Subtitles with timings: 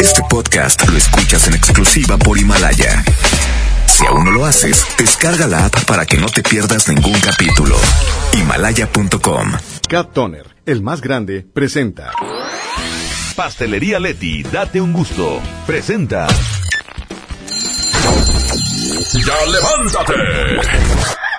[0.00, 3.02] Este podcast lo escuchas en exclusiva por Himalaya.
[3.86, 7.76] Si aún no lo haces, descarga la app para que no te pierdas ningún capítulo.
[8.34, 9.52] Himalaya.com.
[9.88, 12.12] Cat Toner, el más grande, presenta.
[13.36, 15.40] Pastelería Leti, date un gusto.
[15.66, 16.26] Presenta.
[19.26, 21.21] ¡Ya levántate!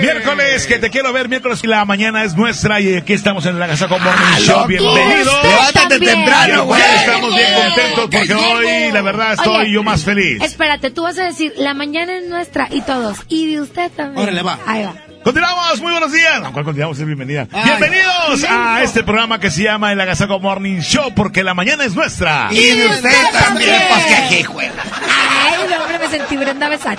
[0.00, 0.66] Miércoles!
[0.66, 3.66] Que te quiero ver, miércoles y la mañana es nuestra y aquí estamos en la
[3.66, 4.66] casa con Morning Show.
[4.66, 5.42] Bienvenidos.
[5.42, 6.80] Levántate temprano, güey.
[6.80, 10.42] Estamos bien contentos porque hoy, la verdad, estoy Oye, yo más feliz.
[10.42, 13.18] Espérate, tú vas a decir, la mañana es nuestra y todos.
[13.28, 14.22] Y de usted también.
[14.22, 14.58] Órale, va.
[14.66, 14.94] Ahí va.
[15.24, 16.42] Continuamos, muy buenos días.
[16.44, 16.98] ¿A cuál continuamos?
[16.98, 17.48] Es bienvenida.
[17.52, 21.84] Ay, Bienvenidos a este programa que se llama El Agasaco Morning Show porque la mañana
[21.84, 22.48] es nuestra.
[22.50, 24.72] Y de usted también, pues que juega.
[24.92, 26.98] Ay, no, hombre, me sentí Brenda Besar.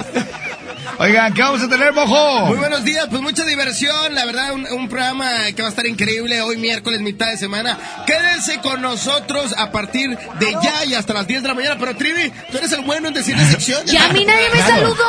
[1.02, 2.48] Oigan, ¿qué vamos a tener, mojo?
[2.48, 5.88] Muy buenos días, pues mucha diversión, la verdad, un, un programa que va a estar
[5.88, 7.78] increíble hoy miércoles, mitad de semana.
[8.06, 11.78] Quédense con nosotros a partir de ya y hasta las 10 de la mañana.
[11.80, 13.82] Pero Trivi, tú eres el bueno en decir la sección.
[13.88, 15.06] Y a mí nadie me saludó.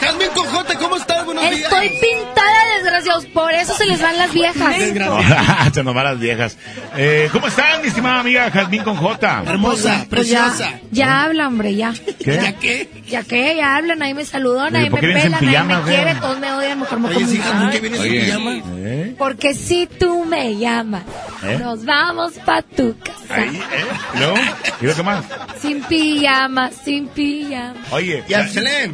[0.00, 1.24] Jazmín Cojote, ¿cómo estás?
[1.24, 1.62] Buenos días.
[1.72, 3.26] Estoy pintada, desgraciados.
[3.26, 4.74] Por eso se les van las viejas.
[5.72, 6.56] Se nos van las viejas.
[6.96, 9.42] Eh, ¿Cómo están, mi estimada amiga Jazmín con J?
[9.46, 10.80] Hermosa, Pues ya, preciosa.
[10.90, 11.92] ya habla, hombre, ya.
[12.24, 12.34] ¿Qué?
[12.42, 12.88] ¿Ya qué?
[13.06, 15.90] Ya que, ya habla, nadie me saludó, nadie ¿por me qué vienes en pijama, me
[15.90, 17.70] quiere, todos me odian, mejor me Oye, sí, pan.
[17.70, 18.52] ¿qué vienes en pijama?
[18.76, 19.14] ¿Eh?
[19.18, 21.02] Porque si tú me llamas,
[21.42, 21.58] ¿Eh?
[21.60, 23.34] nos vamos pa' tu casa.
[23.34, 23.84] Ahí, ¿eh?
[24.20, 24.34] ¿No?
[24.80, 25.24] ¿Y lo que más?
[25.60, 27.74] Sin pijama, sin pijama.
[27.90, 28.32] Oye, Y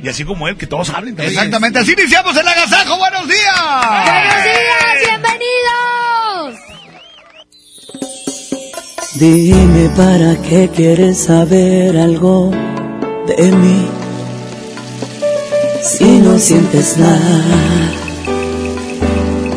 [0.06, 1.34] y así como él, que todos hablen también.
[1.36, 2.96] Exactamente, así iniciamos el agasajo.
[2.98, 3.60] ¡Buenos días!
[3.88, 5.08] ¡Buenos días!
[5.08, 6.60] ¡Bienvenidos!
[9.14, 12.50] Dime para qué quieres saber algo
[13.28, 14.03] de mí.
[15.84, 17.44] Si no sientes nada,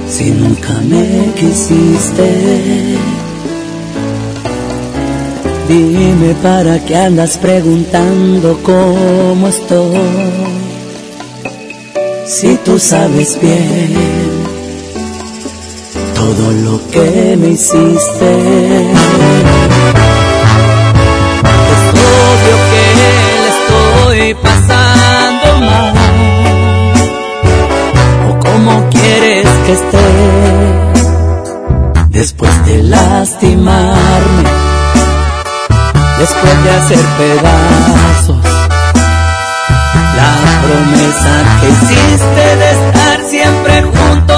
[0.09, 2.97] si nunca me quisiste.
[5.69, 9.97] Dime para qué andas preguntando cómo estoy.
[12.25, 14.27] Si tú sabes bien
[16.13, 18.31] todo lo que me hiciste.
[21.71, 21.83] Es
[22.33, 23.11] obvio que le
[23.53, 25.96] estoy pasando mal.
[28.67, 29.97] ¿O cómo quieres que esté
[32.09, 34.49] después de lastimarme?
[36.19, 38.43] Después de hacer pedazos
[40.17, 40.31] la
[40.63, 44.36] promesa que hiciste de estar siempre juntos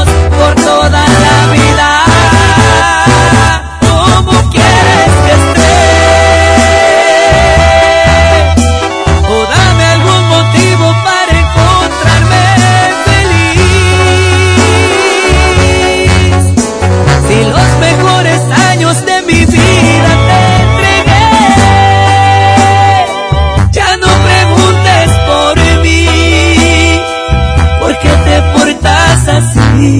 [29.79, 29.95] ¿Cómo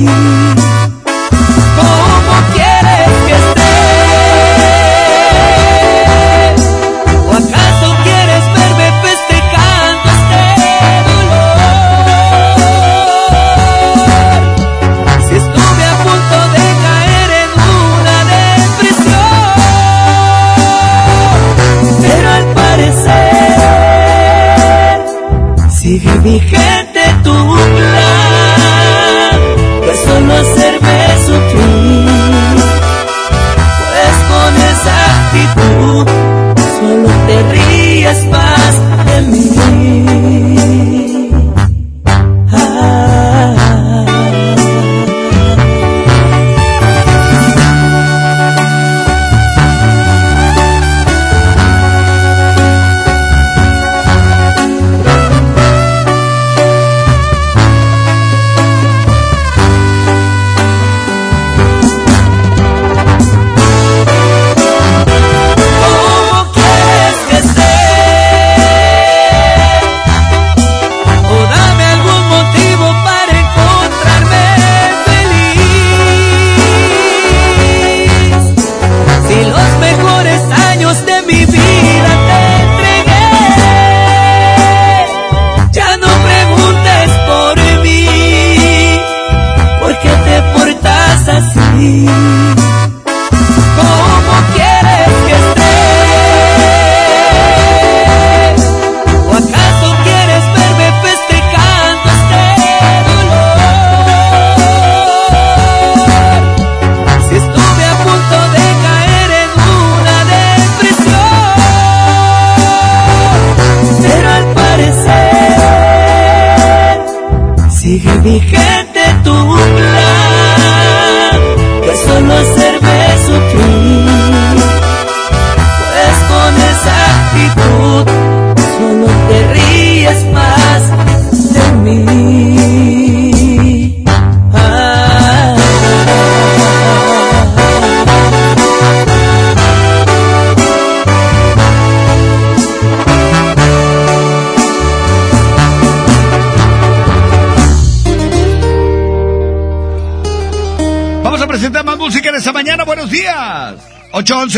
[2.53, 3.75] quieres que esté?
[7.25, 10.43] ¿O acaso quieres verme festejando este
[11.07, 11.47] dolor?
[15.29, 19.39] Si estuve a punto de caer en una depresión,
[22.01, 23.29] pero al parecer
[25.69, 26.58] sigue vigente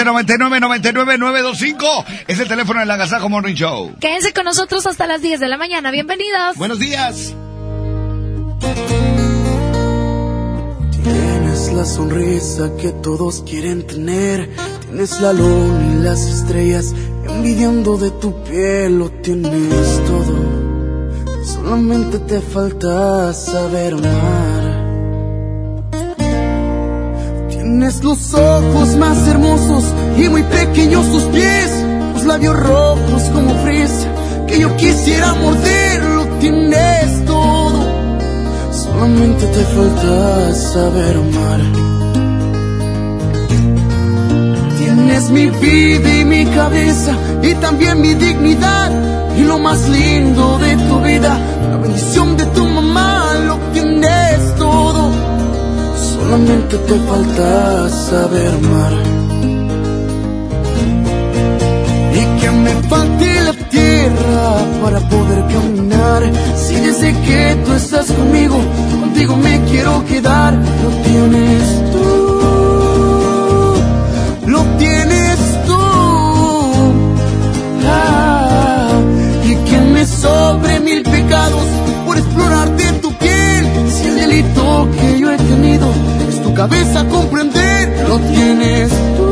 [0.04, 3.96] 925 es el teléfono del Agasajo Morning Show.
[4.00, 5.92] Quédense con nosotros hasta las 10 de la mañana.
[5.92, 6.58] Bienvenidos.
[6.58, 7.36] Buenos días.
[11.04, 14.50] Tienes la sonrisa que todos quieren tener.
[14.88, 16.94] Tienes la luna y las estrellas
[17.26, 19.00] envidiando de tu piel.
[19.00, 20.62] Lo tienes todo.
[21.44, 24.61] Solamente te falta saber amar.
[27.72, 29.86] Tienes los ojos más hermosos
[30.18, 31.72] y muy pequeños tus pies.
[32.14, 34.10] Los labios rojos como fresa
[34.46, 36.04] que yo quisiera morder.
[36.04, 37.80] Lo tienes todo.
[38.74, 41.62] Solamente te falta saber amar.
[44.78, 48.92] Tienes mi vida y mi cabeza y también mi dignidad
[49.38, 51.40] y lo más lindo de tu vida,
[51.70, 53.21] la bendición de tu mamá,
[56.72, 58.94] Solamente te falta saber amar.
[62.14, 64.44] Y que me falte la tierra
[64.82, 66.32] para poder caminar.
[66.56, 68.58] Si desde que tú estás conmigo,
[69.02, 70.54] contigo me quiero quedar.
[70.54, 72.10] Lo tienes tú,
[74.48, 75.80] lo tienes tú.
[77.86, 78.92] Ah,
[79.44, 81.68] y que me sobre mil pecados
[82.06, 83.68] por explorarte tu piel.
[83.90, 86.01] Si el delito que yo he tenido
[86.62, 89.31] cabeza comprender, lo tienes tú.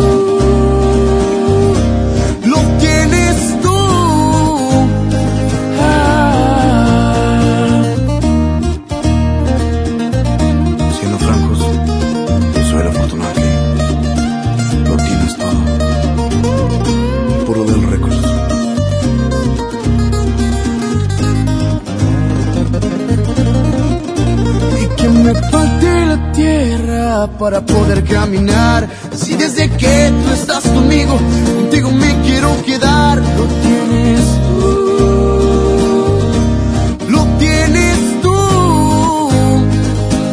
[27.38, 28.88] Para poder caminar.
[29.16, 31.18] Si desde que tú estás conmigo,
[31.56, 34.22] contigo me quiero quedar, lo tienes
[34.60, 34.80] tú.
[37.10, 39.30] Lo tienes tú.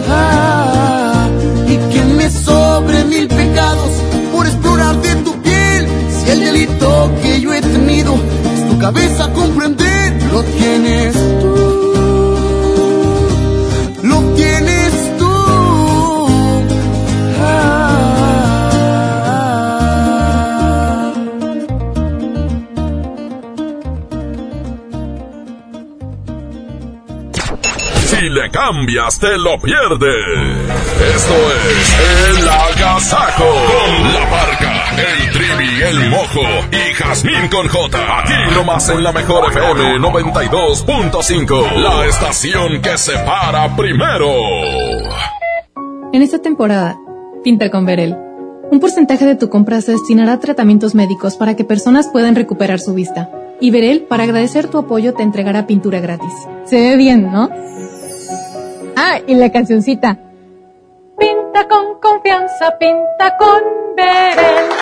[0.08, 1.28] Ah,
[1.66, 3.90] y que me sobre mil pecados
[4.32, 5.88] por explorarte tu piel.
[6.10, 11.16] Si el delito que yo he tenido es tu cabeza comprender, lo tienes
[28.66, 30.26] cambias, te lo pierdes.
[31.14, 31.34] Esto
[31.70, 33.44] es El Agasajo.
[33.44, 36.40] Con la parca, el trivi, el mojo
[36.72, 38.18] y Jazmín con J.
[38.18, 41.76] Aquí nomás en la mejor FM 92.5.
[41.76, 44.32] La estación que se para primero.
[46.12, 46.98] En esta temporada,
[47.44, 48.16] pinta con Verel.
[48.72, 52.80] Un porcentaje de tu compra se destinará a tratamientos médicos para que personas puedan recuperar
[52.80, 53.30] su vista.
[53.60, 56.32] Y Verel, para agradecer tu apoyo, te entregará pintura gratis.
[56.64, 57.48] Se ve bien, ¿no?
[58.96, 60.18] Ah, y la cancioncita.
[61.18, 63.60] Pinta con confianza, pinta con
[63.94, 64.75] Verel.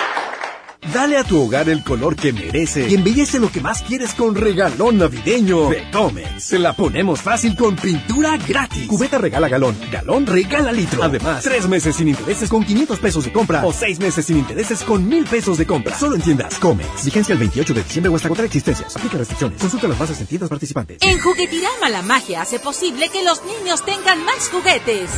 [0.93, 4.35] Dale a tu hogar el color que merece y embellece lo que más quieres con
[4.35, 6.43] regalón navideño de Comex.
[6.43, 8.87] Se la ponemos fácil con pintura gratis.
[8.87, 11.03] Cubeta regala galón, galón regala litro.
[11.03, 14.83] Además, tres meses sin intereses con 500 pesos de compra o seis meses sin intereses
[14.83, 15.97] con mil pesos de compra.
[15.97, 17.05] Solo en tiendas Comex.
[17.05, 18.95] Vigencia el 28 de diciembre o hasta contra existencias.
[18.95, 19.59] Aplica restricciones.
[19.59, 20.97] Consulta las bases en tiendas participantes.
[21.01, 25.09] En Juguetirama la magia hace posible que los niños tengan más juguetes.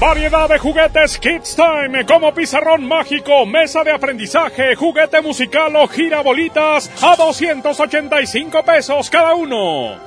[0.00, 4.74] Variedad de juguetes Kids Time, como pizarrón mágico, mesa de aprendizaje,
[5.16, 9.98] juguete musical o girabolitas a 285 pesos cada uno.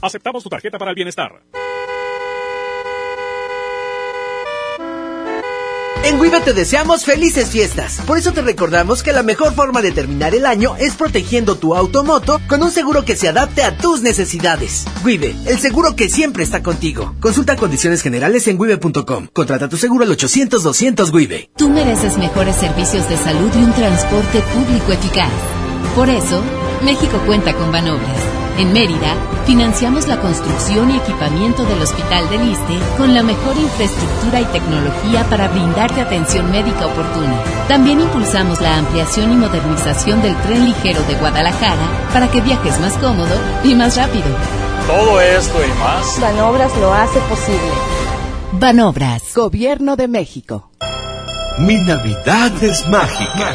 [0.00, 1.42] Aceptamos tu tarjeta para el bienestar.
[6.04, 7.98] En Wibe te deseamos felices fiestas.
[8.06, 11.74] Por eso te recordamos que la mejor forma de terminar el año es protegiendo tu
[11.74, 14.84] automoto con un seguro que se adapte a tus necesidades.
[15.02, 17.14] Wibe, el seguro que siempre está contigo.
[17.20, 19.28] Consulta condiciones generales en wibe.com.
[19.32, 21.50] Contrata tu seguro al 800-200 Wibe.
[21.56, 25.32] Tú mereces mejores servicios de salud y un transporte público eficaz.
[25.96, 26.42] Por eso,
[26.82, 32.78] México cuenta con Banobras En Mérida, financiamos la construcción y equipamiento del Hospital del Liste
[32.96, 37.42] con la mejor infraestructura y tecnología para brindarte atención médica oportuna.
[37.66, 42.92] También impulsamos la ampliación y modernización del tren ligero de Guadalajara para que viajes más
[42.98, 43.34] cómodo
[43.64, 44.28] y más rápido.
[44.86, 46.20] Todo esto y más.
[46.20, 47.72] Banobras lo hace posible.
[48.52, 49.34] Banobras.
[49.34, 50.70] Gobierno de México.
[51.58, 53.54] Mi Navidad es mágica.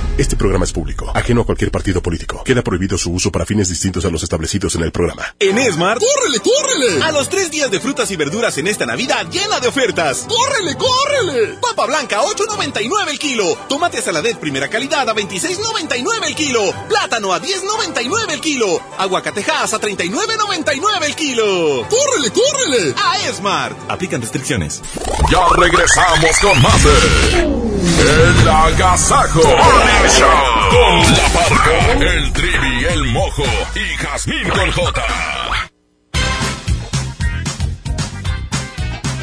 [0.17, 2.43] Este programa es público, ajeno a cualquier partido político.
[2.43, 5.23] Queda prohibido su uso para fines distintos a los establecidos en el programa.
[5.39, 7.03] En Esmar, ¡córrele, córrele!
[7.03, 10.27] A los tres días de frutas y verduras en esta Navidad llena de ofertas.
[10.27, 11.57] ¡Córrele, córrele!
[11.61, 13.55] Papa blanca, 8.99 el kilo.
[13.67, 16.71] Tomate saladet primera calidad a 26.99 el kilo.
[16.87, 18.79] Plátano a 10.99 el kilo.
[18.99, 21.87] Aguacatejas a 39.99 el kilo.
[21.89, 22.95] ¡Córrele, córrele!
[23.03, 23.75] A Esmar.
[23.87, 24.81] Aplican restricciones.
[25.31, 27.39] Ya regresamos con más de
[28.41, 29.41] El Agasajo.
[30.01, 33.43] Con la parca, el trivi, el mojo
[33.75, 35.03] y Jazmín con J.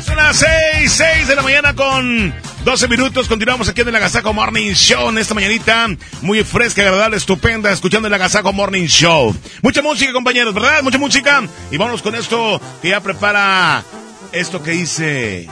[0.06, 2.32] Son las 6, 6 de la mañana con
[2.64, 3.26] 12 minutos.
[3.26, 5.88] Continuamos aquí en el Agasajo Morning Show en esta mañanita.
[6.22, 9.34] Muy fresca, agradable, estupenda, escuchando el Agasajo Morning Show.
[9.62, 10.84] Mucha música, compañeros, ¿verdad?
[10.84, 11.42] Mucha música.
[11.72, 13.82] Y vámonos con esto que ya prepara
[14.30, 15.48] esto que dice.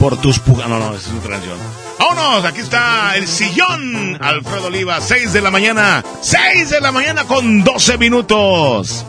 [0.00, 0.68] Por tus pugas.
[0.68, 1.87] No, no, es otra canción.
[1.98, 4.16] Vámonos, aquí está el sillón.
[4.20, 6.04] Alfredo Oliva, 6 de la mañana.
[6.20, 9.04] 6 de la mañana con 12 minutos.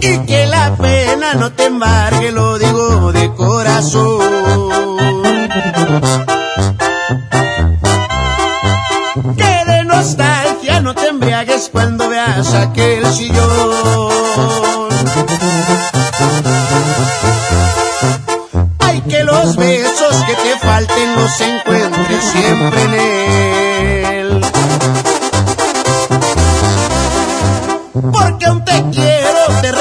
[0.00, 4.98] Y que la pena no te embargue, lo digo de corazón.
[9.36, 13.51] Que de nostalgia no te embriagues cuando veas aquel sillón.
[19.42, 24.40] Los besos que te falten los encuentres siempre en él.
[27.92, 29.72] Porque aún te quiero, te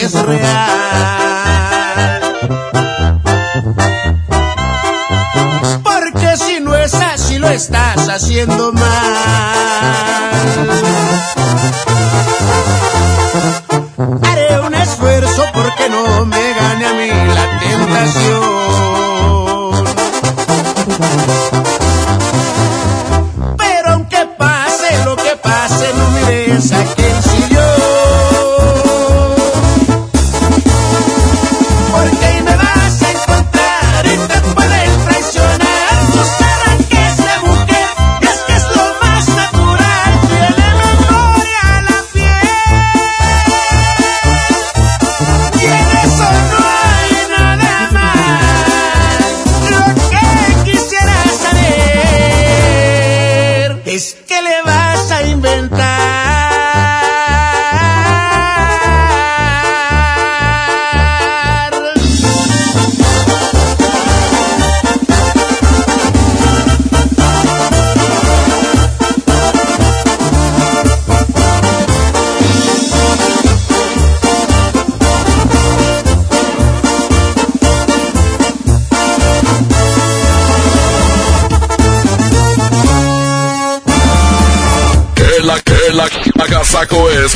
[0.00, 0.46] es real.
[5.82, 9.76] Porque si no es así lo estás haciendo mal.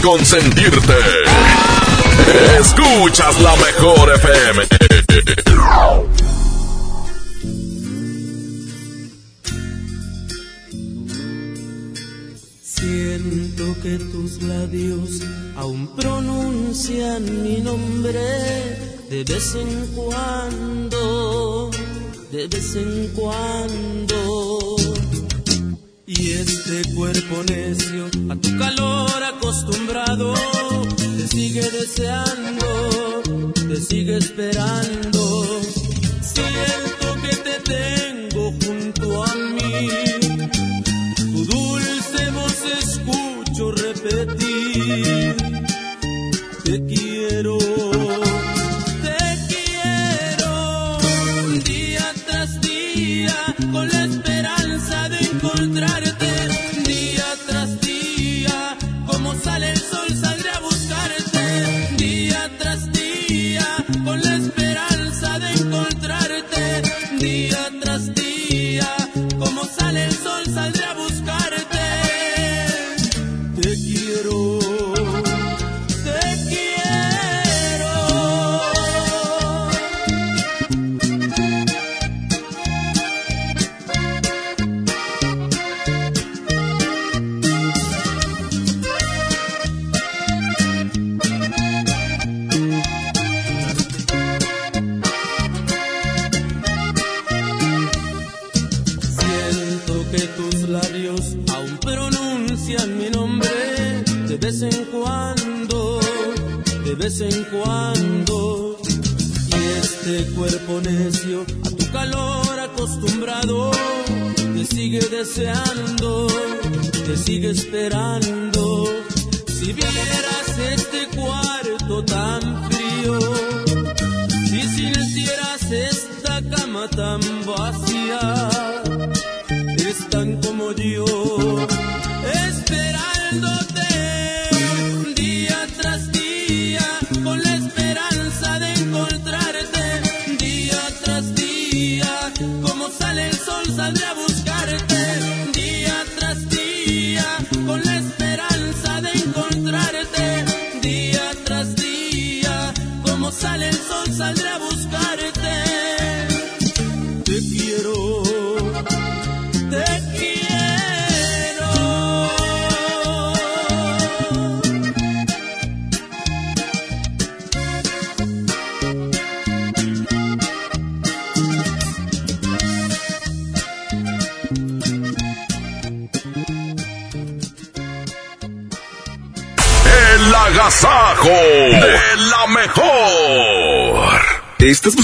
[0.00, 0.95] Consentirte.
[2.59, 3.50] Escuchas la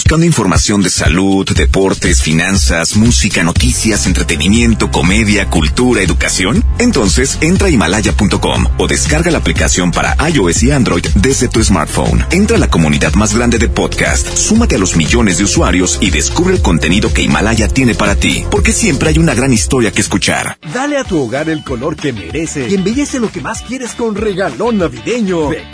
[0.06, 6.62] buscando información de salud, deportes, finanzas, música, noticias, entretenimiento, comedia, cultura, educación?
[6.78, 12.24] Entonces entra a himalaya.com o descarga la aplicación para iOS y Android desde tu smartphone.
[12.30, 16.10] Entra a la comunidad más grande de podcast, súmate a los millones de usuarios y
[16.10, 20.02] descubre el contenido que Himalaya tiene para ti, porque siempre hay una gran historia que
[20.02, 20.56] escuchar.
[20.72, 24.14] Dale a tu hogar el color que merece y embellece lo que más quieres con
[24.14, 25.64] regalón navideño de.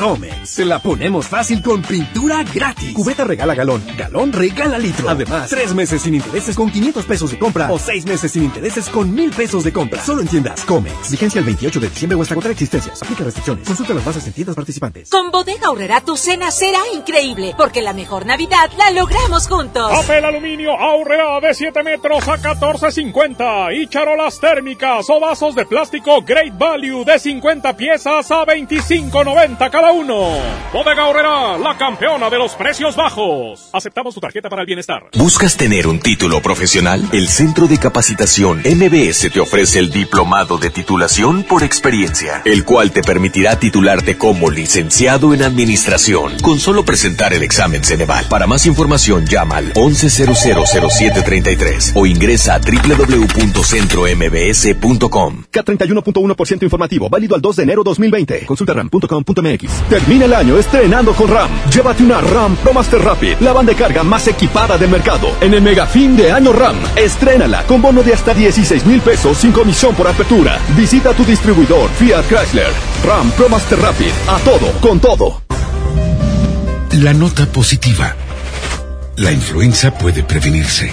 [0.53, 2.93] Se la ponemos fácil con pintura gratis.
[2.93, 5.09] Cubeta regala galón, galón regala litro.
[5.09, 8.91] Además, tres meses sin intereses con 500 pesos de compra o seis meses sin intereses
[8.91, 10.03] con 1000 pesos de compra.
[10.05, 11.11] Solo en tiendas Comex.
[11.11, 13.03] Vigencia el 28 de diciembre o hasta contra existencias.
[13.03, 13.67] Aplica restricciones.
[13.67, 15.09] Consulta las bases en tiendas participantes.
[15.09, 19.91] Con Bodega Aurrera tu cena será increíble, porque la mejor Navidad la logramos juntos.
[19.91, 26.21] Papel aluminio Aurrera de 7 metros a 14.50 y charolas térmicas o vasos de plástico
[26.21, 30.42] Great Value de 50 piezas a 25.90 cada uno.
[30.73, 33.69] Bodega Aurrera, la campeona de los precios bajos.
[33.75, 35.03] Aceptamos tu tarjeta para el bienestar.
[35.15, 37.07] ¿Buscas tener un título profesional?
[37.13, 42.91] El Centro de Capacitación MBS te ofrece el Diplomado de Titulación por Experiencia, el cual
[42.91, 48.25] te permitirá titularte como licenciado en Administración con solo presentar el examen Ceneval.
[48.31, 55.45] Para más información llama al 11000733 o ingresa a www.centrombs.com.
[55.53, 58.47] K31.1% informativo, válido al 2 de enero 2020.
[58.47, 59.71] Consulta ram.com.mx.
[59.91, 61.51] Termina año estrenando con RAM.
[61.71, 65.29] Llévate una RAM Pro Master Rapid, la banda de carga más equipada del mercado.
[65.41, 69.39] En el mega fin de año RAM, estrénala con bono de hasta 16 mil pesos
[69.39, 70.59] sin comisión por apertura.
[70.77, 72.73] Visita tu distribuidor Fiat Chrysler.
[73.05, 75.43] RAM Pro Master Rapid, a todo, con todo.
[76.93, 78.15] La nota positiva.
[79.17, 80.93] La influenza puede prevenirse.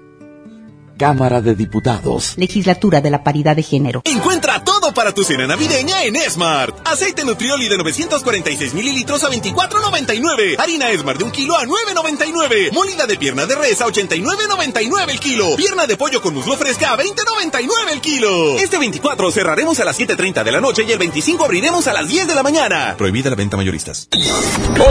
[1.01, 2.35] Cámara de Diputados.
[2.37, 4.03] Legislatura de la Paridad de Género.
[4.05, 6.87] Encuentra todo para tu cena navideña en Smart.
[6.87, 10.59] Aceite Nutrioli de 946 mililitros a 24.99.
[10.59, 12.71] Harina Smart de un kilo a 9.99.
[12.71, 15.55] Molida de pierna de res a 89.99 el kilo.
[15.55, 18.57] Pierna de pollo con muslo fresca a 20.99 el kilo.
[18.59, 22.07] Este 24 cerraremos a las 7.30 de la noche y el 25 abriremos a las
[22.07, 22.93] 10 de la mañana.
[22.95, 24.07] Prohibida la venta mayoristas.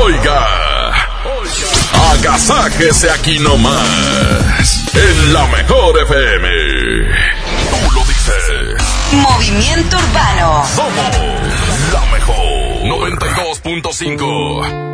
[0.02, 1.00] Oiga.
[2.12, 4.84] Agasáquese aquí nomás.
[4.94, 6.48] En la mejor FM.
[7.70, 8.82] Tú lo dices.
[9.12, 10.64] Movimiento Urbano.
[10.74, 11.16] Somos
[11.92, 12.82] la mejor.
[12.82, 14.90] 92.5.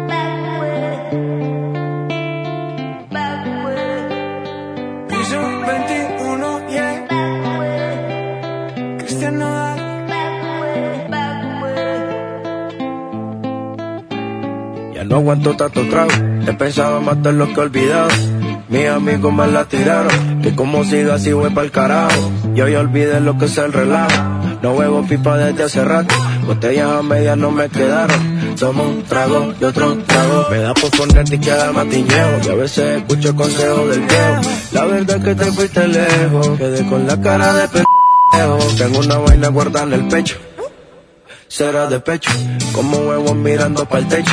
[5.09, 7.07] Piso 21, yeah.
[8.98, 9.76] Cristian Nodal.
[14.94, 16.11] Ya no aguanto tanto trago.
[16.46, 18.09] He pensado matar lo que olvidado.
[18.68, 20.42] Mis amigos me la tiraron.
[20.42, 22.30] Que como siga así voy pa'l carajo.
[22.54, 24.22] Yo ya olvidé lo que es el relajo.
[24.62, 26.14] No huevo pipa desde hace rato.
[26.46, 28.56] Botellas a medias no me quedaron.
[28.56, 30.46] Tomo un trago y otro trago.
[30.50, 32.40] Me da por ponerte y queda matiñeo.
[32.44, 34.40] Y a veces escucho consejos del viejo.
[34.70, 36.59] La verdad es que te fuiste lejos.
[36.59, 38.59] Quedé con la cara de pendejo.
[38.78, 40.37] Tengo una vaina guardada en el pecho.
[41.48, 42.30] Será de pecho.
[42.72, 44.32] Como huevos mirando para el techo.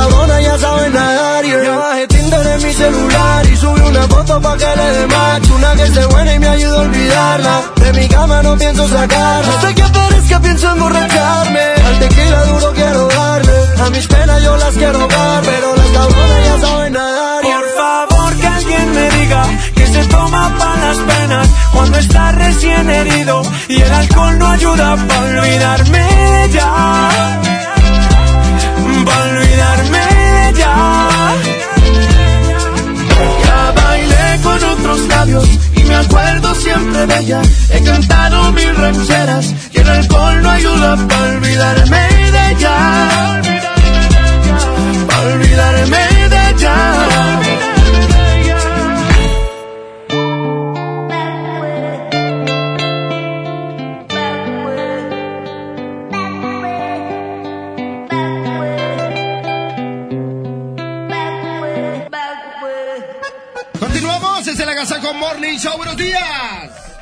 [0.00, 1.62] las cabronas ya saben nadar yeah.
[1.64, 5.54] Ya bajé Tinder en mi celular y subí una foto pa' que le dé macho
[5.54, 7.62] Una que esté buena y me ayude a olvidarla.
[7.76, 9.54] De mi cama no pienso sacarla.
[9.54, 13.58] Hasta que aparezca pienso emborracharme Al tequila duro quiero darle.
[13.84, 18.34] A mis penas yo las quiero dar Pero las cabronas ya saben nadar Por favor
[18.40, 19.42] que alguien me diga
[19.74, 24.96] Que se toma para las penas Cuando está recién herido Y el alcohol no ayuda
[25.08, 27.69] para olvidarme ya
[29.04, 31.36] Para olvidarme ya
[33.44, 37.42] Ya bailé con otros labios y me acuerdo siempre de ella.
[37.72, 43.40] He cantado mil rancheras y el alcohol no ayuda olvidarme de ella.
[45.22, 46.99] Olvidarme de ella.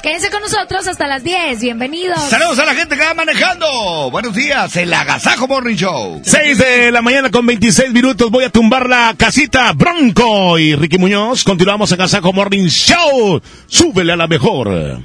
[0.02, 1.60] Quédense con nosotros hasta las 10.
[1.60, 2.22] Bienvenidos.
[2.30, 4.10] Saludos a la gente que va manejando.
[4.10, 6.22] Buenos días, el Agasajo Morning Show.
[6.24, 8.30] 6 de la mañana con 26 minutos.
[8.30, 11.42] Voy a tumbar la casita Bronco y Ricky Muñoz.
[11.42, 13.40] Continuamos en Agasajo Morning Show.
[13.66, 15.02] Súbele a la mejor.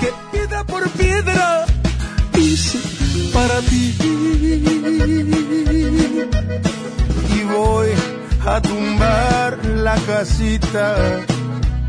[0.00, 1.66] Que piedra por piedra
[2.36, 2.78] hice
[3.32, 3.94] para ti.
[7.36, 7.88] Y voy
[8.46, 11.24] a tumbar la casita.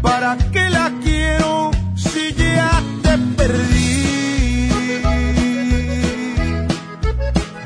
[0.06, 2.70] ¿Para qué la quiero si ya
[3.02, 4.70] te perdí?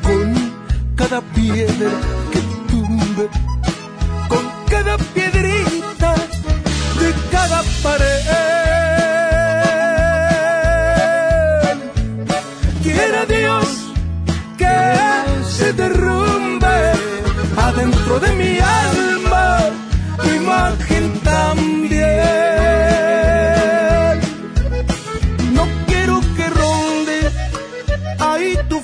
[0.02, 0.28] Con
[0.96, 1.92] cada piedra
[2.32, 3.26] que tumbe,
[4.30, 6.16] con cada piedrita
[7.02, 8.22] de cada pared.
[12.84, 13.68] Quiera Dios
[14.58, 14.76] que
[15.58, 16.78] se derrumbe
[17.58, 19.09] adentro de mi alma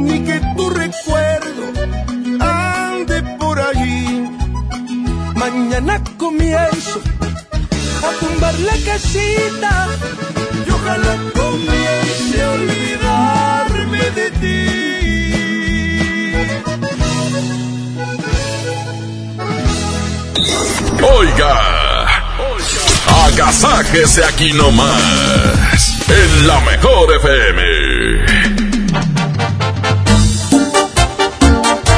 [0.00, 1.64] ni que tu recuerdo
[2.40, 4.28] ande por allí.
[5.34, 7.00] Mañana comienzo
[8.08, 9.88] a tumbar la casita
[10.66, 14.80] y ojalá comience a olvidarme de ti.
[21.02, 21.54] Oiga,
[23.26, 27.89] agasájese aquí nomás, en la mejor FM.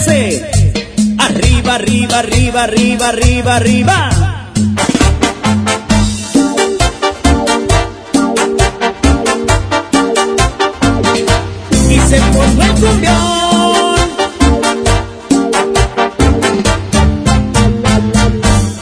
[0.00, 4.10] Arriba, arriba, arriba, arriba, arriba, arriba.
[11.90, 13.20] Y se formó el cumbión.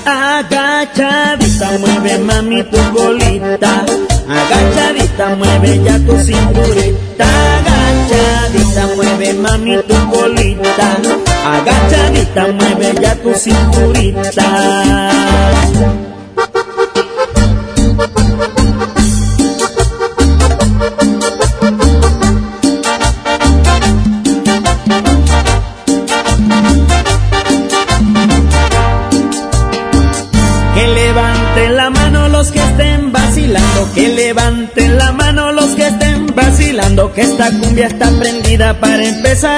[0.07, 3.85] Agachadita mueve mami tu bolita,
[4.29, 7.29] agachadita mueve ya tu cinturita,
[7.59, 9.77] agachadita mueve mami
[12.37, 15.11] mueve ya tu cinturita.
[30.75, 36.27] Que levanten la mano los que estén vacilando, que levanten la mano los que estén
[36.35, 39.58] vacilando, que esta cumbia está prendida para empezar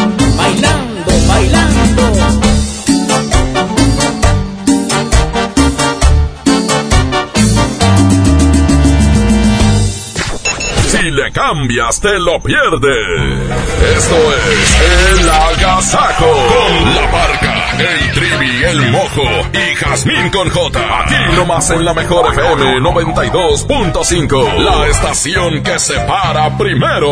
[11.51, 12.95] cambias, te lo pierdes.
[13.97, 16.25] Esto es El Agasajo.
[16.25, 20.79] Con la barca, el trivi, el mojo y Jazmín con J.
[21.01, 24.57] Aquí nomás en la mejor FM 92.5.
[24.59, 27.11] La estación que se para primero.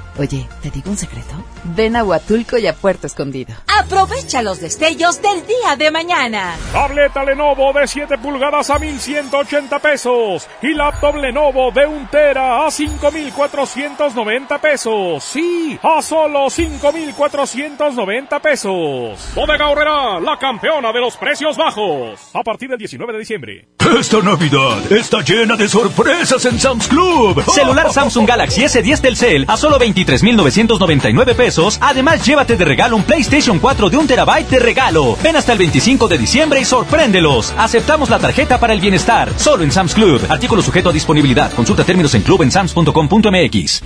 [0.21, 1.33] Oye, ¿te digo un secreto?
[1.63, 3.55] Ven a Huatulco y a Puerto Escondido.
[3.79, 6.55] Aprovecha los destellos del día de mañana.
[6.71, 12.69] Tableta Lenovo de 7 pulgadas a 1180 pesos y laptop Lenovo de 1 tera a
[12.69, 15.23] 5490 pesos.
[15.23, 19.31] Sí, a solo 5490 pesos.
[19.33, 22.19] Bodega Horrera, la campeona de los precios bajos.
[22.35, 23.67] A partir del 19 de diciembre.
[23.97, 27.43] Esta Navidad está llena de sorpresas en Sam's Club.
[27.55, 29.79] Celular Samsung Galaxy S10 Telcel a solo
[30.19, 31.77] 23,999 pesos.
[31.81, 35.17] Además, llévate de regalo un PlayStation 4 de un terabyte de regalo.
[35.23, 37.53] Ven hasta el 25 de diciembre y sorpréndelos.
[37.57, 39.29] Aceptamos la tarjeta para el bienestar.
[39.37, 40.21] Solo en Sam's Club.
[40.29, 41.51] Artículo sujeto a disponibilidad.
[41.53, 43.81] Consulta términos en club en sams.com.mx.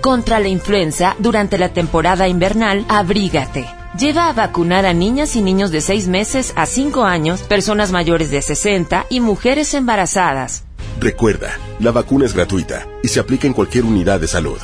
[0.00, 3.66] Contra la influenza, durante la temporada invernal, abrígate.
[3.98, 8.30] Lleva a vacunar a niñas y niños de 6 meses a 5 años, personas mayores
[8.30, 10.64] de 60 y mujeres embarazadas.
[11.00, 14.58] Recuerda, la vacuna es gratuita y se aplica en cualquier unidad de salud.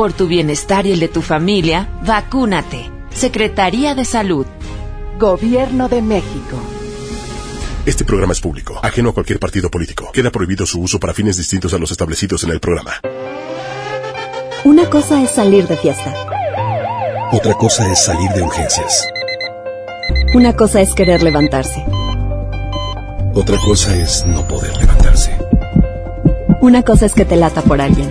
[0.00, 2.90] Por tu bienestar y el de tu familia, vacúnate.
[3.10, 4.46] Secretaría de Salud.
[5.18, 6.56] Gobierno de México.
[7.84, 10.10] Este programa es público, ajeno a cualquier partido político.
[10.10, 12.92] Queda prohibido su uso para fines distintos a los establecidos en el programa.
[14.64, 16.14] Una cosa es salir de fiesta.
[17.32, 19.06] Otra cosa es salir de urgencias.
[20.32, 21.84] Una cosa es querer levantarse.
[23.34, 25.36] Otra cosa es no poder levantarse.
[26.62, 28.10] Una cosa es que te lata por alguien.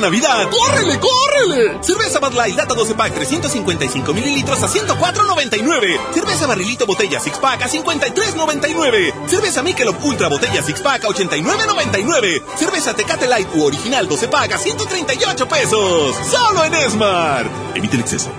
[0.00, 1.78] Navidad, ¡córrele, córrele!
[1.82, 6.12] Cerveza Bud Light Lata 12 Pack 355 mililitros a 104.99.
[6.12, 9.28] Cerveza Barrilito Botella Six Pack a 53.99.
[9.28, 12.42] Cerveza Michelob Ultra Botella Six Pack a 89.99.
[12.56, 16.16] Cerveza Tecate Light u Original 12 Pack a 138 pesos.
[16.30, 17.50] Solo en Esmar.
[17.74, 18.30] Evite el exceso.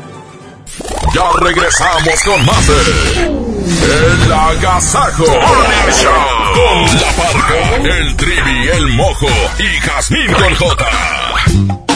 [1.14, 6.14] Ya regresamos con más El Agasajo Morning Show
[6.54, 9.28] con la parca, el trivi, el mojo
[9.60, 11.87] y Jazmín con J.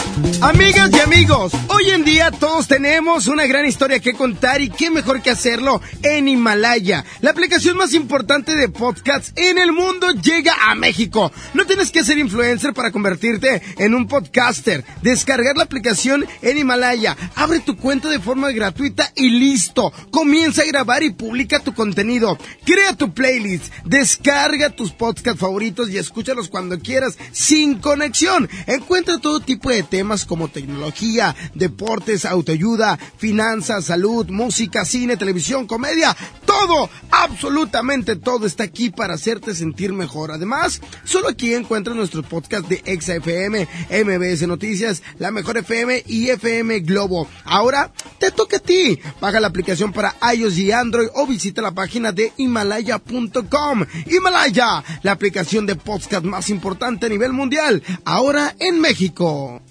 [0.41, 4.89] Amigas y amigos, hoy en día todos tenemos una gran historia que contar y qué
[4.89, 7.05] mejor que hacerlo en Himalaya.
[7.22, 11.32] La aplicación más importante de podcasts en el mundo llega a México.
[11.53, 14.84] No tienes que ser influencer para convertirte en un podcaster.
[15.01, 19.93] Descargar la aplicación en Himalaya, abre tu cuenta de forma gratuita y listo.
[20.12, 22.38] Comienza a grabar y publica tu contenido.
[22.66, 28.49] Crea tu playlist, descarga tus podcasts favoritos y escúchalos cuando quieras sin conexión.
[28.68, 36.16] Encuentra todo tipo de temas como tecnología, deportes, autoayuda, finanzas, salud, música, cine, televisión, comedia,
[36.45, 40.32] todo, absolutamente todo está aquí para hacerte sentir mejor.
[40.32, 46.80] Además, solo aquí encuentras nuestros podcasts de ExaFM, MBS Noticias, La Mejor FM y FM
[46.80, 47.28] Globo.
[47.45, 48.99] Ahora te toca a ti.
[49.20, 53.86] Baja la aplicación para iOS y Android o visita la página de Himalaya.com.
[54.08, 59.62] Himalaya, la aplicación de podcast más importante a nivel mundial, ahora en México.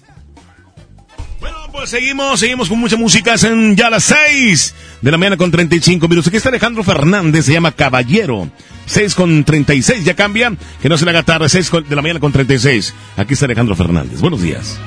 [1.41, 3.35] Bueno, pues seguimos, seguimos con mucha música.
[3.35, 6.27] Son ya las 6 de la mañana con 35 minutos.
[6.27, 8.47] Aquí está Alejandro Fernández, se llama Caballero.
[8.85, 11.49] 6 con 36, ya cambia, que no se le haga tarde.
[11.49, 12.93] 6 de la mañana con 36.
[13.17, 14.21] Aquí está Alejandro Fernández.
[14.21, 14.79] Buenos días.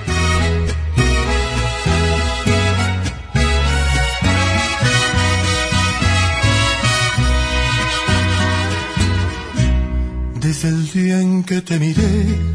[10.37, 12.55] Desde el día en que te miré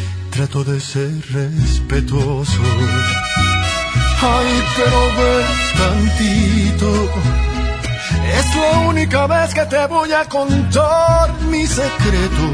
[0.31, 2.61] trato de ser respetuoso.
[4.21, 5.45] Ay, pero ven
[5.77, 6.91] tantito.
[8.37, 12.45] Es la única vez que te voy a contar mi secreto.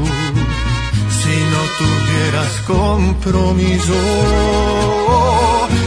[1.18, 3.94] Si no tuvieras compromiso,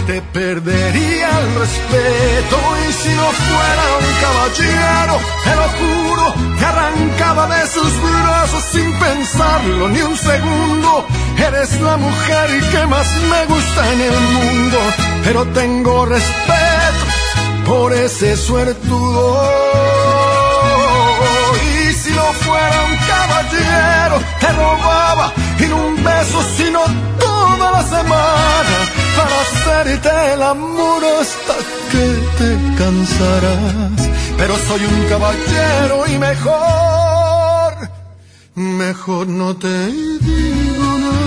[0.07, 2.57] te perdería el respeto.
[2.87, 6.25] Y si no fuera un caballero, te lo juro,
[6.57, 7.80] te arrancaba de sin
[9.01, 11.05] pensarlo ni un segundo.
[11.37, 14.77] Eres la mujer que más me gusta en el mundo,
[15.23, 17.03] pero tengo respeto
[17.65, 19.25] por ese suertudo.
[21.73, 26.81] Y si no fuera un caballero, te robaba y un beso, sino
[27.19, 28.77] toda la semana
[29.17, 31.55] para hacerte el amor hasta
[31.91, 32.05] que
[32.37, 34.09] te cansarás.
[34.37, 37.00] Pero soy un caballero y mejor,
[38.61, 41.21] mejor no te digo nada.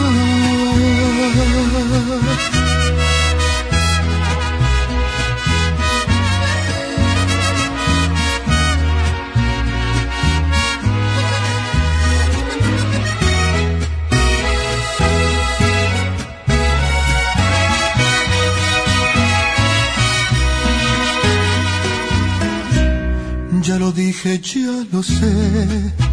[23.67, 26.04] Ya lo dije, ya lo sé.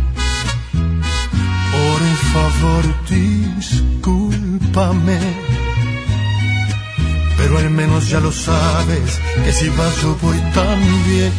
[2.33, 5.19] Por favor, discúlpame.
[7.37, 11.33] Pero al menos ya lo sabes, que si vas yo voy también,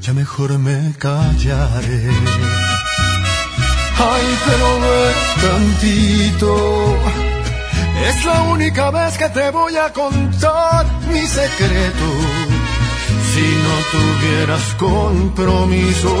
[0.00, 2.10] ya mejor me callaré.
[3.98, 6.52] Ay, pero ven tantito.
[8.08, 12.06] Es la única vez que te voy a contar mi secreto.
[13.32, 16.12] Si no tuvieras compromiso,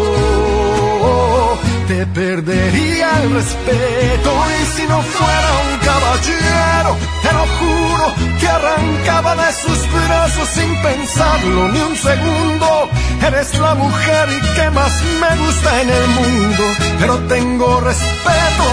[1.90, 4.30] te perdería el respeto.
[4.60, 6.90] Y si no fuera un caballero,
[7.24, 8.06] te lo juro,
[8.38, 12.90] que arrancaba de sus brazos sin pensarlo ni un segundo.
[13.26, 16.64] Eres la mujer que más me gusta en el mundo,
[17.00, 18.66] pero tengo respeto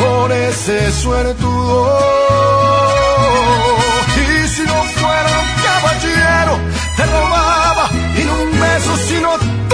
[0.00, 1.98] por ese suertudo.
[4.24, 6.54] Y si no fuera un caballero,
[6.96, 9.30] te robaba y no un beso, sino
[9.68, 9.73] toda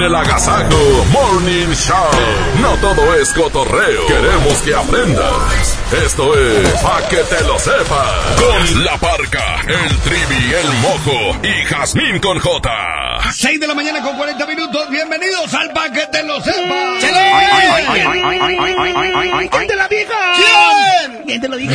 [0.00, 2.10] En el Agasajo Morning Show.
[2.62, 4.06] No todo es cotorreo.
[4.06, 5.79] Queremos que aprendas.
[5.92, 8.40] Esto es Pa' que te lo sepas.
[8.40, 12.70] Con la parca, el trivi, el mojo y Jazmín con J.
[13.32, 14.88] 6 de la mañana con 40 minutos.
[14.88, 17.04] Bienvenidos al Pa' que te lo sepas.
[19.50, 20.12] ¿Quién te la dijo?
[20.36, 21.22] ¿Quién?
[21.26, 21.74] ¿Quién te lo dijo?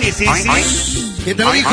[0.00, 1.14] Sí, sí, sí.
[1.24, 1.70] ¿Quién te lo dijo?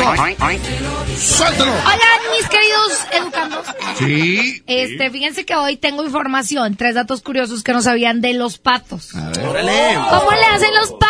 [1.18, 1.72] Suéltalo.
[1.72, 1.98] Hola,
[2.38, 3.66] mis queridos educandos.
[3.98, 4.62] Sí.
[4.68, 9.14] Este, fíjense que hoy tengo información, tres datos curiosos que no sabían de los patos.
[9.14, 9.98] Órale.
[10.10, 11.07] ¿Cómo le hacen los patos?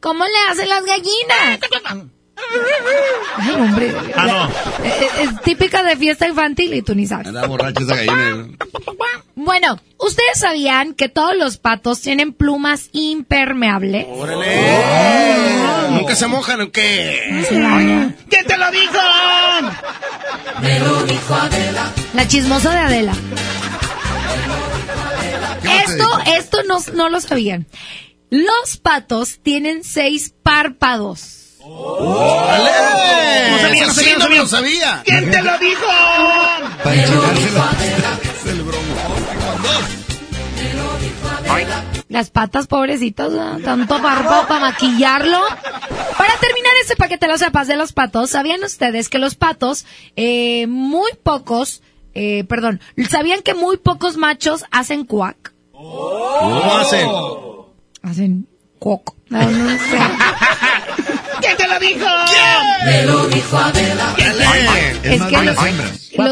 [0.00, 1.60] ¿Cómo le hacen las gallinas?
[3.36, 3.94] Ay, hombre.
[4.16, 4.84] Ah, no.
[4.84, 7.26] Es, es típica de fiesta infantil y tú ni sabes.
[7.28, 8.48] Anda borracha esa gallina.
[9.34, 14.06] Bueno, ¿ustedes sabían que todos los patos tienen plumas impermeables?
[14.08, 14.56] ¡Órale!
[15.90, 17.44] ¿Nunca se mojan o qué?
[18.28, 18.98] ¿Quién te lo dijo?
[20.62, 21.92] Me lo dijo Adela.
[22.14, 23.12] La chismosa de Adela.
[25.84, 27.66] Esto, esto no, no lo sabían.
[28.30, 31.56] Los patos tienen seis párpados.
[31.60, 33.50] ¡Órale!
[33.50, 35.02] No sabía, no sabía, no sabía.
[35.04, 35.86] ¿Quién te lo dijo?
[36.82, 37.64] Para enchilárselo.
[38.22, 38.94] Es el bromo.
[42.08, 43.58] Las patas pobrecitas, ¿no?
[43.60, 45.40] tanto barbo para maquillarlo.
[46.16, 49.84] Para terminar este paquete, lo sepas de los patos, ¿sabían ustedes que los patos,
[50.16, 51.82] eh, muy pocos,
[52.14, 55.52] eh, perdón, ¿sabían que muy pocos machos hacen cuac?
[55.72, 57.08] ¿Cómo hacen?
[58.02, 58.46] Hacen
[58.78, 59.16] Coco.
[59.28, 59.98] No, no sé.
[61.40, 62.06] ¿Quién te lo dijo?
[62.84, 64.14] Me lo dijo Adela.
[64.16, 65.56] Es, Es que los,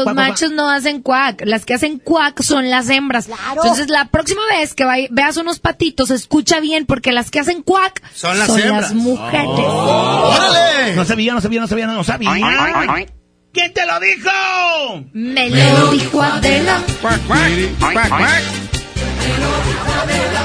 [0.05, 3.29] las machos no hacen cuac, las que hacen cuac son las hembras.
[3.55, 8.01] Entonces la próxima vez que veas unos patitos, escucha bien porque las que hacen cuac
[8.13, 8.93] Son las hembras.
[8.93, 9.45] mujeres.
[9.47, 10.95] ¡Órale!
[10.95, 12.31] No sabía, no sabía, no sabía, no sabía.
[13.53, 15.05] ¿Quién te lo dijo?
[15.13, 16.81] Me lo dijo Adela.
[17.01, 17.49] Cuac, cuac,
[17.93, 18.41] cuac, cuac.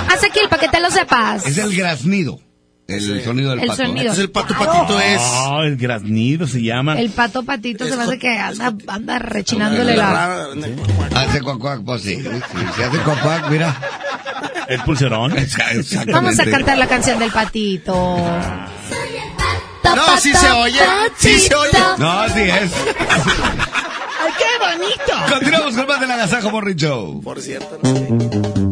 [0.09, 1.47] Haz aquí el para que te lo sepas.
[1.47, 2.41] Es el graznido.
[2.89, 3.83] El sonido del El pato.
[3.83, 4.01] sonido.
[4.01, 5.21] Entonces el pato patito es...
[5.23, 6.99] Ah, el graznido se llama.
[7.01, 10.49] El pato patito se me hace que anda, anda rechinándole la...
[11.15, 12.17] Hace cuac, cuac, pues sí.
[12.77, 13.75] Si hace cuac, cuac, mira.
[14.69, 15.35] El pulserón.
[16.13, 17.95] Vamos a cantar la canción del patito.
[19.85, 20.81] No, sí se oye.
[21.17, 21.79] Sí se oye.
[21.99, 22.73] No, sí es.
[24.43, 25.35] ¡Ay, qué bonito!
[25.35, 27.21] Continuamos con más del Agasajo Morning Show.
[27.23, 28.72] Por cierto, no sé.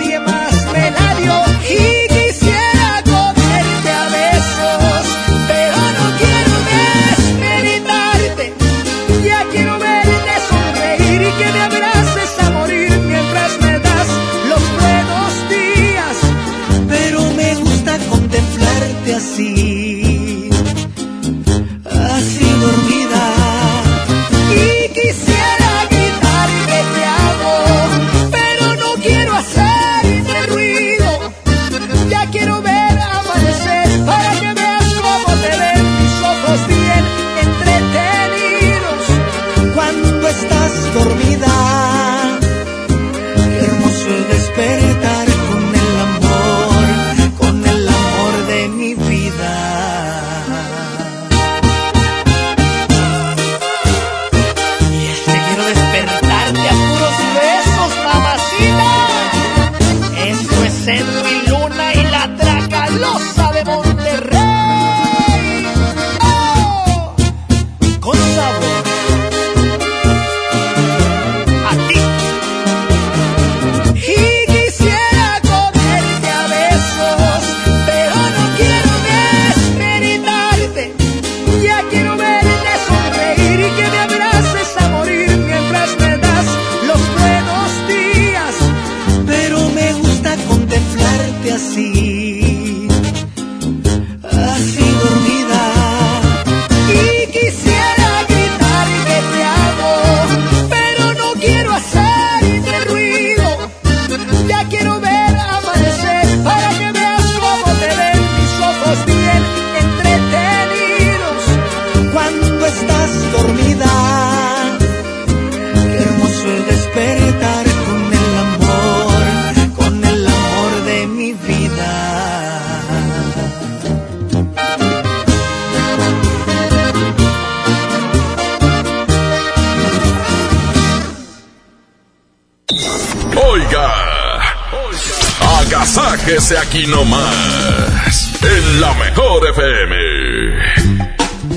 [136.81, 139.95] aquí nomás, en la mejor FM.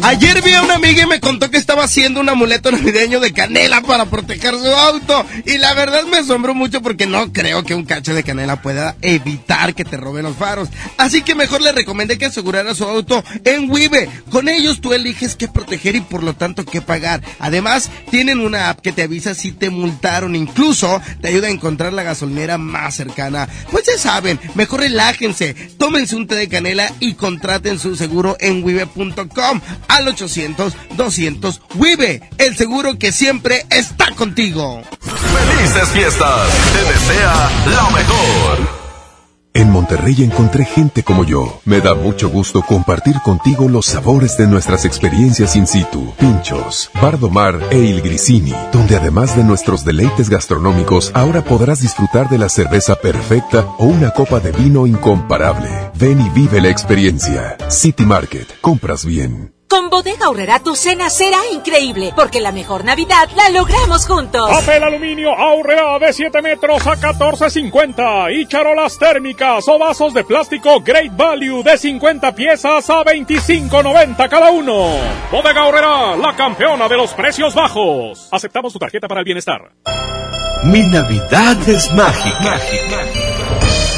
[0.02, 3.80] Ayer vi a una amiga me contó que estaba haciendo un amuleto navideño de canela
[3.82, 5.24] para proteger su auto.
[5.46, 8.96] Y la verdad me asombró mucho porque no creo que un cacho de canela pueda
[9.00, 10.70] evitar que te roben los faros.
[10.98, 14.10] Así que mejor le recomendé que asegurara su auto en Wibe.
[14.28, 17.22] Con ellos tú eliges qué proteger y por lo tanto qué pagar.
[17.38, 20.34] Además, tienen una app que te avisa si te multaron.
[20.34, 23.48] Incluso te ayuda a encontrar la gasolinera más cercana.
[23.70, 28.64] Pues ya saben, mejor relájense, tómense un té de canela y contraten su seguro en
[28.64, 30.08] wibe.com al
[31.04, 34.82] 800-200 Wibe, el seguro que siempre está contigo.
[35.00, 38.84] Felices fiestas, te desea la mejor.
[39.56, 41.60] En Monterrey encontré gente como yo.
[41.64, 46.12] Me da mucho gusto compartir contigo los sabores de nuestras experiencias in situ.
[46.18, 52.38] Pinchos, Bardomar e Il Grisini, donde además de nuestros deleites gastronómicos, ahora podrás disfrutar de
[52.38, 55.68] la cerveza perfecta o una copa de vino incomparable.
[55.94, 57.56] Ven y vive la experiencia.
[57.68, 58.60] City Market.
[58.60, 59.53] Compras bien.
[59.74, 64.48] Con Bodega Aurrera tu cena será increíble, porque la mejor Navidad la logramos juntos.
[64.48, 70.80] Papel aluminio Aurrera de 7 metros a 14.50 y charolas térmicas o vasos de plástico
[70.80, 74.90] Great Value de 50 piezas a 25.90 cada uno.
[75.32, 78.28] Bodega Aurrera, la campeona de los precios bajos.
[78.30, 79.72] Aceptamos tu tarjeta para el bienestar.
[80.62, 82.38] Mi Navidad es mágica.
[82.38, 83.43] mágica.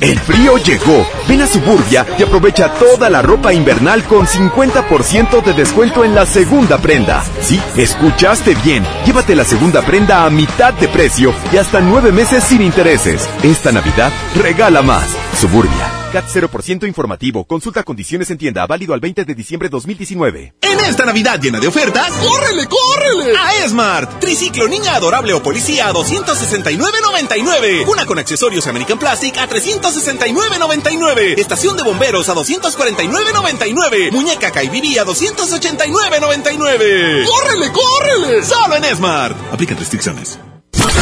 [0.00, 1.06] El frío llegó.
[1.28, 6.26] Ven a Suburbia y aprovecha toda la ropa invernal con 50% de descuento en la
[6.26, 7.24] segunda prenda.
[7.40, 8.84] Sí, escuchaste bien.
[9.04, 13.28] Llévate la segunda prenda a mitad de precio y hasta nueve meses sin intereses.
[13.42, 15.16] Esta Navidad regala más.
[15.40, 16.05] Suburbia.
[16.12, 17.44] CAT 0% informativo.
[17.44, 18.66] Consulta condiciones en tienda.
[18.66, 20.54] Válido al 20 de diciembre 2019.
[20.60, 23.36] En esta Navidad llena de ofertas, ¡córrele, córrele!
[23.38, 24.20] A Esmart.
[24.20, 27.88] Triciclo niña adorable o policía a 269.99.
[27.88, 31.38] Una con accesorios American Plastic a 369.99.
[31.38, 34.12] Estación de bomberos a 249.99.
[34.12, 37.24] Muñeca Kaibibi a 289.99.
[37.24, 38.44] ¡Córrele, córrele!
[38.44, 39.36] Solo en Esmart.
[39.52, 40.38] Aplican restricciones.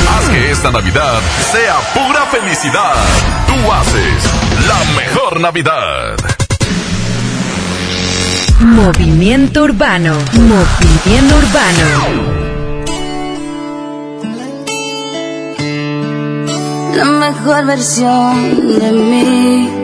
[0.09, 1.21] Haz que esta Navidad
[1.53, 2.95] sea pura felicidad.
[3.47, 4.25] Tú haces
[4.69, 6.17] la mejor Navidad.
[8.61, 10.15] Movimiento Urbano.
[10.33, 12.35] Movimiento Urbano.
[16.97, 19.84] La mejor versión de mí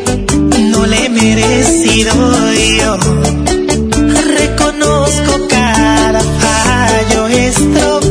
[1.41, 2.13] he merecido
[2.77, 2.97] yo.
[4.37, 8.10] Reconozco cada fallo, estropié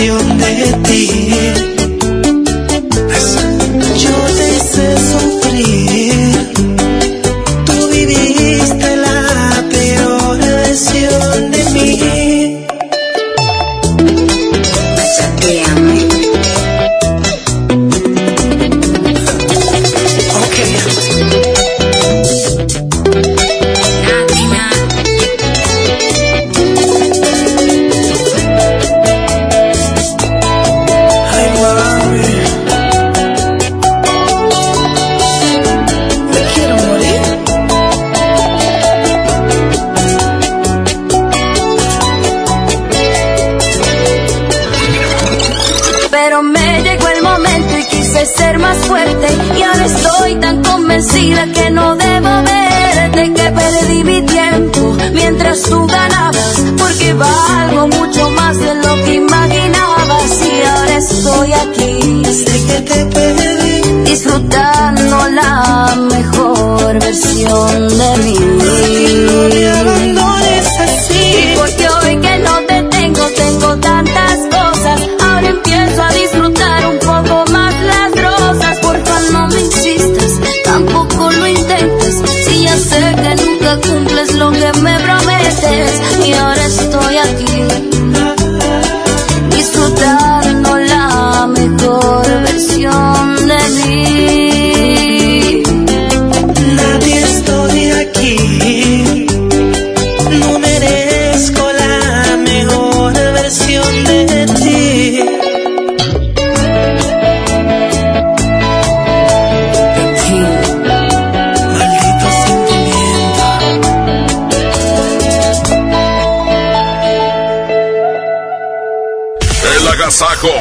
[0.00, 0.59] versión de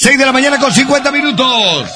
[0.00, 1.46] 6 de la mañana con 50 minutos.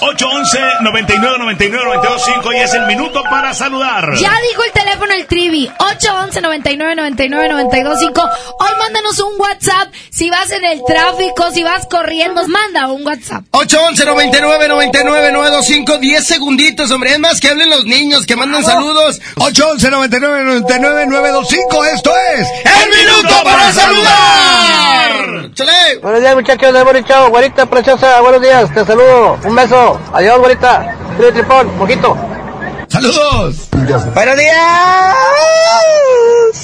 [0.02, 4.14] 811 99 99 925 y es el minuto para saludar.
[4.16, 8.20] Ya dijo el teléfono el Trivi, 811 99 99 925.
[8.60, 13.42] Hoy mándanos un WhatsApp si vas en el tráfico, si vas corriendo, manda un WhatsApp.
[13.52, 17.14] 811 99 99 925 10 segunditos, hombre.
[17.14, 19.18] Es más que hablen los niños, que mandan saludos.
[19.36, 21.84] 811 99 99 925.
[21.86, 25.50] Esto es ¡El Minuto para Saludar!
[25.54, 25.98] ¡Chale!
[26.02, 27.30] Buenos días, muchachos de Boni Chao.
[27.30, 27.64] Guarita
[28.22, 28.70] buenos días.
[28.74, 29.38] Te saludo.
[29.44, 30.00] Un beso.
[30.12, 30.40] Adiós.
[31.16, 31.68] Cuídate, tripón.
[31.78, 32.16] Poquito.
[32.94, 33.56] ¡Saludos!
[34.14, 35.14] Buenos días.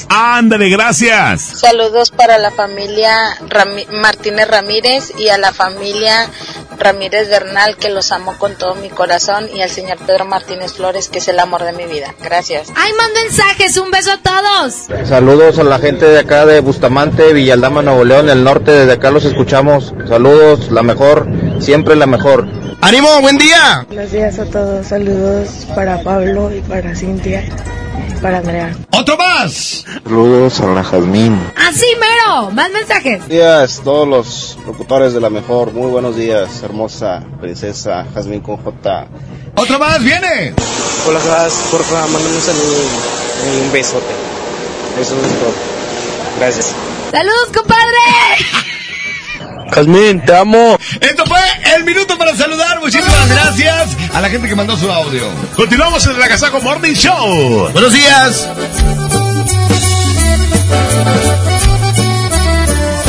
[0.08, 1.40] Ándale, gracias.
[1.42, 6.30] Saludos para la familia Rami- Martínez Ramírez y a la familia
[6.78, 11.08] Ramírez Bernal, que los amo con todo mi corazón, y al señor Pedro Martínez Flores,
[11.08, 12.14] que es el amor de mi vida.
[12.22, 12.68] Gracias.
[12.76, 15.08] Ay, mando mensajes, un beso a todos.
[15.08, 18.70] Saludos a la gente de acá de Bustamante, Villaldama, Nuevo León, el norte.
[18.70, 19.92] Desde acá los escuchamos.
[20.08, 21.26] Saludos, la mejor.
[21.58, 22.46] Siempre la mejor.
[22.82, 23.84] ¡Ánimo, buen día!
[23.88, 28.74] Buenos días a todos, saludos para Pablo y para Cintia y para Andrea.
[28.92, 29.84] ¡Otro más!
[30.02, 31.38] Saludos a la Jazmín.
[31.56, 33.18] Así mero, más mensajes.
[33.18, 35.72] Buenos días, todos los locutores de la mejor.
[35.72, 39.06] Muy buenos días, hermosa princesa Jazmín con J.
[39.56, 40.54] ¡Otro más, viene!
[41.06, 42.82] Hola, Jas, porfa, mándame un saludo
[43.44, 44.14] y un besote.
[44.98, 45.52] Eso es todo.
[46.38, 46.74] Gracias.
[47.10, 48.70] Saludos, compadre.
[49.70, 50.78] Jazmín, te amo.
[51.00, 51.40] Esto fue
[51.76, 52.80] el minuto para saludar.
[52.80, 55.24] Muchísimas gracias a la gente que mandó su audio.
[55.56, 57.70] Continuamos en el Agasajo Morning Show.
[57.72, 58.48] Buenos días.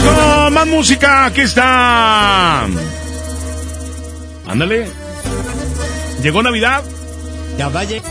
[0.03, 2.66] No, más música, aquí está.
[4.47, 4.88] Ándale.
[6.22, 6.84] Llegó Navidad.
[7.57, 8.01] Ya vaya.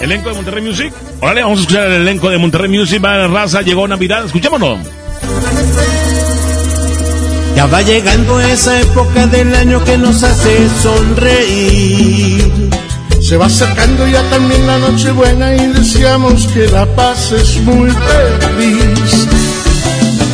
[0.00, 0.92] Elenco de Monterrey Music.
[1.20, 3.02] Órale, vamos a escuchar el elenco de Monterrey Music.
[3.04, 4.24] Va la raza, llegó Navidad.
[4.24, 4.78] Escuchémonos.
[7.64, 12.70] Ya va llegando esa época del año que nos hace sonreír.
[13.22, 19.28] Se va acercando ya también la noche buena y deseamos que la pases muy feliz.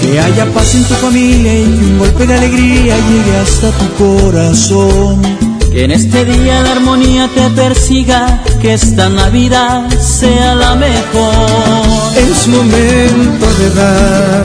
[0.00, 3.88] Que haya paz en tu familia y que un golpe de alegría llegue hasta tu
[3.94, 5.22] corazón.
[5.70, 12.10] Que en este día la armonía te persiga, que esta Navidad sea la mejor.
[12.16, 14.44] Es momento de dar,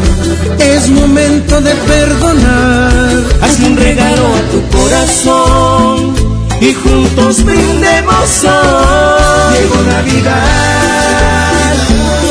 [0.59, 3.23] es momento de perdonar.
[3.41, 6.15] Hazle un regalo a tu corazón
[6.61, 9.57] y juntos brindemos hoy.
[9.57, 11.73] Llegó Navidad,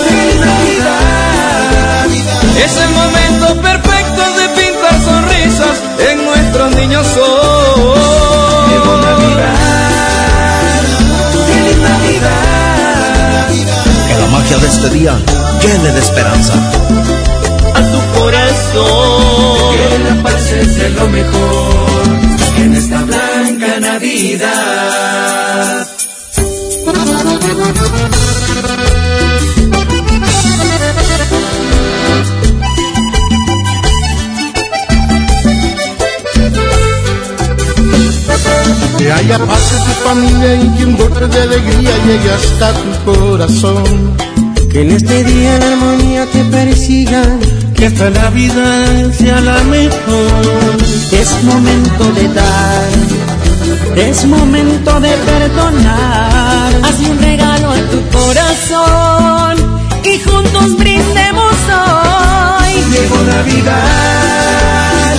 [0.09, 2.07] feliz Navidad.
[2.65, 5.77] Es el momento perfecto de pintar sonrisas
[6.11, 8.71] en nuestros niños hoy.
[8.71, 10.83] Llegó Navidad,
[11.47, 13.49] feliz Navidad.
[14.09, 15.15] Que la magia de este día
[15.61, 16.55] llene de esperanza.
[17.75, 19.75] A tu corazón.
[19.75, 22.05] Que la paz es de lo mejor
[22.59, 25.25] en esta blanca Navidad.
[38.99, 43.13] Que haya paz en tu familia y que un golpe de alegría llegue hasta tu
[43.13, 43.85] corazón.
[44.71, 47.23] Que en este día la armonía te persiga,
[47.75, 50.77] que hasta la vida sea la mejor.
[51.13, 52.89] Es momento de dar,
[53.97, 56.73] Es momento de perdonar.
[56.83, 59.57] Hazle un regalo a tu corazón
[60.05, 62.73] y juntos brindemos hoy.
[62.93, 65.15] Llegó Navidad.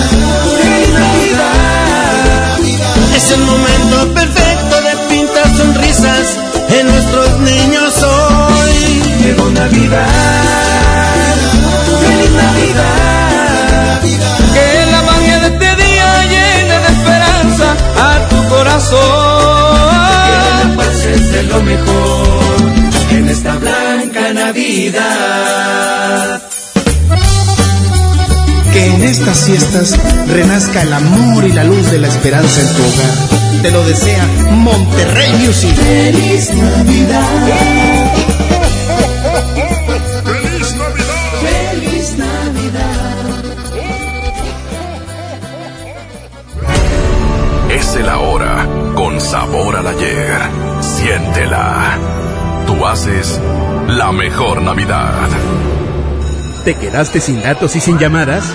[0.62, 2.58] Feliz Navidad.
[3.16, 6.26] Es el momento perfecto de pintar sonrisas
[6.78, 9.02] en nuestros niños hoy.
[9.22, 10.55] Llegó Navidad.
[12.66, 14.00] Feliz Navidad.
[14.54, 19.90] Que la magia de este día llene de esperanza a tu corazón.
[20.26, 20.32] Que
[20.64, 22.26] la paz es de lo mejor
[23.10, 25.02] en esta blanca Navidad.
[28.72, 32.82] Que en estas fiestas renazca el amor y la luz de la esperanza en tu
[32.82, 33.14] hogar.
[33.62, 35.74] Te lo desea Monterrey Music.
[35.76, 37.95] Feliz Navidad.
[49.26, 50.38] Sabor al ayer.
[50.80, 51.98] Siéntela.
[52.66, 53.40] Tú haces
[53.88, 55.28] la mejor Navidad.
[56.64, 58.54] ¿Te quedaste sin datos y sin llamadas?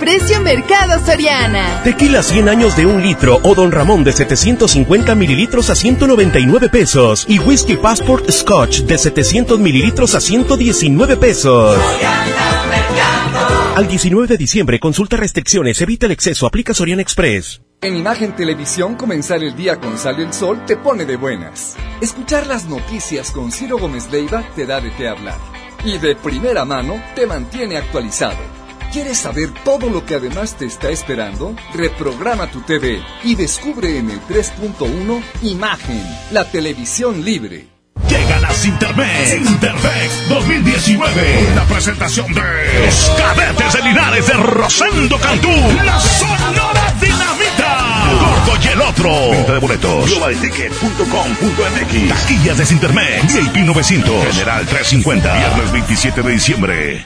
[0.01, 1.83] precio Mercado Soriana.
[1.83, 7.23] Tequila 100 años de un litro o Don Ramón de 750 mililitros a 199 pesos.
[7.29, 11.77] Y Whisky Passport Scotch de 700 mililitros a 119 pesos.
[13.75, 17.61] Al 19 de diciembre, consulta restricciones, evita el exceso, aplica Soriana Express.
[17.81, 21.75] En Imagen Televisión, comenzar el día con Sale el Sol te pone de buenas.
[22.01, 25.37] Escuchar las noticias con Ciro Gómez Leiva te da de qué hablar.
[25.85, 28.60] Y de primera mano te mantiene actualizado.
[28.91, 31.55] ¿Quieres saber todo lo que además te está esperando?
[31.73, 37.67] Reprograma tu TV y descubre en el 3.1 Imagen, la televisión libre.
[38.09, 39.29] Llegan a Sintermex.
[39.29, 41.53] Sintermex 2019.
[41.55, 42.41] La presentación de
[42.85, 45.47] los cadetes de Linares de Rosendo Cantú.
[45.85, 48.11] La Sonora Dinamita.
[48.19, 49.31] Gordo y el otro.
[49.31, 50.09] Venta de boletos.
[50.09, 52.09] Globalticket.com.mx.
[52.09, 53.33] Taquillas de Sintermex.
[53.33, 54.25] VIP 900.
[54.33, 55.33] General 350.
[55.37, 57.05] Viernes 27 de diciembre.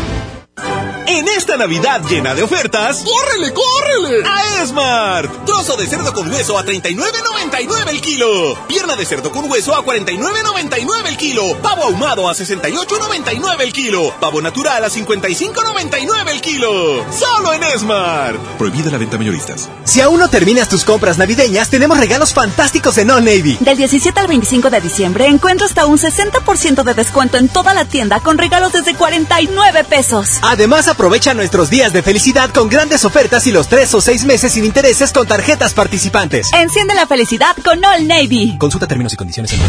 [1.07, 4.23] En esta Navidad llena de ofertas, ¡córrele, córrele!
[4.27, 5.45] A Esmart.
[5.45, 8.57] Trozo de cerdo con hueso a 39.99 el kilo.
[8.67, 11.57] Pierna de cerdo con hueso a 49.99 el kilo.
[11.61, 14.13] Pavo ahumado a 68.99 el kilo.
[14.19, 17.05] Pavo natural a 55.99 el kilo.
[17.11, 18.39] Solo en Esmart.
[18.57, 19.69] Prohibida la venta mayoristas.
[19.83, 23.57] Si aún no terminas tus compras navideñas, tenemos regalos fantásticos en All Navy.
[23.59, 27.85] Del 17 al 25 de diciembre encuentra hasta un 60% de descuento en toda la
[27.85, 30.39] tienda con regalos desde 49 pesos.
[30.41, 34.51] Además, aprovecha nuestros días de felicidad con grandes ofertas y los 3 o 6 meses
[34.53, 36.47] sin intereses con tarjetas participantes.
[36.53, 38.57] Enciende la felicidad con All Navy.
[38.57, 39.61] Consulta términos y condiciones en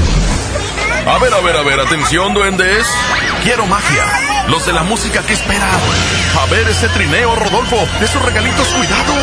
[1.08, 2.86] A ver, a ver, a ver, atención, duendes.
[3.44, 4.04] Quiero magia.
[4.48, 5.80] Los de la música que esperan.
[6.40, 7.78] A ver ese trineo, Rodolfo.
[8.00, 9.14] Esos regalitos, cuidado.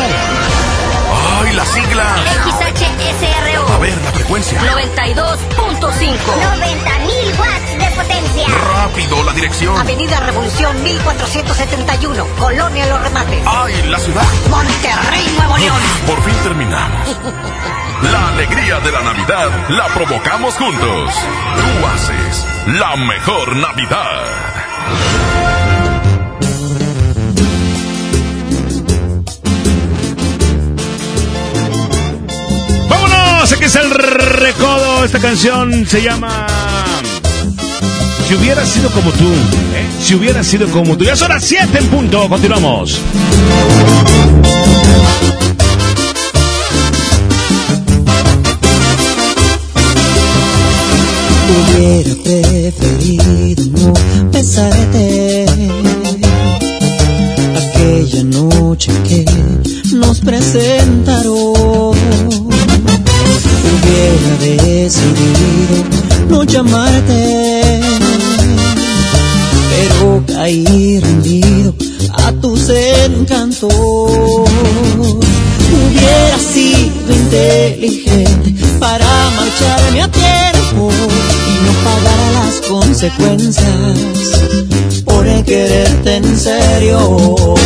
[1.42, 2.20] ¡Ay, las siglas!
[2.44, 3.68] XHSRO.
[3.74, 4.60] A ver, la frecuencia.
[4.60, 5.80] 92.5.
[5.80, 8.46] 90.000 watts potencia.
[8.48, 9.76] Rápido, la dirección.
[9.78, 12.26] Avenida Revolución 1471.
[12.38, 13.42] Colonia Los Remates.
[13.46, 14.22] ¡Ay, la ciudad!
[14.48, 15.80] Monterrey, Nuevo León.
[16.06, 17.16] Por fin terminamos.
[18.02, 21.10] La alegría de la Navidad la provocamos juntos.
[21.12, 22.46] Tú haces
[22.78, 24.26] la mejor Navidad.
[32.88, 33.52] ¡Vámonos!
[33.52, 35.04] Aquí está el recodo.
[35.04, 36.46] Esta canción se llama.
[38.30, 39.24] Si hubiera sido como tú.
[39.24, 39.88] ¿eh?
[40.00, 41.02] Si hubiera sido como tú.
[41.02, 42.28] Ya son las 7 en punto.
[42.28, 43.00] Continuamos.
[51.50, 53.94] Hubiera preferido no
[54.30, 55.46] besarte
[57.56, 59.24] aquella noche que
[59.92, 61.34] nos presentaron.
[63.74, 64.30] Hubiera
[66.30, 67.99] no llamarte,
[70.00, 71.74] pero caí rendido
[72.12, 73.70] a tus encantos.
[75.72, 83.66] Hubiera sido inteligente para marcharme a tiempo y no pagar las consecuencias
[85.04, 87.56] por quererte en serio.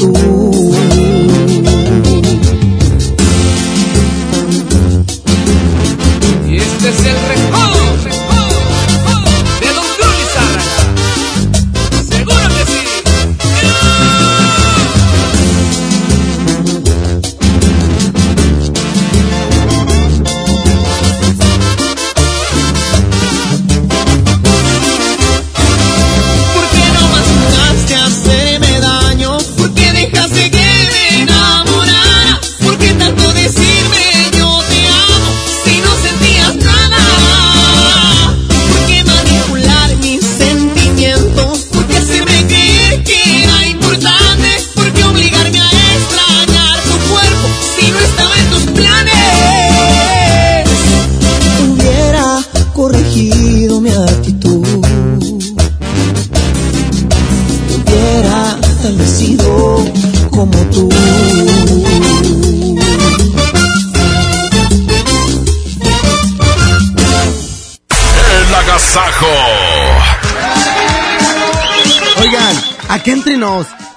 [0.00, 0.27] Ooh.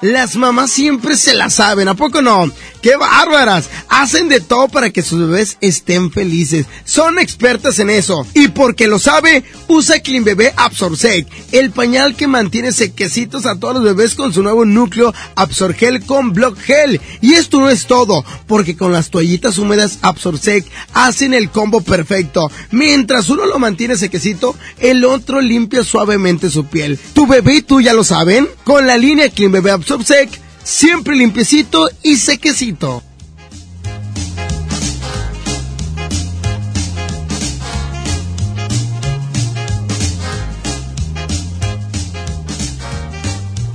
[0.01, 2.51] Las mamás siempre se la saben, ¿a poco no?
[2.81, 3.69] ¡Qué bárbaras!
[3.87, 6.65] Hacen de todo para que sus bebés estén felices.
[6.91, 8.27] Son expertas en eso.
[8.33, 13.75] Y porque lo sabe, usa Clean Bebé Absorsec, el pañal que mantiene sequecitos a todos
[13.75, 16.99] los bebés con su nuevo núcleo Absorgel con Block Gel.
[17.21, 22.51] Y esto no es todo, porque con las toallitas húmedas Absorsec hacen el combo perfecto.
[22.71, 26.99] Mientras uno lo mantiene sequecito, el otro limpia suavemente su piel.
[27.13, 28.49] Tu bebé y tú ya lo saben.
[28.65, 30.29] Con la línea Clean Bebé Absorsec,
[30.61, 33.01] siempre limpiecito y sequecito.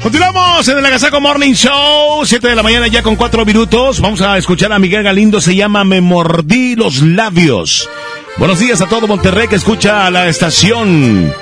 [0.07, 4.01] Continuamos en el Agasaco Morning Show, 7 de la mañana ya con 4 minutos.
[4.01, 7.91] Vamos a escuchar a Miguel Galindo, se llama Me mordí los labios.
[8.37, 11.35] Buenos días a todo Monterrey que escucha a la estación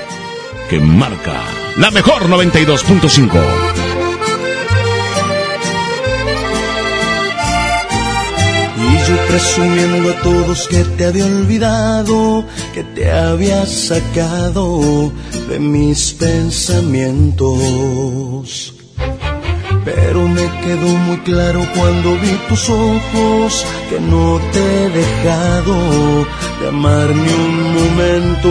[0.71, 1.43] que marca
[1.77, 3.74] la mejor 92.5.
[9.29, 15.11] presumiendo a todos que te había olvidado, que te había sacado
[15.49, 18.75] de mis pensamientos.
[19.85, 26.25] Pero me quedó muy claro cuando vi tus ojos que no te he dejado
[26.61, 28.49] de amar ni un momento.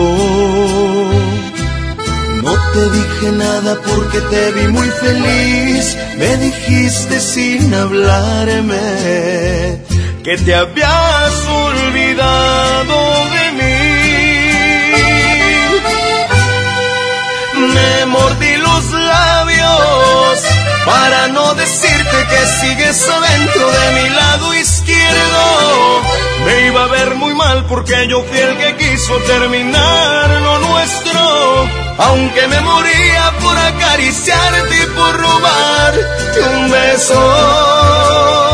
[2.42, 8.74] No te dije nada porque te vi muy feliz, me dijiste sin hablarme
[10.24, 12.96] que te habías olvidado
[13.34, 13.84] de mí.
[17.74, 20.42] Me mordí los labios
[20.86, 26.02] para no decirte que sigues adentro de mi lado izquierdo.
[26.46, 31.20] Me iba a ver muy mal porque yo fui el que quiso terminar lo nuestro.
[31.98, 38.53] Aunque me moría por acariciarte y por robarte un beso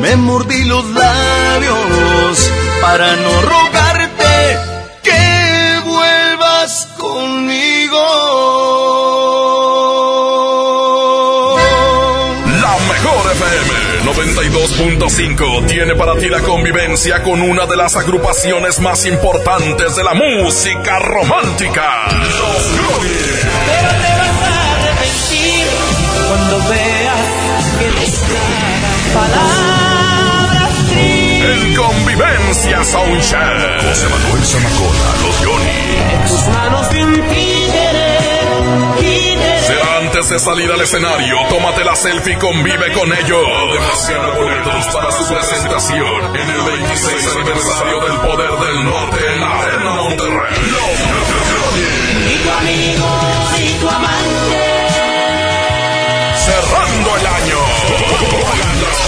[0.00, 4.58] Me mordí los labios para no rogarte
[5.02, 7.98] que vuelvas conmigo.
[12.62, 13.70] La mejor FM
[14.10, 20.14] 92.5 tiene para ti la convivencia con una de las agrupaciones más importantes de la
[20.14, 22.08] música romántica.
[22.08, 23.39] Los Goonies.
[31.76, 33.82] Convivencia Soundcheck.
[33.82, 36.28] José Manuel Zamacona, los Johnny.
[36.28, 38.18] Tus manos sin querer,
[39.00, 39.60] querer.
[39.60, 43.46] Será antes de salir al escenario, tómate la selfie y convive con ellos.
[43.72, 49.60] Demasiado boletos para su presentación en el 26 aniversario del Poder del Norte en la
[49.60, 50.56] Arena Monterrey.
[52.26, 53.08] Ni tu amigo,
[53.58, 54.70] ni tu amante.
[56.50, 56.79] Año.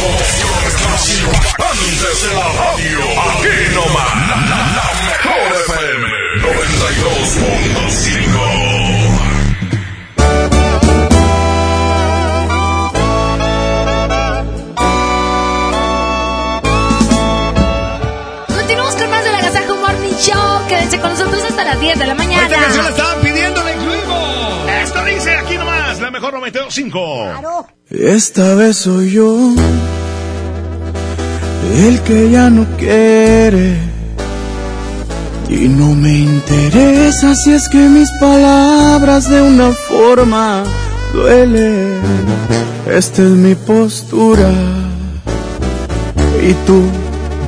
[0.03, 2.99] Las promociones más impactantes de la radio.
[3.23, 4.15] Aquí nomás.
[4.29, 6.05] La, la, la mejor FM
[6.43, 9.32] 92.5.
[20.73, 22.44] Quédense con nosotros hasta las 10 de la mañana.
[22.44, 24.70] Esta canción la estaban pidiendo, la incluimos.
[24.82, 27.66] Esto dice aquí nomás, la mejor 92.5.
[27.90, 29.55] Esta vez soy yo
[31.77, 33.77] el que ya no quiere
[35.51, 40.65] y no me interesa si es que mis palabras de una forma
[41.12, 42.01] duelen.
[42.86, 44.51] Esta es mi postura
[46.43, 46.82] y tú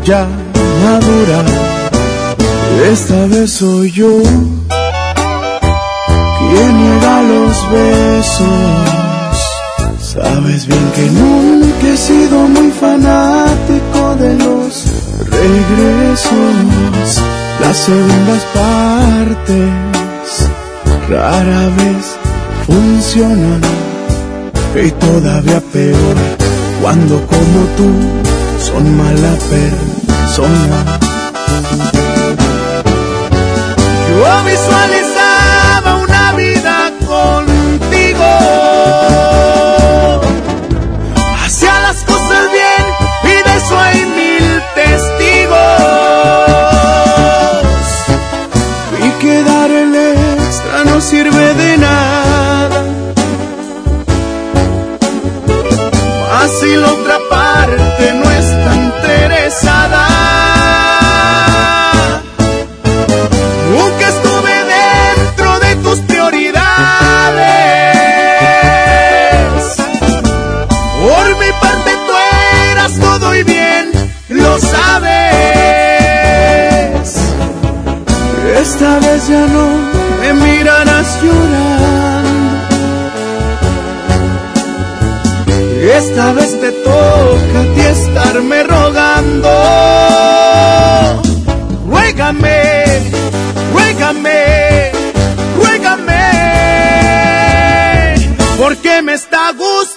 [0.04, 0.28] ya
[0.84, 1.73] madura.
[2.82, 4.20] Esta vez soy yo
[6.38, 8.44] quien niega los besos.
[10.00, 14.84] Sabes bien que nunca he sido muy fanático de los
[15.30, 17.22] regresos.
[17.60, 19.70] Las segundas partes
[21.08, 22.16] rara vez
[22.66, 23.60] funcionan.
[24.74, 26.16] Y todavía peor
[26.82, 27.90] cuando como tú
[28.58, 31.13] son mala persona.
[34.14, 38.30] Yo visualizaba una vida contigo.
[41.44, 42.84] Hacía las cosas bien
[43.24, 45.56] y de eso hay mil testigos.
[49.04, 52.24] Y quedar el extra no sirve de nada.
[56.60, 59.04] Si la otra parte no está interesada.
[59.64, 59.83] Nunca
[78.74, 79.66] Esta vez ya no
[80.20, 82.56] me mirarás llorando.
[85.96, 89.48] Esta vez te toca a ti estarme rogando.
[91.86, 92.62] Ruégame,
[93.72, 94.90] ruégame,
[95.56, 96.24] ruégame,
[98.58, 99.93] porque me está gustando.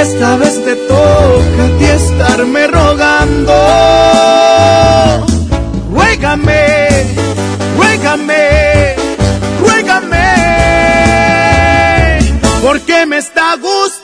[0.00, 3.52] Esta vez te toca a ti estarme rogando.
[5.92, 6.66] Ruégame,
[7.76, 8.96] ruégame,
[9.60, 10.26] ruégame,
[12.60, 14.03] porque me está gustando.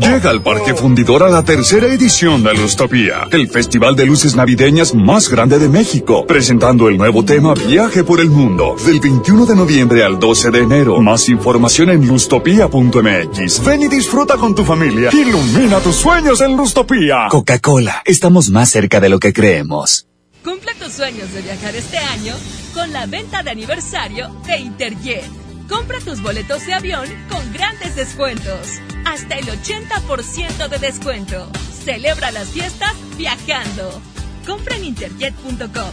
[0.00, 4.94] Llega al Parque Fundidor a la tercera edición de Lustopía, el festival de luces navideñas
[4.94, 9.56] más grande de México, presentando el nuevo tema Viaje por el Mundo, del 21 de
[9.56, 11.00] noviembre al 12 de enero.
[11.00, 13.64] Más información en lustopía.mx.
[13.64, 15.10] Ven y disfruta con tu familia.
[15.12, 17.26] Ilumina tus sueños en Lustopía.
[17.30, 20.06] Coca-Cola, estamos más cerca de lo que creemos.
[20.44, 22.34] Cumple tus sueños de viajar este año
[22.74, 25.47] con la venta de aniversario de Interjet.
[25.68, 28.80] Compra tus boletos de avión con grandes descuentos.
[29.04, 31.50] Hasta el 80% de descuento.
[31.84, 34.00] Celebra las fiestas viajando.
[34.46, 35.92] Compra en interjet.com.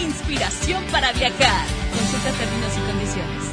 [0.00, 1.66] Inspiración para viajar.
[1.96, 3.43] Consulta términos y condiciones.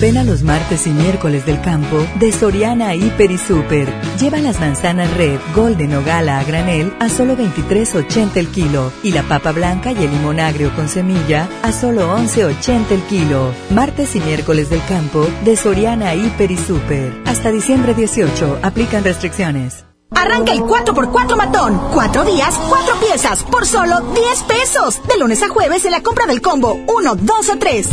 [0.00, 3.92] Ven a los martes y miércoles del campo de Soriana Hiper y Super.
[4.20, 9.10] Lleva las manzanas red, golden o gala a granel a solo 23.80 el kilo y
[9.10, 13.52] la papa blanca y el limón agrio con semilla a solo 11.80 el kilo.
[13.70, 17.12] Martes y miércoles del campo de Soriana Hiper y Super.
[17.26, 18.60] Hasta diciembre 18.
[18.62, 19.84] Aplican restricciones.
[20.12, 21.76] Arranca el 4x4 matón.
[21.92, 25.00] Cuatro días, cuatro piezas, por solo 10 pesos.
[25.08, 27.88] De lunes a jueves en la compra del combo 1, 2 o 3.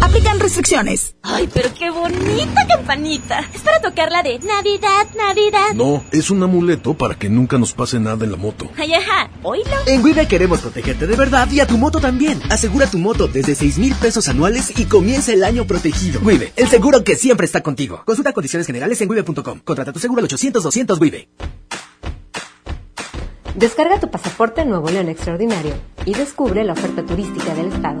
[0.00, 1.14] Aplican restricciones.
[1.22, 3.40] Ay, pero qué bonita campanita.
[3.54, 5.74] Es para tocar la de Navidad, Navidad.
[5.74, 8.70] No, es un amuleto para que nunca nos pase nada en la moto.
[8.76, 9.70] Ay, ajá, oílo.
[9.86, 12.40] En Wibe queremos protegerte de verdad y a tu moto también.
[12.50, 16.20] Asegura tu moto desde 6 mil pesos anuales y comienza el año protegido.
[16.22, 18.02] Wibe, el seguro que siempre está contigo.
[18.04, 19.60] Consulta condiciones generales en wibe.com.
[19.60, 21.28] Contrata tu seguro al 800-200 Wibe.
[23.54, 25.74] Descarga tu pasaporte Nuevo León Extraordinario
[26.06, 28.00] y descubre la oferta turística del Estado.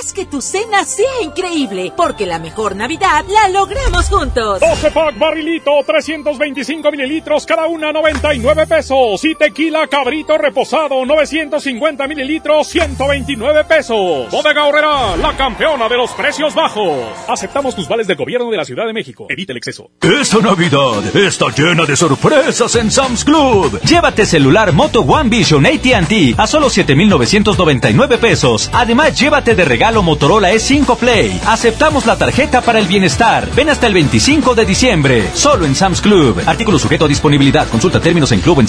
[0.00, 4.60] Haz que tu cena sea increíble, porque la mejor Navidad la logramos juntos.
[4.60, 9.24] 12 pack barrilito, 325 mililitros, cada una 99 pesos.
[9.24, 14.30] Y tequila cabrito reposado, 950 mililitros, 129 pesos.
[14.30, 17.08] Bodega Horrera, la campeona de los precios bajos.
[17.26, 19.26] Aceptamos tus vales del gobierno de la Ciudad de México.
[19.28, 19.90] Evita el exceso.
[20.00, 23.80] Esta Navidad está llena de sorpresas en Sam's Club.
[23.82, 28.70] Llévate celular Moto One Vision AT&T a solo 7,999 pesos.
[28.72, 31.40] Además, llévate de regalo Motorola E5 Play.
[31.46, 33.48] Aceptamos la tarjeta para el bienestar.
[33.54, 35.30] Ven hasta el 25 de diciembre.
[35.34, 36.42] Solo en Sam's Club.
[36.46, 37.68] Artículo sujeto a disponibilidad.
[37.68, 38.60] Consulta términos en club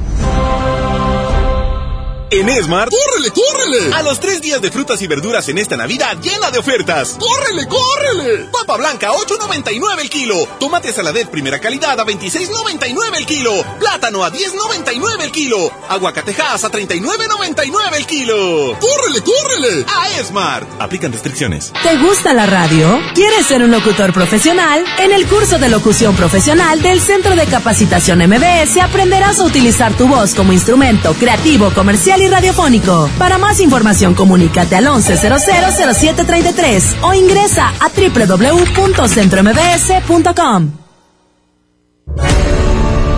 [2.33, 3.93] En Esmart, ¡córrele, córrele!
[3.93, 7.17] A los tres días de frutas y verduras en esta Navidad llena de ofertas.
[7.19, 8.45] ¡Córrele, córrele!
[8.53, 10.47] Papa blanca, 8.99 el kilo.
[10.57, 13.51] Tomate saladet primera calidad a 26.99 el kilo.
[13.79, 15.69] Plátano a 10.99 el kilo.
[15.89, 18.77] Aguacatejas a 39.99 el kilo.
[18.79, 19.85] ¡Córrele, córrele!
[19.93, 20.69] A Esmart.
[20.79, 21.73] Aplican restricciones.
[21.83, 22.97] ¿Te gusta la radio?
[23.13, 24.85] ¿Quieres ser un locutor profesional?
[24.99, 30.07] En el curso de locución profesional del Centro de Capacitación MBS aprenderás a utilizar tu
[30.07, 33.09] voz como instrumento creativo, comercial y radiofónico.
[33.17, 40.71] Para más información, comunícate al 11000733 o ingresa a www.centrombs.com.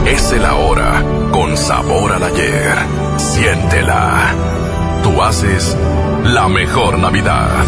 [0.06, 2.76] Es la hora con sabor al ayer.
[3.18, 4.36] Siéntela.
[5.02, 5.76] Tú haces
[6.24, 7.66] la mejor Navidad.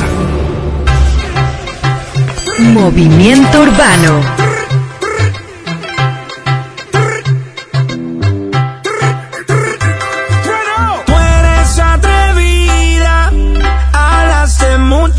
[2.59, 4.44] Movimiento Urbano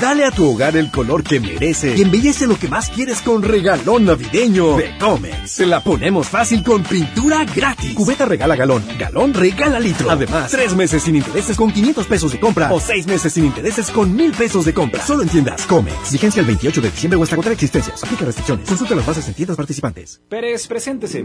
[0.00, 3.42] Dale a tu hogar el color que merece y embellece lo que más quieres con
[3.42, 5.50] regalón navideño de Comex.
[5.50, 7.94] Se la ponemos fácil con pintura gratis.
[7.94, 10.10] Cubeta regala galón, galón regala litro.
[10.10, 13.90] Además, tres meses sin intereses con 500 pesos de compra o seis meses sin intereses
[13.90, 15.02] con mil pesos de compra.
[15.02, 16.12] Solo en tiendas Comex.
[16.12, 18.04] Vigencia el 28 de diciembre o hasta agotar existencias.
[18.04, 18.68] Aplica restricciones.
[18.68, 20.20] Consulta las bases en tiendas participantes.
[20.28, 21.24] Pérez, preséntese.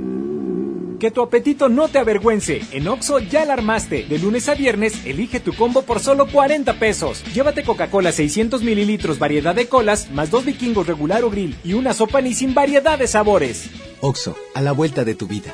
[1.02, 2.62] Que tu apetito no te avergüence.
[2.74, 4.04] En Oxo ya la armaste.
[4.04, 7.24] De lunes a viernes, elige tu combo por solo 40 pesos.
[7.34, 11.94] Llévate Coca-Cola 600 mililitros, variedad de colas, más dos vikingos regular o grill y una
[11.94, 13.70] sopa ni sin variedad de sabores.
[14.02, 15.54] Oxo, a la vuelta de tu vida.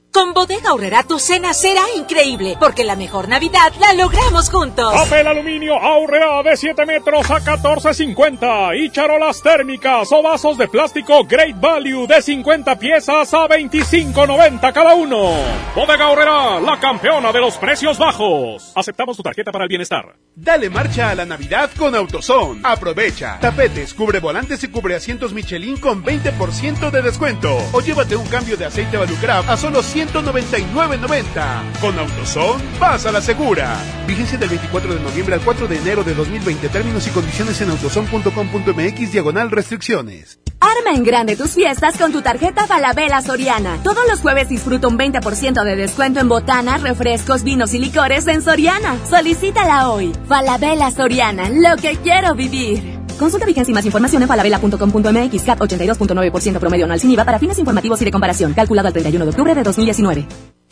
[0.11, 4.91] Con Bodega Aurrera tu cena será increíble, porque la mejor Navidad la logramos juntos.
[4.91, 11.23] Papel aluminio Aurrera de 7 metros a 14.50 y charolas térmicas o vasos de plástico
[11.23, 15.31] Great Value de 50 piezas a 25.90 cada uno.
[15.75, 18.73] Bodega Aurrera, la campeona de los precios bajos.
[18.75, 20.17] Aceptamos tu tarjeta para el bienestar.
[20.35, 22.59] Dale marcha a la Navidad con AutoZone.
[22.65, 23.39] Aprovecha.
[23.39, 27.57] Tapetes, cubre volantes y cubre asientos Michelin con 20% de descuento.
[27.71, 31.79] O llévate un cambio de aceite Valucraft a solo 100 199.90.
[31.79, 33.77] Con AutoZone, vas a la segura.
[34.07, 36.69] Vigencia del 24 de noviembre al 4 de enero de 2020.
[36.69, 40.39] Términos y condiciones en autozone.com.mx diagonal restricciones.
[40.61, 43.79] Arma en grande tus fiestas con tu tarjeta Falabella Soriana.
[43.83, 48.43] Todos los jueves disfruta un 20% de descuento en botanas, refrescos, vinos y licores en
[48.43, 48.95] Soriana.
[49.09, 50.13] Solicítala hoy.
[50.27, 53.00] Falabella Soriana, lo que quiero vivir.
[53.21, 57.59] Consulta vigencia y más información en falabella.com.mx CAT 82.9% promedio anual sin IVA para fines
[57.59, 58.53] informativos y de comparación.
[58.53, 60.25] Calculado al 31 de octubre de 2019.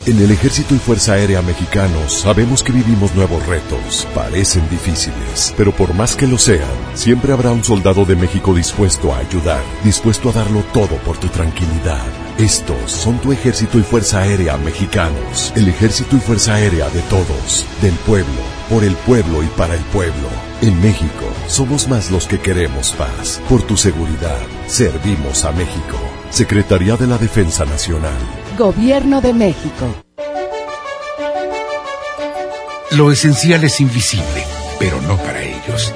[0.06, 4.08] En el Ejército y Fuerza Aérea Mexicanos sabemos que vivimos nuevos retos.
[4.16, 9.12] Parecen difíciles, pero por más que lo sean, siempre habrá un soldado de México dispuesto
[9.12, 12.04] a ayudar, dispuesto a darlo todo por tu tranquilidad.
[12.36, 15.52] Estos son tu Ejército y Fuerza Aérea Mexicanos.
[15.54, 19.84] El Ejército y Fuerza Aérea de todos, del pueblo, por el pueblo y para el
[19.92, 20.49] pueblo.
[20.62, 23.40] En México, somos más los que queremos paz.
[23.48, 25.96] Por tu seguridad, servimos a México.
[26.28, 28.12] Secretaría de la Defensa Nacional.
[28.58, 29.94] Gobierno de México.
[32.90, 34.44] Lo esencial es invisible,
[34.78, 35.94] pero no para ellos.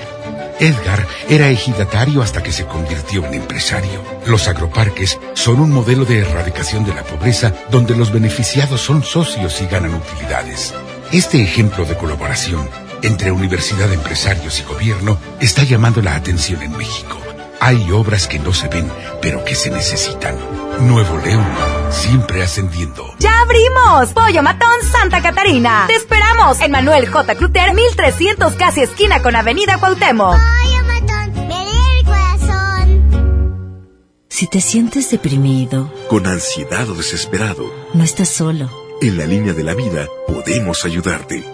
[0.59, 4.01] Edgar era ejidatario hasta que se convirtió en empresario.
[4.25, 9.61] Los agroparques son un modelo de erradicación de la pobreza donde los beneficiados son socios
[9.61, 10.73] y ganan utilidades.
[11.13, 12.67] Este ejemplo de colaboración
[13.05, 17.19] entre universidad, empresarios y gobierno está llamando la atención en México.
[17.61, 18.91] Hay obras que no se ven,
[19.23, 20.37] pero que se necesitan.
[20.81, 21.47] Nuevo León,
[21.91, 23.15] siempre ascendiendo.
[23.19, 24.13] ¡Ya abrimos!
[24.13, 25.85] Pollo Matón Santa Catarina.
[25.87, 27.35] Te esperamos en Manuel J.
[27.37, 30.37] Cluter, 1300 casi esquina con Avenida Cuauhtémoc.
[30.37, 33.95] Pollo Matón, me el corazón.
[34.29, 38.71] Si te sientes deprimido, con ansiedad o desesperado, no estás solo.
[39.01, 41.54] En la línea de la vida podemos ayudarte.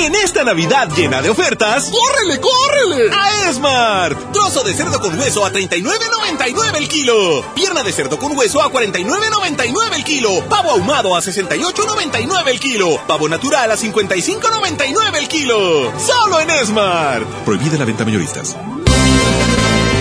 [0.00, 3.14] En esta Navidad llena de ofertas, ¡córrele, córrele!
[3.14, 4.32] A Esmart.
[4.32, 7.44] Trozo de cerdo con hueso a 39.99 el kilo.
[7.54, 10.42] Pierna de cerdo con hueso a 49.99 el kilo.
[10.48, 12.98] Pavo ahumado a 68.99 el kilo.
[13.06, 15.92] Pavo natural a 55.99 el kilo.
[16.00, 17.28] Solo en Esmart.
[17.44, 18.56] Prohibida la venta mayoristas.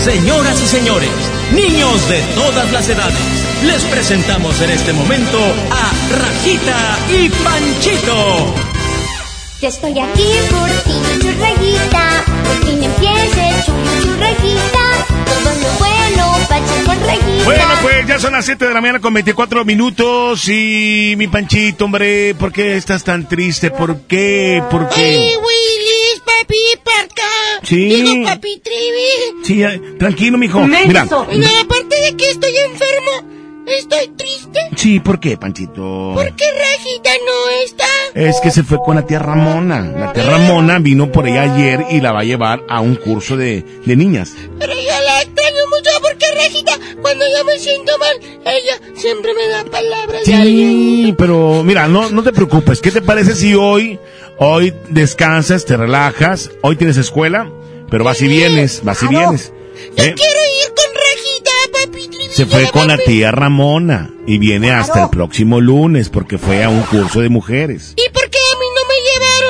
[0.01, 1.09] Señoras y señores,
[1.53, 3.19] niños de todas las edades,
[3.65, 5.39] les presentamos en este momento
[5.71, 8.78] a Rajita y Panchito.
[9.61, 12.23] Yo estoy aquí por ti, churrejita.
[12.45, 14.85] Por fin empiece churrejita.
[15.25, 17.43] Todo lo bueno, Pancho con rejita.
[17.43, 20.47] Bueno, pues ya son las 7 de la mañana con 24 minutos.
[20.47, 23.69] Y mi Panchito, hombre, ¿por qué estás tan triste?
[23.69, 24.63] ¿Por qué?
[24.71, 25.01] ¿Por qué?
[25.01, 27.23] Ay, Willis, papi, parca.
[27.63, 27.85] Sí.
[27.85, 29.43] Digo, papi, trivi.
[29.43, 30.65] Sí, tranquilo, mijo.
[30.65, 31.03] Mira.
[31.03, 33.38] No, aparte de que estoy enfermo,
[33.77, 34.59] estoy triste.
[34.75, 36.13] Sí, ¿por qué, Panchito?
[36.15, 37.85] Porque Rajita no está.
[38.15, 39.81] Es que se fue con la tía Ramona.
[39.81, 43.37] La tía Ramona vino por ella ayer y la va a llevar a un curso
[43.37, 44.33] de, de niñas.
[44.59, 49.47] Pero yo la extraño mucho porque Rajita, cuando yo me siento mal, ella siempre me
[49.47, 50.69] da palabras de alguien.
[51.05, 52.81] Sí, pero mira, no, no te preocupes.
[52.81, 53.99] ¿Qué te parece si hoy,
[54.37, 57.49] hoy descansas, te relajas, hoy tienes escuela?
[57.89, 59.51] pero vas y vienes, vas y vienes.
[59.97, 60.13] Yo ¿eh?
[60.15, 60.73] quiero ir
[62.39, 66.69] Se fue con la tía Ramona y viene hasta el próximo lunes porque fue a
[66.69, 67.95] un curso de mujeres.
[67.97, 68.95] ¿Y por qué a mí no me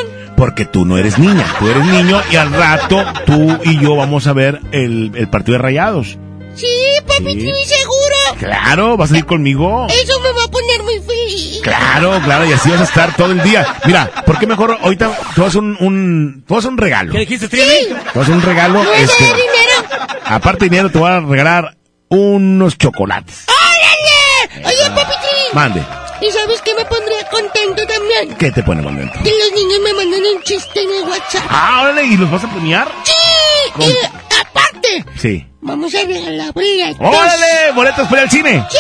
[0.10, 0.36] llevaron?
[0.36, 4.26] Porque tú no eres niña, tú eres niño y al rato tú y yo vamos
[4.26, 6.18] a ver el, el partido de rayados.
[6.56, 6.66] Sí,
[7.06, 7.52] papi Sí.
[7.66, 8.40] Seguro.
[8.40, 9.86] Claro, vas a ir conmigo.
[9.88, 11.60] Eso me va a poner muy feliz.
[11.62, 13.68] Claro, claro, y así vas a estar todo el día.
[13.86, 17.12] Mira, ¿por qué mejor ahorita te vas un, un, te vas a hacer un regalo?
[17.12, 17.52] ¿Qué dijiste, Sí.
[17.58, 17.88] Trivi?
[17.90, 20.16] Te vas a hacer un regalo, ¿Me vas a este, dar dinero?
[20.26, 21.76] aparte dinero te voy a regalar
[22.10, 23.46] unos chocolates.
[23.48, 24.68] ¡Órale!
[24.68, 25.54] Oye, papi Trivi.
[25.54, 25.86] Mande,
[26.22, 28.36] ¿Y sabes qué me pondría contento también?
[28.38, 29.14] ¿qué te pone contento?
[29.24, 31.46] Que los niños me manden un chiste en el WhatsApp.
[31.50, 32.92] Ah, órale, ¿y los vas a premiar?
[33.06, 33.14] ¡Sí!
[33.74, 33.88] ¿Cómo?
[33.88, 33.96] Y
[34.42, 34.69] aparte,
[35.18, 35.46] Sí.
[35.62, 36.98] vamos a regalar boletos.
[37.00, 37.72] ¡Órale!
[37.76, 38.66] ¿Boletos para al cine?
[38.70, 38.78] ¡Sí!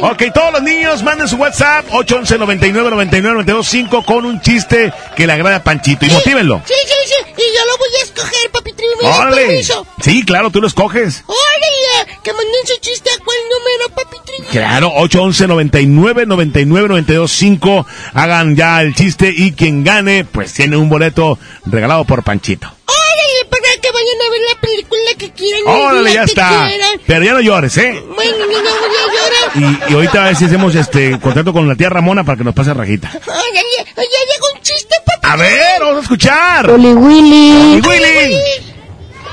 [0.00, 4.92] Ok, todos los niños manden su WhatsApp 811 99 99 92 5 con un chiste
[5.16, 6.62] que le agrade a Panchito y motívenlo.
[6.66, 7.32] Sí, sí, sí.
[7.36, 8.90] Y yo lo voy a escoger, papi Trivi.
[9.02, 9.62] ¿Me das ¡Órale!
[10.02, 11.24] Sí, claro, tú lo escoges.
[11.26, 12.18] ¡Órale!
[12.22, 14.46] Que manden su chiste a cuál número, papi Trivi.
[14.50, 20.76] Claro, 811 99 99 92 5 hagan ya el chiste y quien gane pues tiene
[20.76, 22.66] un boleto regalado por Panchito.
[22.86, 23.50] ¡Órale!
[23.80, 25.62] Que vayan a ver la película que quieran.
[25.66, 26.66] ¡Órale, ya está!
[26.68, 27.00] quieran.
[27.06, 28.02] Pero ya no llores, ¿eh?
[28.14, 29.80] Bueno, no, no voy a llorar.
[29.88, 32.44] Y, y ahorita a ver si hacemos este contrato con la tía Ramona para que
[32.44, 33.10] nos pase rajita.
[33.26, 35.26] Órale, ya llegó un chiste, papi.
[35.28, 36.70] A ver, vamos a escuchar.
[36.70, 37.80] Oli Willy.
[37.80, 38.36] ¡Oli, Willy!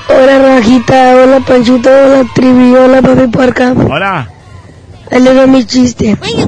[0.08, 3.72] Hola Rajita, hola Panchito, hola Trivi, hola Papi Puerca.
[3.72, 4.30] Hola.
[5.10, 6.14] Ahí le doy mi chiste.
[6.14, 6.46] Bueno.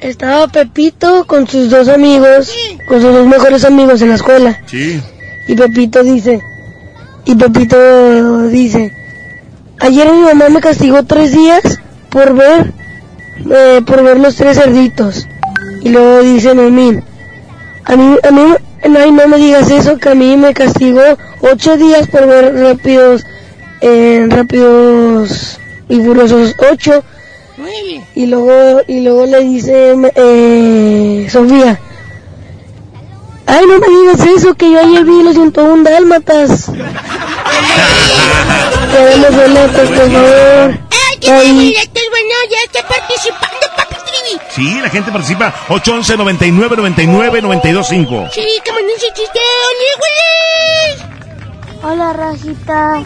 [0.00, 2.52] Estaba Pepito con sus dos amigos,
[2.88, 4.60] con sus dos mejores amigos en la escuela.
[4.66, 5.00] Sí.
[5.48, 6.40] Y Pepito dice,
[7.24, 8.92] y Pepito dice,
[9.78, 11.80] ayer mi mamá me castigó tres días
[12.10, 12.72] por ver,
[13.50, 15.26] eh, por ver los tres cerditos.
[15.82, 17.02] Y luego dice Memín,
[17.84, 18.42] a mí, a mí,
[18.82, 21.02] ay, no me digas eso, que a mí me castigó
[21.40, 23.24] ocho días por ver rápidos,
[23.80, 25.58] eh, rápidos
[25.88, 27.02] y furiosos ocho.
[28.14, 31.78] Y luego, y luego le dice eh, Sofía,
[33.46, 36.70] ay no me digas eso, que yo ayer vi los 101 dálmatas.
[38.90, 40.70] Queremos boletos, por favor.
[40.90, 41.52] ¡Ay, qué Ay.
[41.52, 42.02] boletos!
[42.10, 44.40] Bueno, ya está participando, papi Trivi.
[44.54, 48.24] Sí, la gente participa 811 99 99 92 5.
[48.32, 49.40] Sí, que manden su chiste.
[51.84, 53.02] Hola Rajita,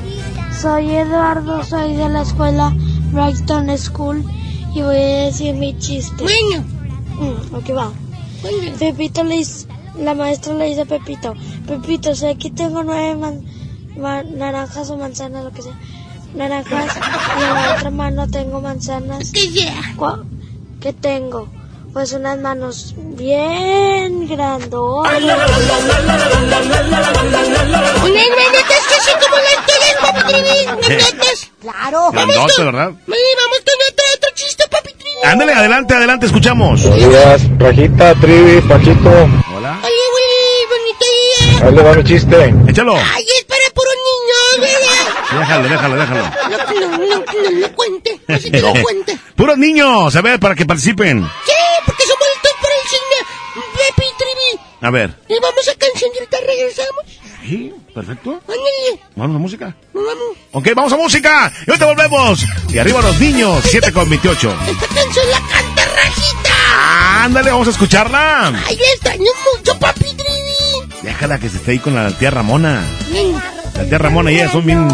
[0.61, 2.75] soy Eduardo, soy de la escuela
[3.11, 4.23] Brighton School
[4.75, 6.23] y voy a decir mi chiste.
[6.23, 6.65] Bueno,
[7.19, 7.91] Mm, ok, va.
[8.43, 8.77] cuéntalo.
[8.79, 9.67] Pepito le dice,
[9.99, 11.35] la maestra le dice a Pepito,
[11.67, 13.43] Pepito, si aquí tengo nueve man-
[13.97, 15.79] ma- naranjas o manzanas, lo que sea,
[16.35, 16.97] naranjas,
[17.39, 19.75] y en la otra mano tengo manzanas, Que sea.
[19.97, 20.23] ¿cuá-
[20.81, 21.49] ¿qué tengo?
[21.93, 25.23] Pues unas manos bien grandotas.
[25.23, 25.37] Unas
[28.35, 30.65] granotas que son como las tuyas, papi Trivi.
[30.65, 31.39] Granotas.
[31.61, 32.11] Claro.
[32.13, 32.91] Grandote, ¿verdad?
[33.07, 34.86] Sí, vamos con otro, chiste, papi.
[35.25, 36.83] Ándale, adelante, adelante, escuchamos.
[36.89, 39.11] Buenos días, Rajita, Trivi, Panchito.
[39.57, 39.79] Hola.
[39.83, 41.05] Oye, Willy, bonito
[41.59, 41.67] día.
[41.67, 42.55] Ahí le va mi chiste.
[42.69, 42.95] Échalo.
[42.97, 45.41] Ay, es para puros niños, ¿verdad?
[45.41, 46.23] Déjalo, déjalo, déjalo.
[46.23, 48.21] No, no, no, no lo cuente.
[48.29, 49.19] No se te lo cuente.
[49.35, 51.23] Puros niños, a ver, para que participen.
[51.45, 51.53] Sí,
[51.85, 53.65] porque son boletos para el cine.
[53.73, 54.61] Papi Trivi.
[54.83, 55.15] A ver.
[55.29, 57.05] Y vamos a canción y ahorita regresamos.
[57.47, 58.41] Sí, perfecto.
[59.15, 59.77] Vamos a música.
[59.95, 60.37] vamos.
[60.53, 61.53] Ok, vamos a música.
[61.67, 62.45] Y ahorita volvemos.
[62.69, 64.57] Y arriba los niños, 7 con 28.
[64.69, 67.25] Esta canción la canta Rajita.
[67.25, 68.49] Ándale, vamos a escucharla.
[68.67, 70.93] Ay, le extraño mucho, papi Trivi.
[71.03, 72.83] Déjala que se esté ahí con la tía Ramona.
[73.77, 74.89] La tía Ramona y ella son bien...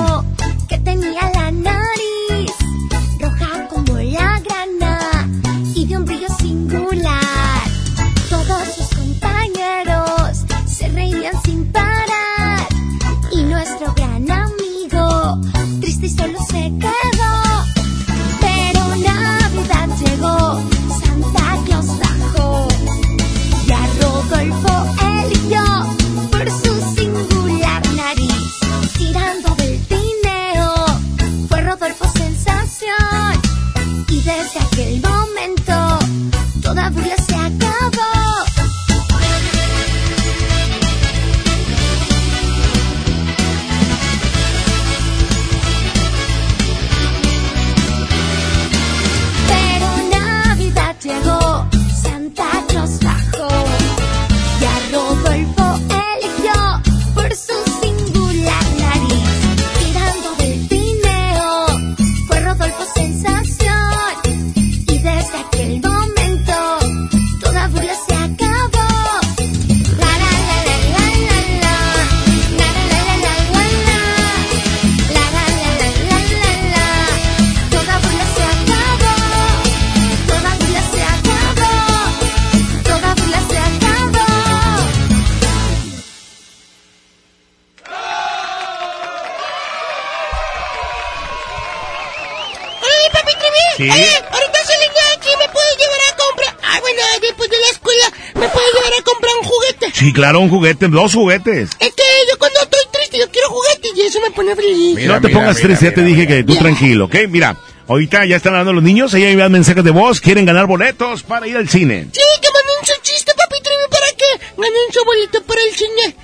[100.12, 101.70] Sí, claro, un juguete, dos juguetes.
[101.78, 105.06] Es que yo cuando estoy triste yo quiero juguetes y eso me pone feliz.
[105.06, 107.14] no te pongas triste, ya te dije que tú tranquilo, ¿ok?
[107.28, 107.56] Mira,
[107.88, 111.46] ahorita ya están hablando los niños, ahí envían mensajes de voz, quieren ganar boletos para
[111.46, 112.08] ir al cine.
[112.12, 116.16] Sí, que manden su chiste, papi Trivi, para que ganen su bolito para el cine.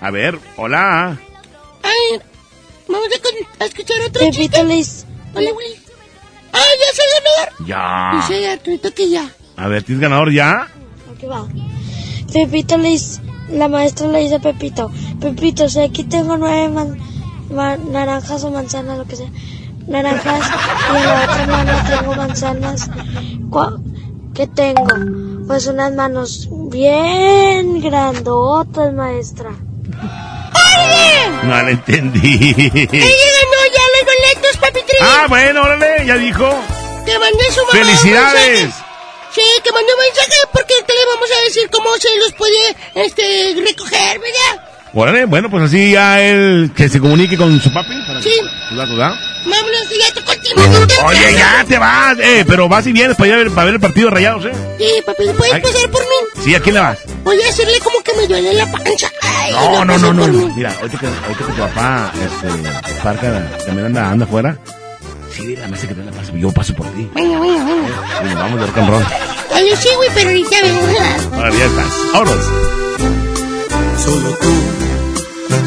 [0.00, 1.18] A ver, hola.
[1.82, 2.20] Ay,
[2.88, 4.64] vamos a, con- a escuchar otro Pepito chiste.
[4.64, 5.04] Liz.
[5.34, 5.76] Hola, Willy.
[6.52, 7.66] Ah, ya el ganador.
[7.68, 8.28] Ya.
[8.28, 9.30] Dice Arturito que ya.
[9.56, 10.68] A ver, ¿tienes ganador ya?
[11.14, 11.46] Aquí va.
[12.32, 12.76] Pepito
[13.50, 14.90] la maestra le dice a Pepito,
[15.20, 16.98] Pepito, si aquí tengo nueve man-
[17.50, 19.28] ma- naranjas o manzanas, lo que sea,
[19.86, 20.50] naranjas,
[20.92, 22.90] y en la otra mano tengo manzanas,
[23.50, 23.76] ¿cuá-
[24.34, 24.86] ¿qué tengo?
[25.46, 29.50] Pues unas manos bien grandotas, maestra.
[31.44, 32.20] No la entendí.
[32.52, 34.98] Ella ganó ya los boletos, papi Trivi.
[35.00, 36.48] Ah, bueno, órale, ya dijo.
[36.48, 38.74] Su mamá ¡Felicidades!
[39.34, 42.76] Sí, que mande un mensaje porque ahorita le vamos a decir cómo se los puede
[42.94, 44.64] este, recoger, ¿verdad?
[44.94, 47.92] Órale, bueno, pues así ya él que se comunique con su papi.
[48.06, 48.32] Para Sí.
[48.70, 49.14] datos, ¿verdad?
[49.44, 50.88] Vámonos, ya te continuamos.
[51.04, 53.74] Oye, ya te vas, eh, pero vas y vienes para, ir a ver, para ver
[53.74, 54.52] el partido de rayados, ¿eh?
[54.78, 55.60] Sí, papi, ¿puedes Ay.
[55.60, 56.42] pasar por mí?
[56.42, 56.98] Sí, ¿a quién le vas?
[57.24, 59.10] Voy a hacerle como que me duele la pancha.
[59.20, 60.26] Ay, No, no, no, no.
[60.28, 60.52] mí.
[60.56, 64.56] Mira, ahorita que, ahorita que tu papá, este, Parca, también anda, anda afuera.
[65.36, 67.10] Sí, dile a la mesa que te la pase, yo paso por ti.
[67.12, 67.88] Bueno, bueno, bueno.
[68.24, 69.04] Nos vamos de rock and roll.
[69.52, 70.80] Ay, sí, güey, pero ahorita vengo.
[71.34, 71.92] Ahora ya estás.
[72.14, 72.44] Vámonos.
[74.02, 74.54] Solo tú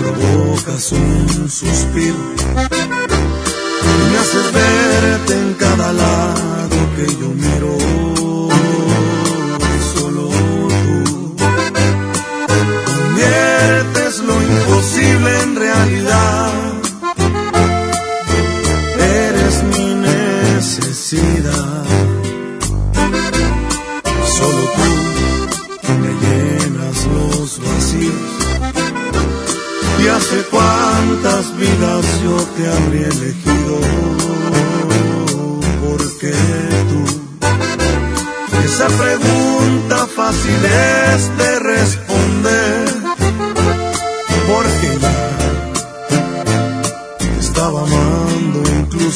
[0.02, 2.16] provocas un suspiro
[3.84, 7.78] y me haces verte en cada lado que yo miro.
[9.94, 11.36] Solo tú
[12.86, 16.69] conviertes lo imposible en realidad.
[21.10, 21.24] Solo
[25.84, 28.14] tú me llenas los vacíos.
[30.04, 33.80] Y hace cuántas vidas yo te habría elegido.
[35.88, 36.34] Porque
[36.90, 37.02] tú,
[38.66, 42.89] esa pregunta fácil es de responder.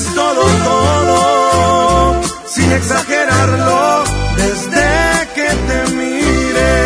[0.00, 4.04] Eres todo, todo, sin exagerarlo,
[4.36, 6.76] desde que te miré.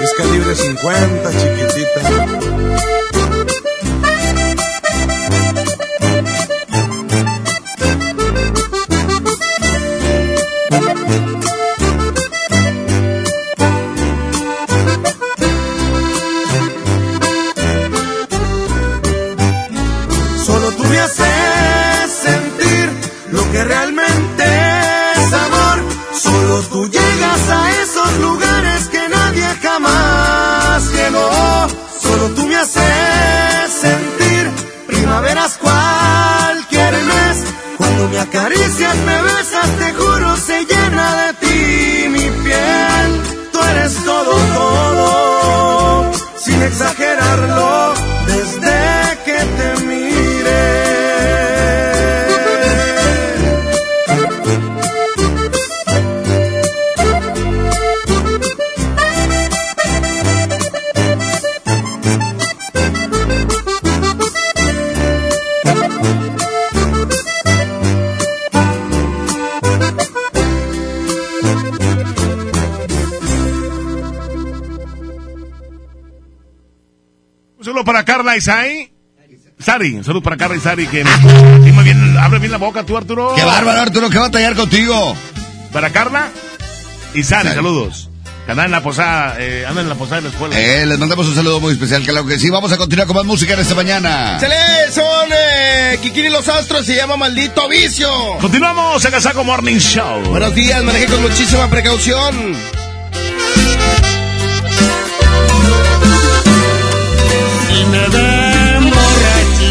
[0.00, 1.65] Es calibre 50, chiquitita.
[38.48, 40.75] Cuando me besas, te juro, se llena
[78.36, 78.92] para Carla y Sai.
[79.58, 82.84] Sari, un saludo para Carla y Sari que sí, muy bien, abre bien la boca
[82.84, 83.34] tú Arturo.
[83.34, 85.16] Qué bárbaro, Arturo, que va a tallar contigo.
[85.72, 86.28] Para Carla
[87.14, 88.10] y Sari, saludos.
[88.44, 90.60] Que andan en la posada, eh, andan en la posada de la escuela.
[90.60, 92.50] Eh, les mandamos un saludo muy especial, claro que sí.
[92.50, 94.36] Vamos a continuar con más música en esta mañana.
[94.40, 94.92] ¡Chale!
[94.92, 98.08] Son eh, Kikini los Astros, se llama Maldito Vicio.
[98.40, 100.22] Continuamos en Casaco Morning Show.
[100.26, 102.54] Buenos días, maneje con muchísima precaución.
[107.90, 109.70] Me ven borracho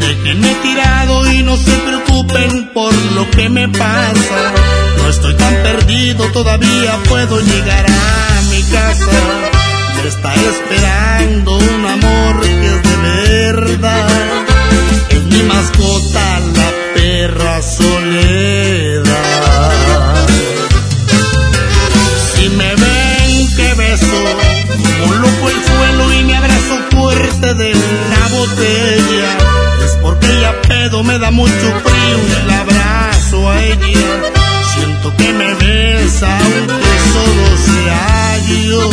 [0.00, 4.52] de Déjenme tirado y no se preocupen por lo que me pasa.
[4.96, 9.10] No estoy tan perdido, todavía puedo llegar a mi casa.
[10.02, 14.08] Me está esperando un amor que es de verdad.
[15.10, 19.07] Es mi mascota, la perra soledad.
[29.84, 34.30] Es porque ella pedo me da mucho frío y el abrazo a ella.
[34.74, 38.90] Siento que me besa aunque solo sea yo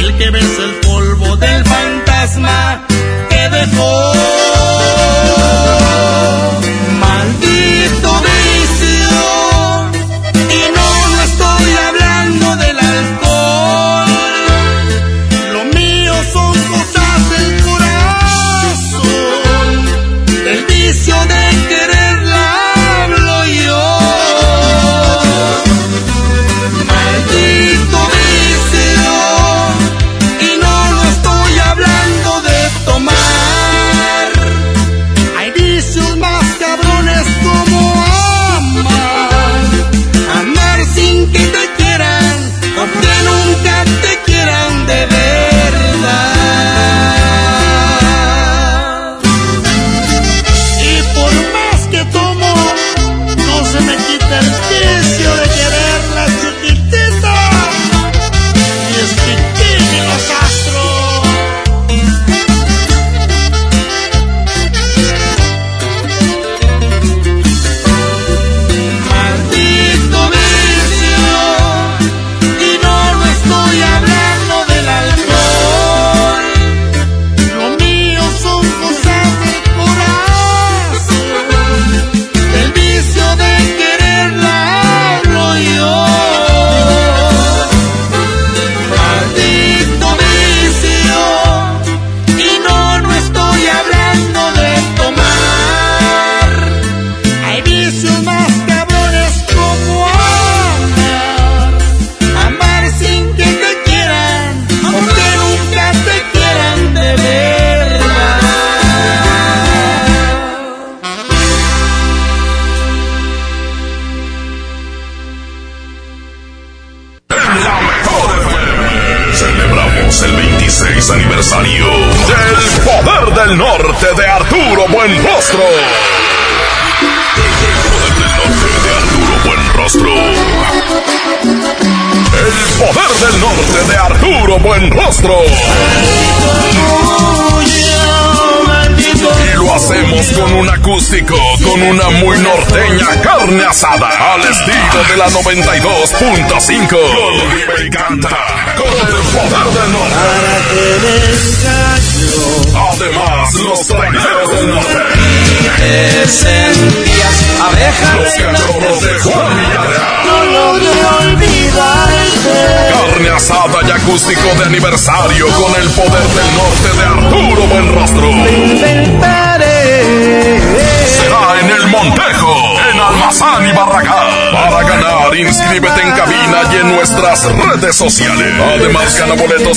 [0.00, 2.80] el que besa el polvo del fantasma
[3.28, 4.53] que dejó.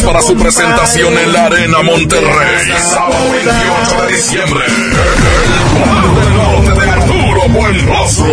[0.08, 2.72] Para su presentación en la Arena Monterrey.
[2.94, 4.64] Sábado 28 de diciembre.
[4.66, 8.26] El del norte de Arturo Buenrostro.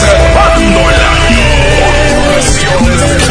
[0.00, 1.46] Cerrando el año.
[2.34, 3.22] Versiones de poder.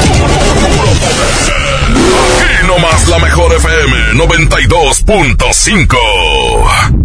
[2.31, 7.04] Aquí nomás la mejor FM 92.5.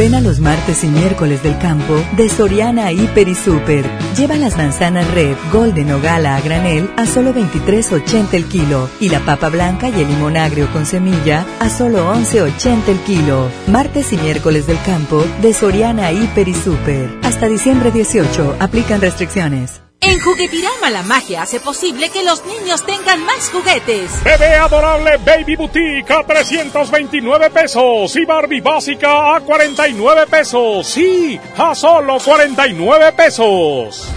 [0.00, 3.84] Ven a los martes y miércoles del campo de Soriana Hiper y Super.
[4.16, 9.10] Lleva las manzanas red, golden o gala a granel a solo 23.80 el kilo y
[9.10, 13.50] la papa blanca y el limón agrio con semilla a solo 11.80 el kilo.
[13.66, 17.10] Martes y miércoles del campo de Soriana Hiper y Super.
[17.22, 19.82] Hasta diciembre 18 aplican restricciones.
[20.02, 24.10] En Juguetirama la magia hace posible que los niños tengan más juguetes.
[24.24, 30.86] Bebé adorable Baby Boutique a 329 pesos y Barbie básica a 49 pesos.
[30.86, 34.08] Sí, a solo 49 pesos.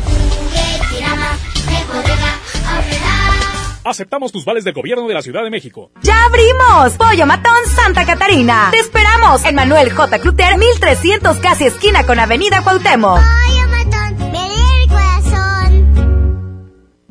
[3.85, 5.91] Aceptamos tus vales del gobierno de la Ciudad de México.
[6.01, 6.93] ¡Ya abrimos!
[6.93, 8.69] Pollo Matón Santa Catarina.
[8.71, 10.19] Te esperamos en Manuel J.
[10.19, 13.19] Cluter, 1300 casi esquina con Avenida Cuauhtémoc.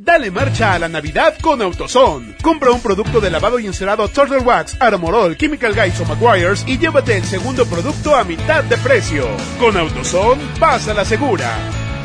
[0.05, 2.35] Dale marcha a la Navidad con AutoZone.
[2.43, 6.77] Compra un producto de lavado y encerado Turtle Wax, Armorol, Chemical Guys o McGuire's y
[6.77, 9.29] llévate el segundo producto a mitad de precio.
[9.61, 11.57] Con AutoZone, vas a la segura.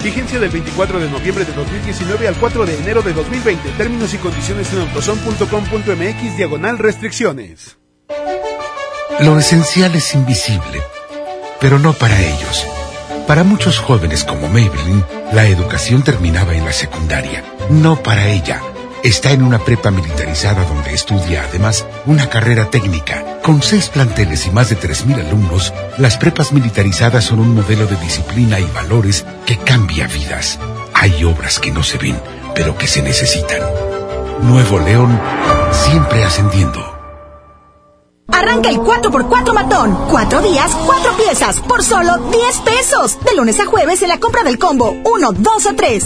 [0.04, 3.68] Vigencia del 24 de noviembre de 2019 al 4 de enero de 2020.
[3.72, 7.80] Términos y condiciones en autozone.com.mx diagonal restricciones.
[9.22, 10.84] Lo esencial es invisible,
[11.60, 12.68] pero no para ellos.
[13.26, 15.04] Para muchos jóvenes como Maybelline,
[15.34, 17.57] la educación terminaba en la secundaria.
[17.70, 18.62] No para ella.
[19.04, 23.40] Está en una prepa militarizada donde estudia además una carrera técnica.
[23.44, 27.98] Con seis planteles y más de 3.000 alumnos, las prepas militarizadas son un modelo de
[27.98, 30.60] disciplina y valores que cambia vidas.
[30.94, 32.20] Hay obras que no se ven,
[32.56, 33.62] pero que se necesitan.
[34.42, 35.20] Nuevo León,
[35.72, 36.98] siempre ascendiendo.
[38.32, 39.98] Arranca el 4x4 matón.
[40.10, 43.18] Cuatro días, cuatro piezas, por solo 10 pesos.
[43.24, 46.06] De lunes a jueves en la compra del combo 1, 2 o 3.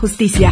[0.01, 0.51] justicia.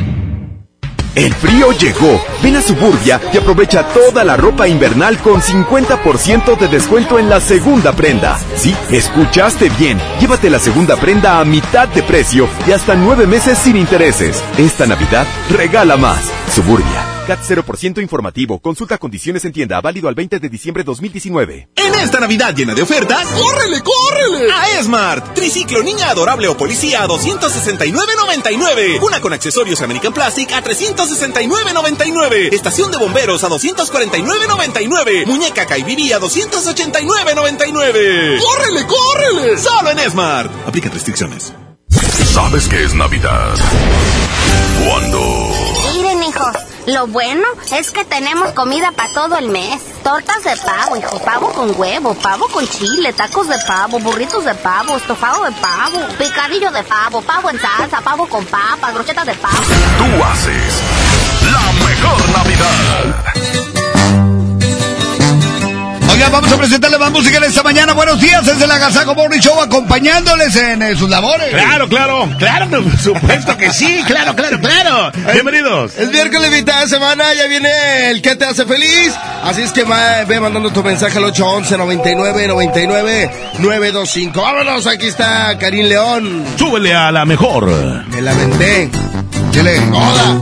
[1.16, 2.22] El frío llegó.
[2.44, 7.42] Ven a Suburbia y aprovecha toda la ropa invernal con 50% de descuento en la
[7.42, 8.38] segunda prenda.
[8.56, 10.00] Sí, escuchaste bien.
[10.22, 14.42] Llévate la segunda prenda a mitad de precio y hasta nueve meses sin intereses.
[14.60, 16.30] Esta Navidad regala más.
[16.54, 17.09] Suburbia.
[17.30, 18.58] CAT 0% informativo.
[18.58, 19.80] Consulta condiciones en tienda.
[19.82, 21.70] Válido al 20 de diciembre 2019.
[21.76, 24.52] En esta Navidad llena de ofertas, ¡córrele, córrele!
[24.52, 25.36] A Esmart.
[25.36, 29.00] Triciclo niña adorable o policía a 269.99.
[29.04, 32.52] Una con accesorios American Plastic a 369.99.
[32.52, 35.28] Estación de bomberos a 249.99.
[35.28, 38.40] Muñeca Kaibibi a 289.99.
[38.40, 39.56] ¡Córrele, córrele!
[39.60, 40.52] Solo en Esmart.
[40.68, 41.54] Aplica restricciones.
[42.34, 43.54] ¿Sabes qué es Navidad?
[44.84, 45.20] Cuando
[45.94, 46.56] Miren, hijos,
[46.88, 49.82] lo bueno es que tenemos comida para todo el mes.
[50.04, 54.56] Tortas de pavo, hijo, pavo con huevo, pavo con chile, tacos de pavo, burritos de
[54.56, 59.34] pavo, estofado de pavo, picadillo de pavo, pavo en salsa, pavo con papas, brochetas de
[59.36, 59.58] pavo.
[59.98, 60.82] tú haces
[61.52, 63.39] la mejor Navidad.
[66.28, 67.94] Vamos a presentarle más música en esta mañana.
[67.94, 71.50] Buenos días, desde la Gazaco Morning Show, acompañándoles en eh, sus labores.
[71.50, 75.12] Claro, claro, claro, por supuesto que sí, claro, claro, claro.
[75.34, 75.96] Bienvenidos.
[75.98, 79.12] Es miércoles mitad de semana, ya viene el que te hace feliz.
[79.44, 84.42] Así es que ma- ve mandando tu mensaje al 811 99 99 925.
[84.42, 86.46] Vámonos, aquí está Karim León.
[86.58, 87.66] Súbele a la mejor.
[88.08, 88.90] Me la vendé.
[89.52, 89.82] Chile.
[89.92, 90.42] Hola.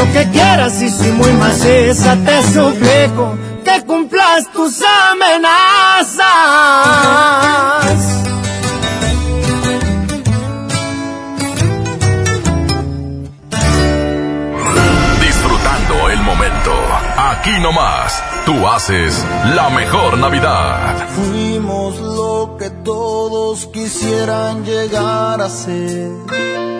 [0.00, 6.24] lo que quieras y si muy maciza te suplico que cumplas tus amenazas.
[15.20, 16.72] Disfrutando el momento.
[17.18, 19.22] Aquí nomás, tú haces
[19.54, 21.08] la mejor Navidad.
[21.08, 26.79] Fuimos lo que todos quisieran llegar a ser.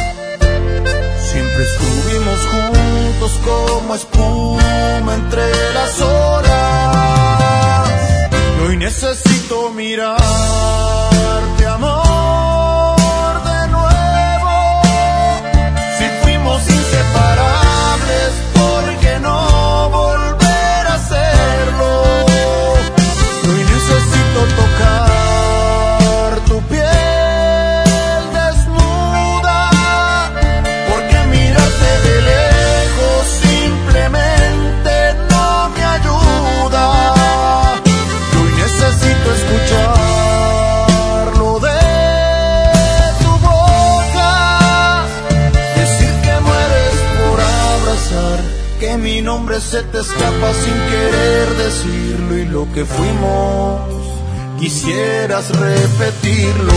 [1.31, 7.89] Siempre estuvimos juntos como espuma entre las horas.
[8.57, 10.19] Y hoy necesito mirarte,
[49.61, 52.37] se te escapa sin querer decirlo.
[52.37, 53.81] Y lo que fuimos,
[54.59, 56.73] quisieras repetirlo.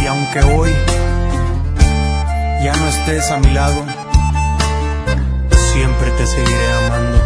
[0.00, 0.72] Y aunque hoy
[2.62, 3.84] ya no estés a mi lado,
[5.72, 7.25] siempre te seguiré amando.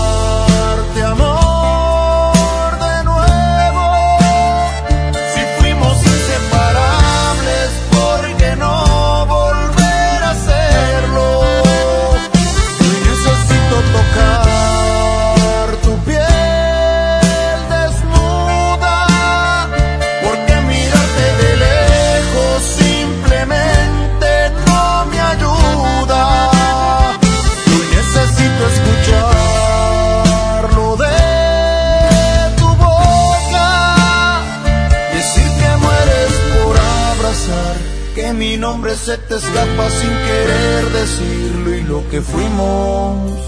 [38.95, 41.75] se te escapa sin querer decirlo.
[41.75, 43.39] Y lo que fuimos,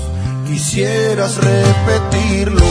[0.47, 2.65] quisieras repetirlo.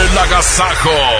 [0.00, 1.19] El agasajo.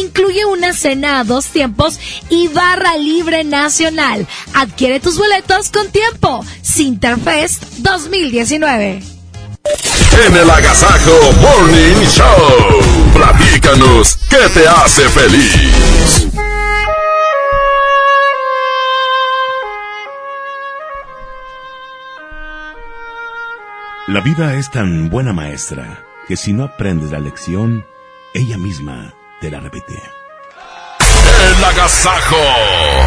[0.00, 1.98] incluye una cena a dos tiempos
[2.28, 4.26] y barra libre nacional.
[4.54, 6.44] Adquiere tus boletos con tiempo.
[6.62, 9.02] Sinterfest 2019.
[10.26, 13.12] En el Agasajo Morning Show.
[13.14, 16.28] Platícanos qué te hace feliz.
[24.06, 27.86] La vida es tan buena maestra que si no aprendes la lección,
[28.34, 30.19] ella misma te la repite.
[31.40, 32.36] El Agasajo.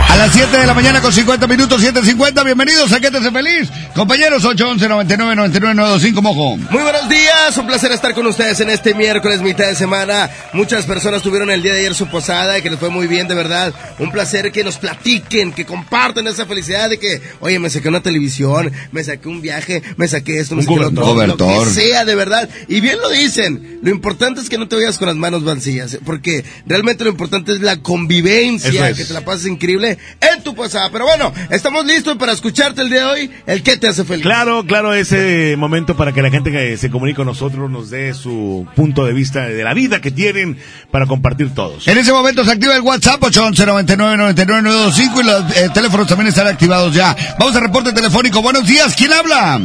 [0.09, 2.43] A las 7 de la mañana con 50 minutos, 7.50.
[2.43, 3.69] Bienvenidos a Quédate Feliz.
[3.95, 6.57] Compañeros, 811 99 99 925 Mojo.
[6.71, 10.29] Muy buenos días, un placer estar con ustedes en este miércoles, mitad de semana.
[10.53, 13.27] Muchas personas tuvieron el día de ayer su posada y que les fue muy bien,
[13.27, 13.73] de verdad.
[13.99, 18.01] Un placer que nos platiquen, que compartan esa felicidad de que, oye, me saqué una
[18.01, 21.55] televisión, me saqué un viaje, me saqué esto, me Un saqué lo otro, cobertor.
[21.55, 22.49] lo que sea, de verdad.
[22.67, 25.97] Y bien lo dicen, lo importante es que no te vayas con las manos vacías,
[26.05, 28.97] porque realmente lo importante es la convivencia, Es.
[28.97, 30.89] que te la pases increíble en tu posada.
[30.91, 34.23] Pero bueno, estamos listos para escucharte el día de hoy, el que te hace feliz.
[34.23, 38.13] Claro, claro, ese momento para que la gente que se comunique con nosotros nos dé
[38.13, 40.57] su punto de vista de la vida que tienen
[40.91, 41.87] para compartir todos.
[41.87, 46.07] En ese momento se activa el WhatsApp 811 99 99 925 y los eh, teléfonos
[46.07, 47.15] también están activados ya.
[47.39, 48.41] Vamos al reporte telefónico.
[48.41, 49.59] Buenos días, ¿quién habla?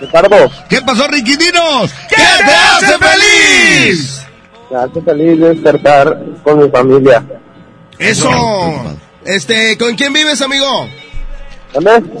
[0.00, 0.50] Ricardo.
[0.68, 1.36] ¿Qué pasó, Ricky?
[1.36, 1.92] Dinos.
[2.08, 4.22] ¿Qué te hace feliz?
[4.70, 7.24] Me hace feliz despertar con mi familia.
[7.98, 8.30] Eso.
[9.24, 10.88] Este, ¿con quién vives, amigo?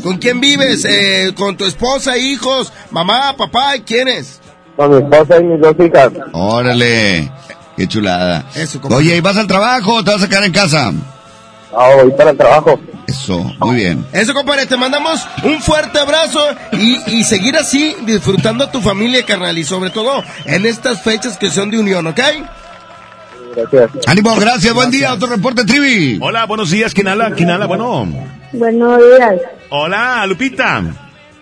[0.02, 0.84] ¿Con quién vives?
[0.84, 3.74] Eh, ¿Con tu esposa, hijos, mamá, papá?
[3.84, 4.40] ¿Quiénes?
[4.76, 6.10] Con mi esposa y mis dos hijas.
[6.32, 7.30] Órale,
[7.76, 8.46] qué chulada.
[8.54, 9.04] Eso, compadre.
[9.04, 10.92] Oye, ¿y vas al trabajo o te vas a quedar en casa?
[11.76, 12.80] Ah, voy para el trabajo.
[13.06, 14.04] Eso, muy bien.
[14.12, 16.40] Eso, compadre, te mandamos un fuerte abrazo
[16.72, 21.36] y, y seguir así disfrutando a tu familia, carnal, y sobre todo en estas fechas
[21.36, 22.20] que son de unión, ¿ok?
[23.54, 23.90] Gracias.
[24.06, 25.12] Ánimo, gracias, buen día.
[25.12, 26.18] Otro reporte, Trivi.
[26.20, 27.30] Hola, buenos días, ¿quién habla?
[27.32, 27.66] ¿Quién habla?
[27.66, 28.06] Bueno.
[28.52, 29.34] Buenos días.
[29.70, 30.82] Hola, Lupita.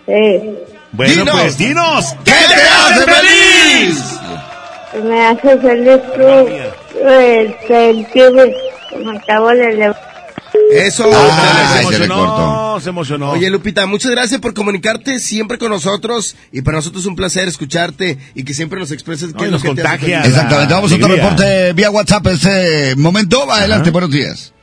[0.05, 0.55] Sí.
[0.91, 1.39] Bueno, Dinos.
[1.41, 2.15] pues dinos.
[2.23, 4.19] ¿Qué te hace feliz?
[5.03, 8.53] Me hace feliz que el sentir
[8.89, 10.12] que me acabo de levantar.
[10.71, 11.09] Eso.
[11.13, 12.07] Ah, se.
[12.07, 13.31] No, se emocionó.
[13.31, 17.47] Oye, Lupita, muchas gracias por comunicarte siempre con nosotros y para nosotros es un placer
[17.47, 20.21] escucharte y que siempre nos expreses nos que contagia.
[20.21, 20.33] feliz.
[20.33, 23.51] Exactamente, vamos a otro reporte vía WhatsApp en este momento.
[23.51, 24.53] Adelante, buenos días.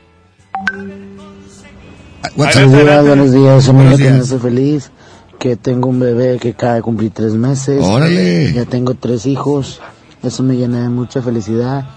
[2.37, 2.65] WhatsApp.
[2.65, 3.67] Buenos días, buenos días.
[3.67, 4.21] Que me días.
[4.21, 4.91] hace feliz
[5.39, 7.83] que tengo un bebé que acaba de cumplir tres meses.
[7.83, 8.53] Órale.
[8.53, 9.81] Ya tengo tres hijos.
[10.23, 11.89] Eso me llena de mucha felicidad.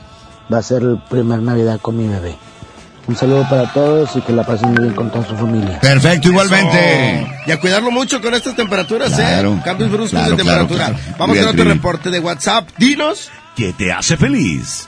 [0.52, 2.38] Va a ser el primer Navidad con mi bebé.
[3.06, 5.78] Un saludo para todos y que la pasen muy bien con toda su familia.
[5.82, 7.28] Perfecto, igualmente.
[7.46, 9.56] Y a cuidarlo mucho con estas temperaturas, Claro.
[9.56, 9.62] ¿eh?
[9.66, 10.98] Cambios bruscos Claro, de claro, temperatura.
[11.00, 11.18] claro.
[11.20, 12.70] Vamos Bien, a otro reporte de WhatsApp.
[12.78, 13.30] Dinos.
[13.58, 14.88] ¿Qué te hace feliz?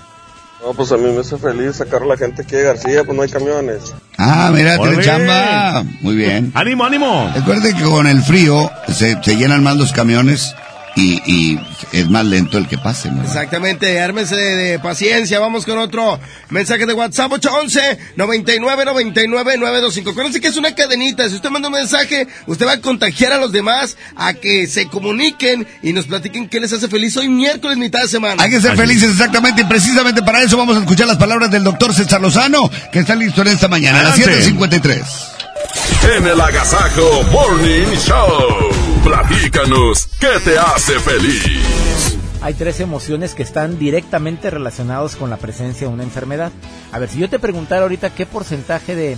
[0.65, 3.15] No, pues a mí me hace feliz sacar a la gente aquí de García, pues
[3.15, 3.93] no hay camiones.
[4.17, 5.83] Ah, mira, tiene chamba.
[6.01, 6.51] Muy bien.
[6.55, 7.31] ¡Ánimo, ánimo!
[7.35, 10.55] Recuerde que con el frío se, se llenan más los camiones
[10.95, 11.59] y, y
[11.91, 13.21] es más lento el que pase, ¿no?
[13.23, 15.39] Exactamente, ármense de, de paciencia.
[15.39, 16.19] Vamos con otro
[16.49, 20.11] mensaje de WhatsApp 811 99 99 925.
[20.11, 21.27] Acuérdense que es una cadenita.
[21.29, 24.87] Si usted manda un mensaje, usted va a contagiar a los demás a que se
[24.87, 28.41] comuniquen y nos platiquen qué les hace feliz hoy miércoles, mitad de semana.
[28.41, 31.63] Hay que ser felices exactamente y precisamente para eso vamos a escuchar las palabras del
[31.63, 34.51] doctor César Lozano, que está listo en esta mañana, a las Adelante.
[34.51, 35.03] 7.53.
[36.17, 38.74] En el Agasajo Morning Show.
[39.05, 42.17] Platícanos qué te hace feliz.
[42.41, 46.51] Hay tres emociones que están directamente relacionados con la presencia de una enfermedad.
[46.91, 49.17] A ver, si yo te preguntara ahorita qué porcentaje de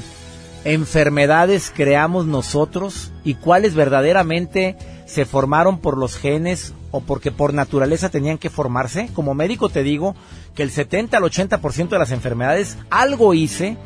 [0.65, 8.09] enfermedades creamos nosotros y cuáles verdaderamente se formaron por los genes o porque por naturaleza
[8.09, 10.17] tenían que formarse, como médico te digo
[10.53, 13.77] que el 70 al 80% de las enfermedades algo hice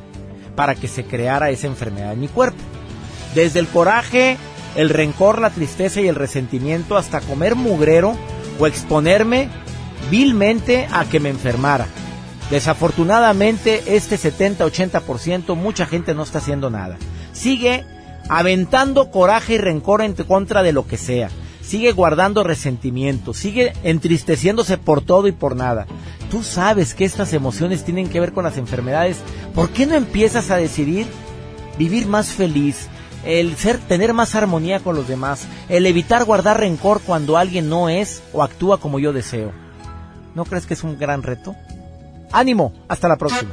[0.56, 2.58] para que se creara esa enfermedad en mi cuerpo.
[3.36, 4.38] Desde el coraje,
[4.76, 8.16] el rencor, la tristeza y el resentimiento hasta comer mugrero
[8.60, 9.50] o exponerme
[10.10, 11.88] vilmente a que me enfermara.
[12.50, 16.98] Desafortunadamente, este 70-80% mucha gente no está haciendo nada.
[17.32, 17.86] Sigue
[18.30, 21.30] aventando coraje y rencor en contra de lo que sea.
[21.62, 25.86] Sigue guardando resentimiento, sigue entristeciéndose por todo y por nada.
[26.30, 29.18] Tú sabes que estas emociones tienen que ver con las enfermedades.
[29.56, 31.08] ¿Por qué no empiezas a decidir
[31.78, 32.90] vivir más feliz,
[33.26, 37.90] el ser tener más armonía con los demás, el evitar guardar rencor cuando alguien no
[37.90, 39.52] es o actúa como yo deseo?
[40.36, 41.56] ¿No crees que es un gran reto?
[42.32, 43.52] Ánimo, hasta la próxima.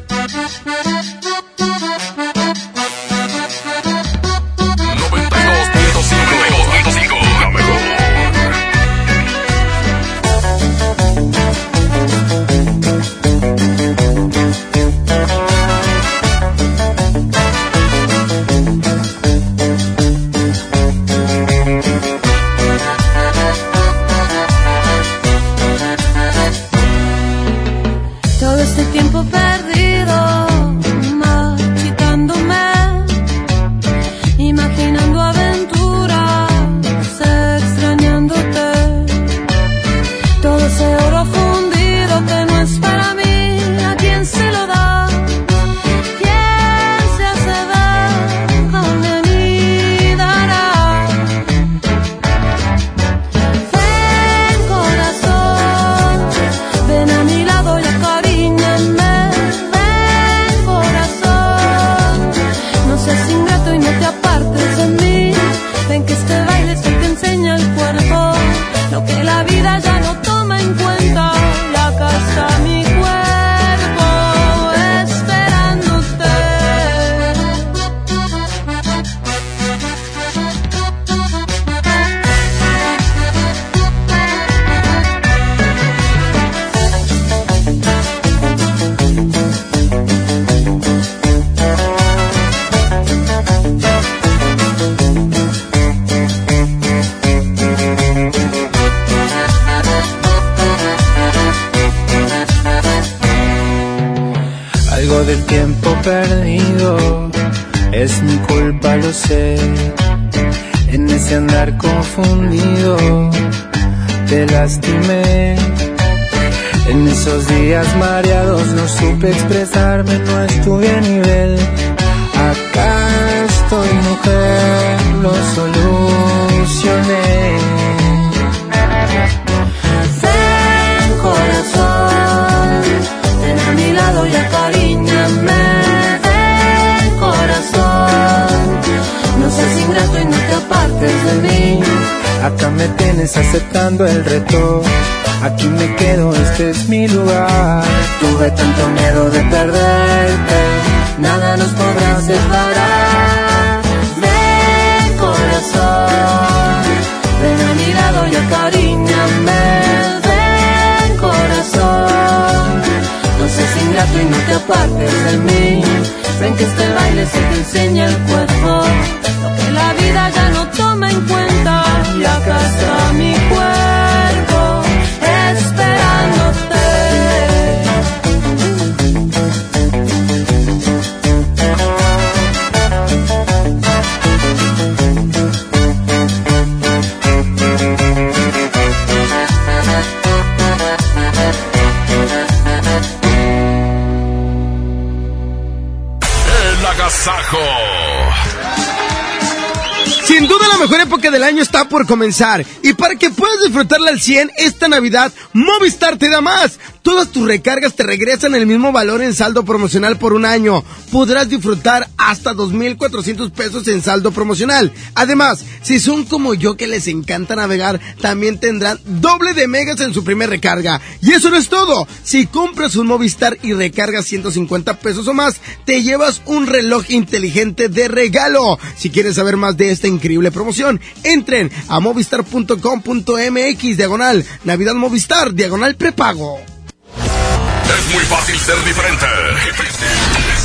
[202.08, 206.78] Comenzar y para que puedas disfrutarla al 100 esta Navidad, Movistar te da más.
[207.02, 210.84] Todas tus recargas te regresan el mismo valor en saldo promocional por un año.
[211.12, 214.92] Podrás disfrutar hasta 2.400 pesos en saldo promocional.
[215.14, 220.12] Además, si son como yo que les encanta navegar, también tendrán doble de megas en
[220.12, 221.00] su primer recarga.
[221.22, 222.06] Y eso no es todo.
[222.24, 227.88] Si compras un Movistar y recargas 150 pesos o más, te llevas un reloj inteligente
[227.88, 228.78] de regalo.
[228.94, 235.96] Si quieres saber más de esta increíble promoción, entren a movistar.com.mx diagonal Navidad Movistar diagonal
[235.96, 236.58] prepago.
[236.58, 239.24] Es muy fácil ser diferente.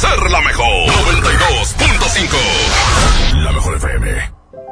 [0.01, 0.89] Ser la mejor.
[0.89, 3.45] 92.5.
[3.45, 4.42] La mejor FM.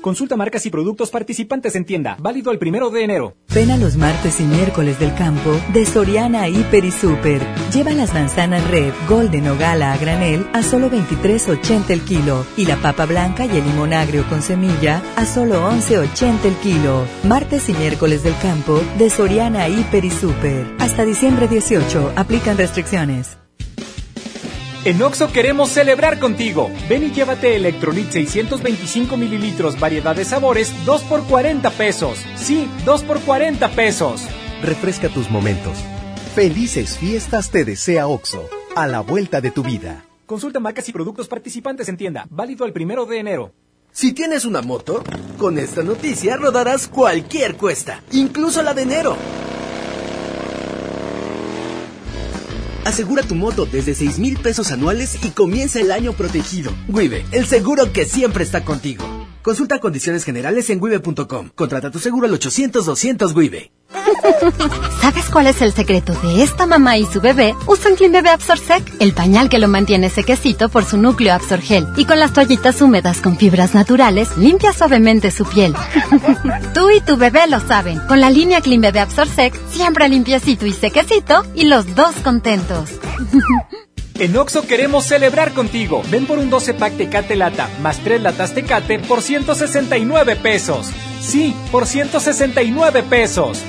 [0.00, 2.16] Consulta marcas y productos participantes en tienda.
[2.20, 3.36] Válido el primero de enero.
[3.54, 7.42] Ven a los martes y miércoles del campo de Soriana Hiper y Super.
[7.72, 12.46] Lleva las manzanas red, golden o gala a granel a solo 23.80 el kilo.
[12.56, 17.04] Y la papa blanca y el limón agrio con semilla a solo 11.80 el kilo.
[17.24, 20.66] Martes y miércoles del campo de Soriana Hiper y Super.
[20.78, 22.12] Hasta diciembre 18.
[22.16, 23.38] Aplican restricciones.
[24.84, 26.70] En Oxo queremos celebrar contigo.
[26.88, 32.24] Ven y llévate Electrolit 625 mililitros, variedad de sabores, 2 por 40 pesos.
[32.36, 34.22] Sí, 2 por 40 pesos.
[34.62, 35.76] Refresca tus momentos.
[36.34, 40.04] Felices fiestas te desea Oxo, a la vuelta de tu vida.
[40.26, 42.26] Consulta marcas y productos participantes en tienda.
[42.30, 43.52] Válido el primero de enero.
[43.90, 45.02] Si tienes una moto,
[45.38, 49.16] con esta noticia rodarás cualquier cuesta, incluso la de enero.
[52.88, 56.72] Asegura tu moto desde 6 mil pesos anuales y comienza el año protegido.
[56.88, 59.04] Wibe, el seguro que siempre está contigo.
[59.42, 61.50] Consulta condiciones generales en wibe.com.
[61.54, 63.72] Contrata tu seguro al 800-200 Wibe.
[65.00, 67.54] ¿Sabes cuál es el secreto de esta mamá y su bebé?
[67.66, 71.86] Usan Clean Bebé Absorsec, el pañal que lo mantiene sequecito por su núcleo Absorgel.
[71.96, 75.74] Y con las toallitas húmedas con fibras naturales, limpia suavemente su piel.
[76.74, 77.98] Tú y tu bebé lo saben.
[78.08, 82.90] Con la línea Clean Bebé Absorsec, siempre limpiecito y sequecito y los dos contentos.
[84.18, 86.02] En Oxo queremos celebrar contigo.
[86.10, 90.90] Ven por un 12 pack Tecate Lata más 3 latas Tecate por 169 pesos.
[91.20, 93.62] Sí, por 169 pesos.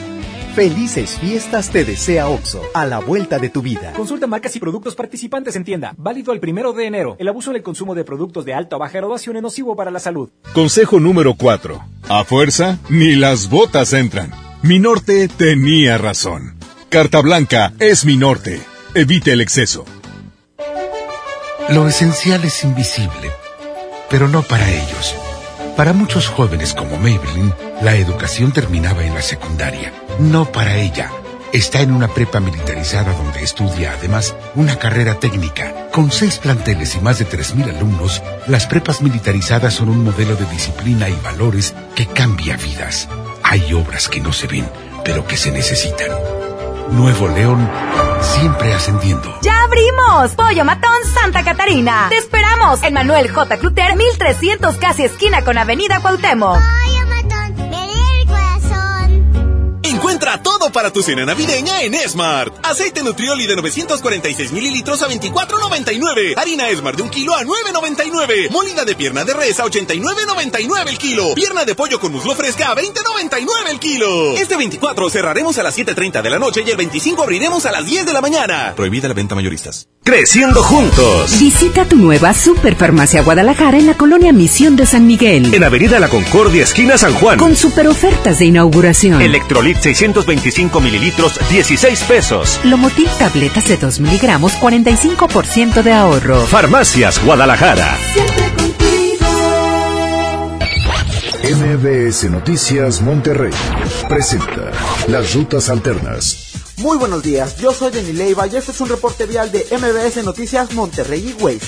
[0.55, 3.93] Felices fiestas te desea OXO, a la vuelta de tu vida.
[3.93, 5.93] Consulta marcas y productos participantes en tienda.
[5.97, 7.15] Válido el primero de enero.
[7.19, 9.91] El abuso en el consumo de productos de alta o baja graduación es nocivo para
[9.91, 10.29] la salud.
[10.53, 11.81] Consejo número 4.
[12.09, 14.31] A fuerza, ni las botas entran.
[14.61, 16.55] Mi norte tenía razón.
[16.89, 18.59] Carta Blanca es mi norte.
[18.95, 19.85] Evite el exceso.
[21.69, 23.29] Lo esencial es invisible,
[24.09, 25.15] pero no para ellos.
[25.77, 27.53] Para muchos jóvenes como Maybelline,
[27.83, 29.93] la educación terminaba en la secundaria.
[30.19, 31.11] No para ella.
[31.53, 35.87] Está en una prepa militarizada donde estudia además una carrera técnica.
[35.93, 40.45] Con seis planteles y más de 3.000 alumnos, las prepas militarizadas son un modelo de
[40.47, 43.07] disciplina y valores que cambia vidas.
[43.43, 44.69] Hay obras que no se ven,
[45.05, 46.11] pero que se necesitan.
[46.91, 47.69] Nuevo León,
[48.19, 49.39] siempre ascendiendo.
[49.41, 50.35] ¡Ya abrimos!
[50.35, 52.07] Pollo Matón Santa Catarina.
[52.09, 53.57] Te esperamos en Manuel J.
[53.57, 56.59] Cluter, 1300 casi esquina con Avenida Cuauhtémoc.
[59.99, 62.53] Encuentra todo para tu cena navideña en Smart.
[62.63, 66.35] Aceite Nutrioli de 946 mililitros a 24.99.
[66.37, 68.49] Harina Smart de un kilo a 9.99.
[68.49, 71.35] Molida de pierna de res a 89.99 el kilo.
[71.35, 74.35] Pierna de pollo con muslo fresca a 20.99 el kilo.
[74.37, 77.85] Este 24 cerraremos a las 7.30 de la noche y el 25 abriremos a las
[77.85, 78.73] 10 de la mañana.
[78.77, 79.89] Prohibida la venta mayoristas.
[80.01, 81.37] Creciendo juntos.
[81.39, 85.53] Visita tu nueva Superfarmacia Guadalajara en la colonia Misión de San Miguel.
[85.53, 87.37] En Avenida La Concordia, esquina San Juan.
[87.37, 89.21] Con super ofertas de inauguración.
[89.21, 92.59] Electrolit 625 mililitros, 16 pesos.
[92.63, 96.45] Lomotil tabletas de 2 miligramos, 45% de ahorro.
[96.45, 97.97] Farmacias Guadalajara.
[101.43, 103.53] MBS Noticias Monterrey
[104.07, 104.69] presenta
[105.07, 106.68] Las Rutas Alternas.
[106.79, 110.23] Muy buenos días, yo soy Denis Leiva y este es un reporte vial de MBS
[110.23, 111.59] Noticias Monterrey y Waze.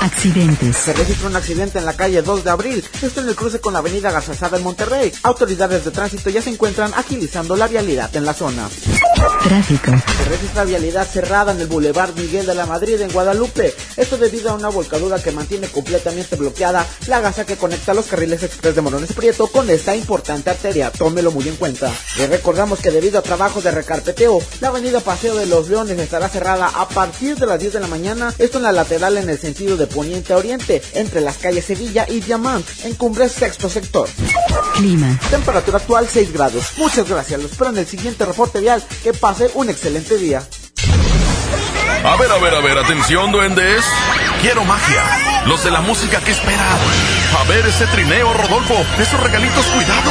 [0.00, 0.76] Accidentes.
[0.76, 3.72] Se registra un accidente en la calle 2 de abril, esto en el cruce con
[3.72, 5.12] la avenida Garzazada en Monterrey.
[5.22, 8.68] Autoridades de tránsito ya se encuentran agilizando la vialidad en la zona.
[9.44, 9.92] Tráfico.
[10.16, 13.74] Se registra vialidad cerrada en el Boulevard Miguel de la Madrid en Guadalupe.
[13.96, 18.42] Esto debido a una volcadura que mantiene completamente bloqueada la gasa que conecta los carriles
[18.42, 20.90] express de Morones Prieto con esta importante arteria.
[20.90, 21.92] Tómelo muy en cuenta.
[22.18, 26.28] Les recordamos que debido a trabajos de recarpeteo, la avenida Paseo de los Leones estará
[26.28, 28.34] cerrada a partir de las 10 de la mañana.
[28.38, 32.06] Esto en la lateral en el sentido de poniente a oriente, entre las calles Sevilla
[32.08, 34.08] y Diamant, en Cumbre Sexto Sector.
[34.74, 35.18] Clima.
[35.30, 36.64] Temperatura actual 6 grados.
[36.78, 37.42] Muchas gracias.
[37.42, 38.82] Los espero en el siguiente reporte vial.
[39.02, 40.42] Que pase un excelente día.
[42.04, 43.84] A ver, a ver, a ver, atención, duendes.
[44.40, 45.44] Quiero magia.
[45.46, 46.78] Los de la música que esperan.
[47.38, 48.74] A ver ese trineo, Rodolfo.
[48.98, 50.10] Esos regalitos, cuidado.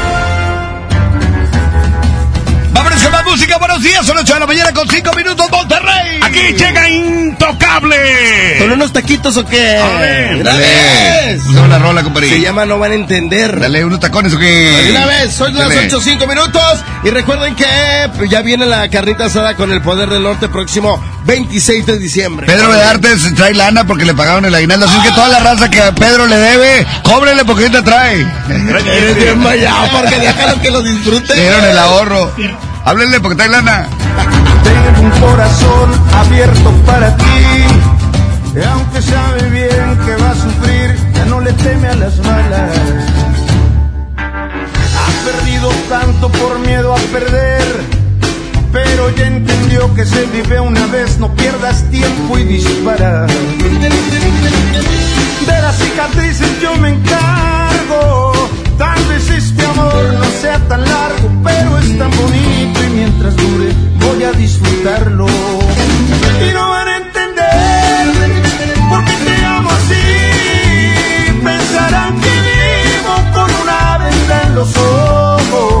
[3.11, 3.57] Con más música.
[3.57, 6.19] Buenos días, son 8 de la mañana con 5 minutos, Monterrey.
[6.21, 8.59] Aquí llega Intocable.
[8.59, 9.77] ¿Son unos taquitos o qué?
[9.77, 11.37] A ver, Dale.
[11.49, 12.29] No la rola, compadre.
[12.29, 13.59] Se llama No Van a Entender.
[13.59, 14.87] Dale unos tacones o qué.
[14.91, 15.87] Una vez, son las Dale.
[15.87, 16.79] 8, 5 minutos.
[17.03, 17.67] Y recuerden que
[18.29, 22.47] ya viene la carnita asada con el poder del norte próximo 26 de diciembre.
[22.47, 24.85] Pedro Bedartes trae lana porque le pagaron el aguinaldo.
[24.85, 28.25] Así que toda la raza que a Pedro le debe, cóbrele porque ahorita trae.
[28.49, 29.43] Eres bien
[29.91, 31.33] porque déjalo que lo disfrute.
[31.35, 32.31] Dieron el ahorro.
[32.85, 33.87] Háblenle porque trae lana.
[34.63, 37.23] Tengo un corazón abierto para ti.
[38.55, 42.77] Y aunque sabe bien que va a sufrir, ya no le teme a las malas.
[44.17, 48.01] Ha perdido tanto por miedo a perder.
[48.73, 53.25] Pero ya entendió que se vive una vez, no pierdas tiempo y dispara.
[53.27, 53.89] De
[55.61, 58.20] las cicatrices yo me encargo.
[59.29, 64.31] Este amor no sea tan largo, pero es tan bonito y mientras dure voy a
[64.33, 65.27] disfrutarlo.
[65.27, 68.07] Y no van a entender
[68.89, 71.43] por qué te amo así.
[71.43, 75.80] Pensarán que vivo con una venda en los ojos.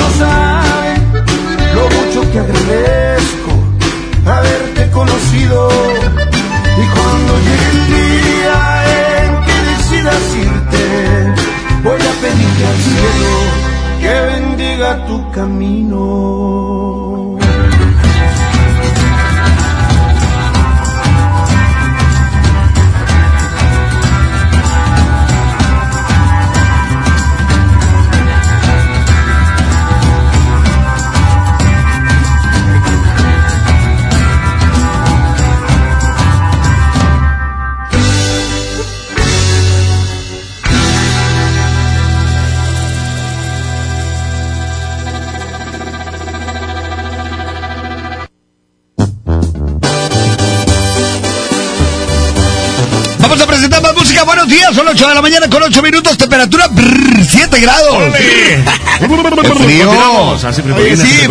[0.00, 0.98] no saben
[1.76, 3.50] lo mucho que agradezco
[4.26, 5.68] haberte conocido.
[6.82, 8.58] Y cuando llegue el día
[9.22, 10.84] en que decidas irte,
[11.84, 13.32] voy a pedirte al cielo
[14.00, 17.09] que bendiga tu camino.
[55.00, 58.12] 8 de la mañana con 8 minutos, temperatura brrr, 7 grados.
[60.76, 61.26] Oye, sí,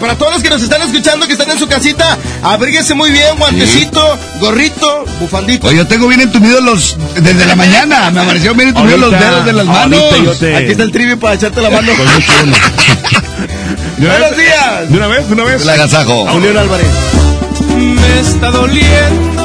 [0.00, 3.36] para, todos los que nos están escuchando, que están en su casita, abríguese muy bien,
[3.36, 5.66] guantecito, gorrito, bufandito.
[5.66, 6.96] Oye, yo tengo bien entumidos los.
[7.14, 10.02] Desde la mañana, me apareció bien entumidos los dedos de las manos.
[10.56, 11.92] Aquí está el trivio para echarte la mano.
[13.98, 14.88] Buenos días.
[14.88, 15.60] De una vez, de una vez.
[15.60, 16.26] El agasajo.
[16.26, 16.86] A Álvarez.
[17.76, 19.39] Me está doliendo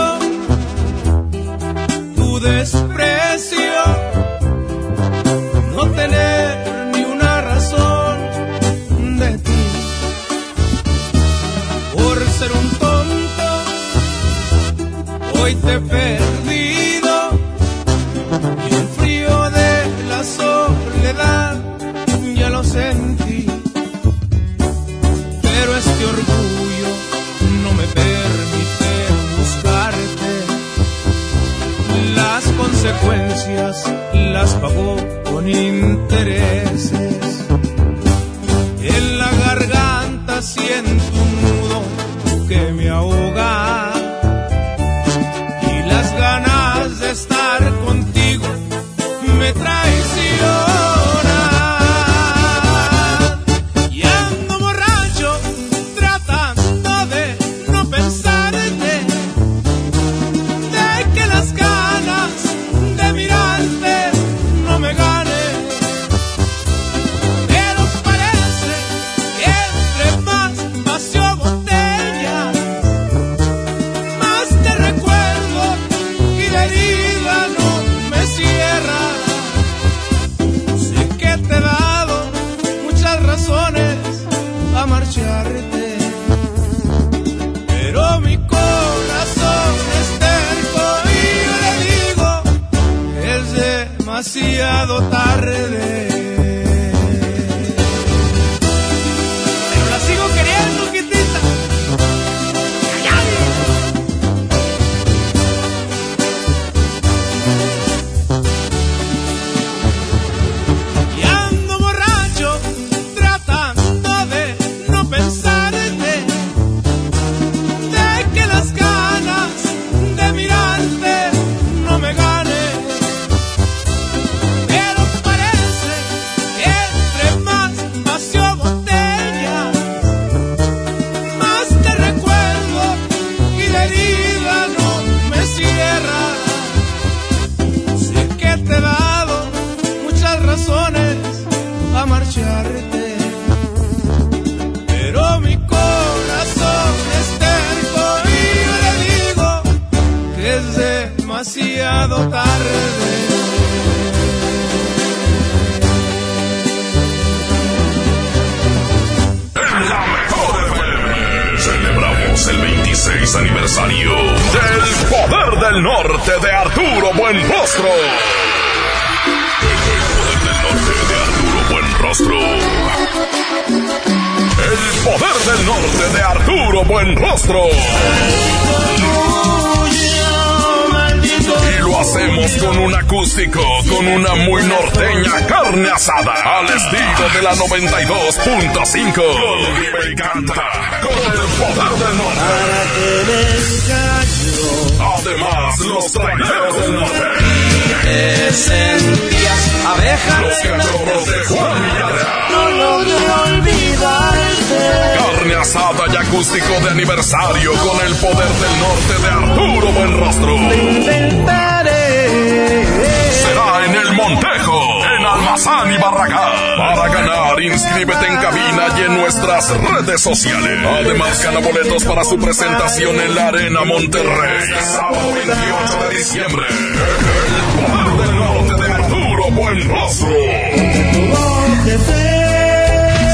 [222.57, 224.63] presentación en la Arena Monterrey.
[224.79, 226.65] Sábado 28 de diciembre.
[226.69, 230.29] El poder del norte de Arturo Buenrostro.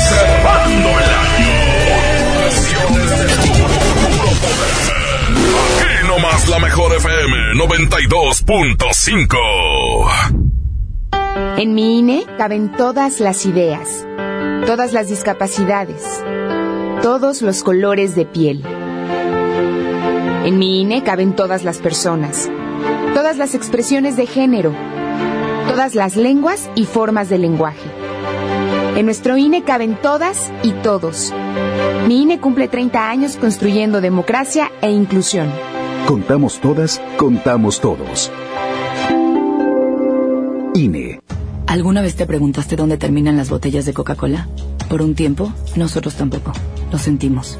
[0.09, 1.53] Cerrando el año.
[2.39, 4.73] Versiones de puro poder.
[5.81, 9.37] Aquí nomás la mejor FM 92.5.
[11.57, 14.07] En mi INE caben todas las ideas,
[14.65, 16.23] todas las discapacidades,
[17.03, 18.63] todos los colores de piel.
[20.43, 22.49] En mi INE caben todas las personas,
[23.13, 24.73] todas las expresiones de género,
[25.67, 27.87] todas las lenguas y formas de lenguaje.
[28.95, 31.31] En nuestro INE caben todas y todos.
[32.07, 35.47] Mi INE cumple 30 años construyendo democracia e inclusión.
[36.07, 38.31] Contamos todas, contamos todos.
[40.73, 41.21] INE.
[41.67, 44.47] ¿Alguna vez te preguntaste dónde terminan las botellas de Coca-Cola?
[44.89, 46.51] Por un tiempo, nosotros tampoco.
[46.91, 47.59] Lo sentimos.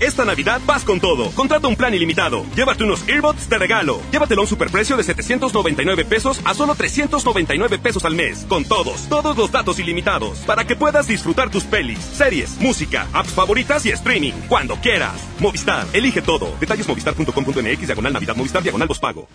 [0.00, 1.30] Esta Navidad vas con todo.
[1.32, 2.44] Contrata un plan ilimitado.
[2.56, 4.00] Llévate unos earbuds de regalo.
[4.10, 8.46] Llévatelo a un superprecio de 799 pesos a solo 399 pesos al mes.
[8.48, 10.38] Con todos, todos los datos ilimitados.
[10.40, 14.32] Para que puedas disfrutar tus pelis, series, música, apps favoritas y streaming.
[14.48, 15.12] Cuando quieras.
[15.38, 16.54] Movistar, elige todo.
[16.58, 19.28] Detalles movistar.com.mx, diagonal Navidad, Movistar, diagonal pago.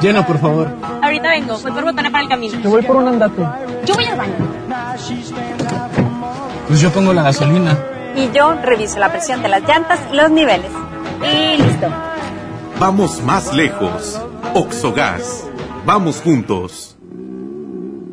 [0.00, 0.68] Llena, por favor.
[1.02, 2.60] Ahorita vengo, voy por botana para el camino.
[2.60, 3.42] Te voy por un andate.
[3.84, 6.13] Yo voy al baño.
[6.74, 7.78] Pues yo pongo la gasolina.
[8.16, 10.72] Y yo reviso la presión de las llantas y los niveles.
[11.22, 11.86] Y listo.
[12.80, 14.20] Vamos más lejos.
[14.54, 15.46] Oxogas.
[15.86, 16.96] Vamos juntos.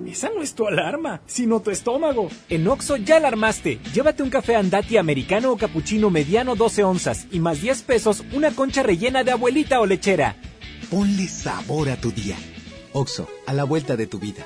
[0.06, 2.30] Esa no es tu alarma, sino tu estómago.
[2.50, 3.80] En Oxo ya la armaste.
[3.96, 8.52] Llévate un café andati americano o capuchino mediano 12 onzas y más 10 pesos una
[8.52, 10.36] concha rellena de abuelita o lechera.
[10.91, 12.38] Ponle sabor a tu día.
[12.94, 14.46] Oxo, a la vuelta de tu vida.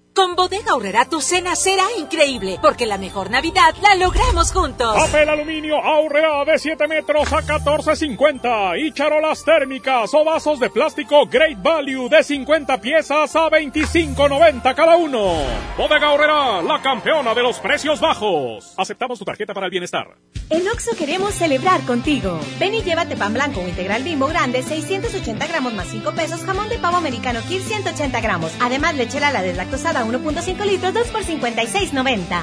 [0.13, 4.93] Con Bodega Aurrera tu cena será increíble, porque la mejor Navidad la logramos juntos.
[4.93, 11.25] Papel aluminio Aurrera de 7 metros a 14.50 y charolas térmicas o vasos de plástico
[11.27, 15.33] Great Value de 50 piezas a 25.90 cada uno.
[15.77, 18.73] Bodega Aurrera, la campeona de los precios bajos.
[18.77, 20.17] Aceptamos tu tarjeta para el bienestar.
[20.49, 22.37] En Oxo queremos celebrar contigo.
[22.59, 26.67] Ven y llévate pan blanco o integral bimbo grande, 680 gramos más 5 pesos, jamón
[26.67, 28.51] de pavo americano Kir 180 gramos.
[28.59, 32.41] Además, lechera la deslactosada 1.5 litros, 2 por 56.90.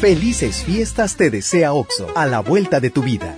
[0.00, 3.36] Felices fiestas te desea OXO, a la vuelta de tu vida.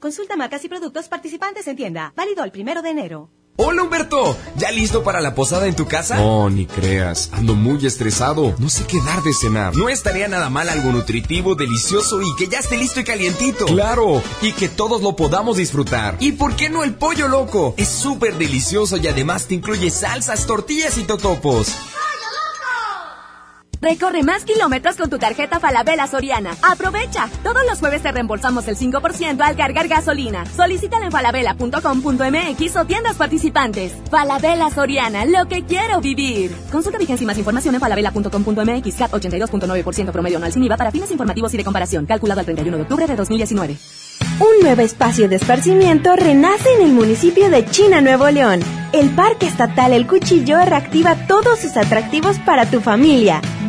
[0.00, 2.12] Consulta marcas y productos participantes en tienda.
[2.16, 3.30] Válido el primero de enero.
[3.62, 6.16] Hola Humberto, ¿ya listo para la posada en tu casa?
[6.16, 9.76] No, ni creas, ando muy estresado, no sé qué dar de cenar.
[9.76, 13.66] No estaría nada mal algo nutritivo, delicioso y que ya esté listo y calientito.
[13.66, 16.16] Claro, y que todos lo podamos disfrutar.
[16.20, 17.74] ¿Y por qué no el pollo loco?
[17.76, 21.76] Es súper delicioso y además te incluye salsas, tortillas y totopos.
[23.80, 26.54] Recorre más kilómetros con tu tarjeta Falabella Soriana.
[26.62, 27.30] Aprovecha.
[27.42, 30.44] Todos los jueves te reembolsamos el 5% al cargar gasolina.
[30.44, 33.94] Solicítala en falabella.com.mx o tiendas participantes.
[34.10, 36.54] Falabella Soriana, lo que quiero vivir.
[36.70, 38.94] Consulta vigencia y más información en falabella.com.mx.
[38.96, 42.04] CAT 82.9% promedio anual sin IVA para fines informativos y de comparación.
[42.04, 43.78] Calculado el 31 de octubre de 2019.
[44.40, 48.60] Un nuevo espacio de esparcimiento renace en el municipio de China, Nuevo León.
[48.92, 53.40] El Parque Estatal El Cuchillo reactiva todos sus atractivos para tu familia.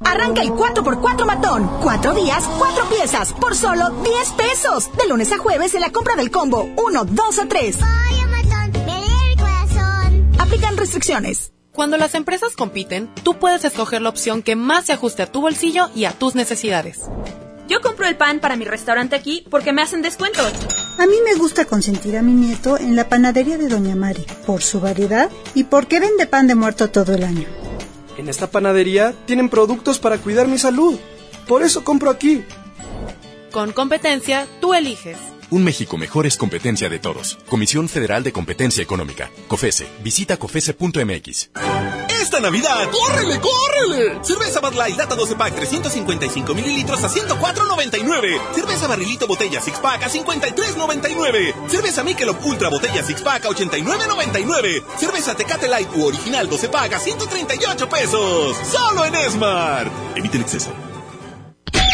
[0.00, 1.70] Arranca el 4x4 matón.
[1.82, 4.90] Cuatro días, cuatro piezas, por solo 10 pesos.
[4.96, 7.78] De lunes a jueves en la compra del combo 1, 2 o 3.
[10.38, 11.52] Aplican restricciones.
[11.72, 15.40] Cuando las empresas compiten, tú puedes escoger la opción que más se ajuste a tu
[15.40, 17.00] bolsillo y a tus necesidades.
[17.66, 20.52] Yo compro el pan para mi restaurante aquí porque me hacen descuentos.
[20.98, 24.62] A mí me gusta consentir a mi nieto en la panadería de Doña Mari, por
[24.62, 27.63] su variedad y porque vende pan de muerto todo el año.
[28.16, 30.98] En esta panadería tienen productos para cuidar mi salud.
[31.48, 32.44] Por eso compro aquí.
[33.52, 35.18] Con competencia, tú eliges.
[35.54, 37.38] Un México mejor es competencia de todos.
[37.48, 39.30] Comisión Federal de Competencia Económica.
[39.46, 39.86] COFESE.
[40.02, 41.50] Visita COFESE.mx.
[42.08, 44.18] Esta Navidad, ¡córrele, córrele!
[44.24, 48.52] Cerveza Bud Light Lata 12 Pack 355 mililitros a 104.99.
[48.52, 51.68] Cerveza Barrilito Botella Six Pack a 53.99.
[51.68, 54.82] Cerveza Michelob Ultra Botella Six Pack a 89.99.
[54.98, 58.56] Cerveza Tecate Light u Original 12 Pack a 138 pesos.
[58.72, 59.88] Solo en Esmar.
[60.16, 60.93] Evite el exceso.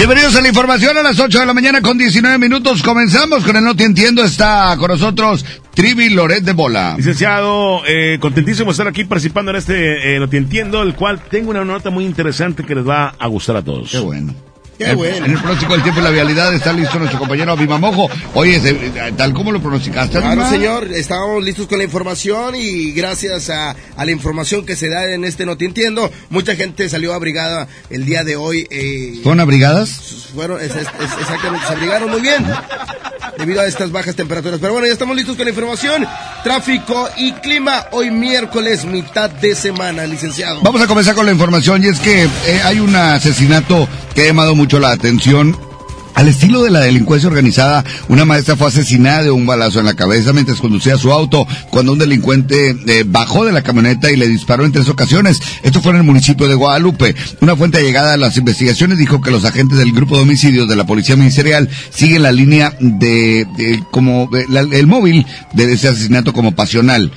[0.00, 2.82] Bienvenidos a la información a las 8 de la mañana con 19 minutos.
[2.82, 4.24] Comenzamos con el No Te Entiendo.
[4.24, 6.94] Está con nosotros Trivi Loret de Bola.
[6.96, 11.20] Licenciado, eh, contentísimo de estar aquí participando en este eh, No Te Entiendo, el cual
[11.28, 13.90] tengo una nota muy interesante que les va a gustar a todos.
[13.90, 14.34] Qué bueno.
[14.84, 15.26] Qué bueno.
[15.26, 18.08] En el pronóstico del tiempo y la vialidad está listo nuestro compañero Abimamojo.
[18.34, 18.58] Oye,
[19.16, 24.04] tal como lo pronosticaste, Claro, señor, estábamos listos con la información y gracias a, a
[24.04, 28.06] la información que se da en este No Te Entiendo, mucha gente salió abrigada el
[28.06, 28.66] día de hoy.
[28.70, 29.90] Eh, ¿Fueron abrigadas?
[30.34, 32.46] fueron, es- es- es- exactamente, se abrigaron muy bien
[33.38, 34.58] debido a estas bajas temperaturas.
[34.60, 36.06] Pero bueno, ya estamos listos con la información,
[36.44, 37.86] tráfico y clima.
[37.92, 40.60] Hoy miércoles, mitad de semana, licenciado.
[40.62, 44.26] Vamos a comenzar con la información y es que eh, hay un asesinato que ha
[44.26, 45.56] llamado mucho la atención.
[46.12, 49.94] Al estilo de la delincuencia organizada, una maestra fue asesinada de un balazo en la
[49.94, 54.26] cabeza mientras conducía su auto cuando un delincuente eh, bajó de la camioneta y le
[54.28, 55.40] disparó en tres ocasiones.
[55.62, 57.14] Esto fue en el municipio de Guadalupe.
[57.40, 60.76] Una fuente allegada a las investigaciones dijo que los agentes del grupo de homicidios de
[60.76, 63.46] la Policía Ministerial siguen la línea de,
[63.92, 65.24] como la- el móvil
[65.54, 67.12] de ese asesinato como pasional.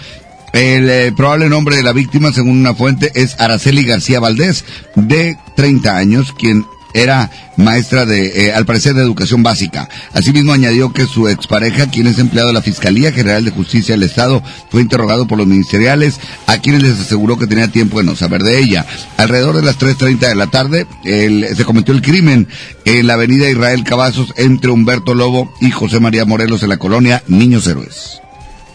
[0.53, 4.63] El eh, probable nombre de la víctima, según una fuente, es Araceli García Valdés,
[4.95, 9.89] de 30 años, quien era maestra de, eh, al parecer, de educación básica.
[10.13, 14.03] Asimismo, añadió que su expareja, quien es empleado de la Fiscalía General de Justicia del
[14.03, 18.15] Estado, fue interrogado por los ministeriales, a quienes les aseguró que tenía tiempo de no
[18.15, 18.85] saber de ella.
[19.17, 22.47] Alrededor de las 3.30 de la tarde, se cometió el crimen
[22.85, 27.23] en la avenida Israel Cavazos entre Humberto Lobo y José María Morelos en la colonia
[27.27, 28.21] Niños Héroes.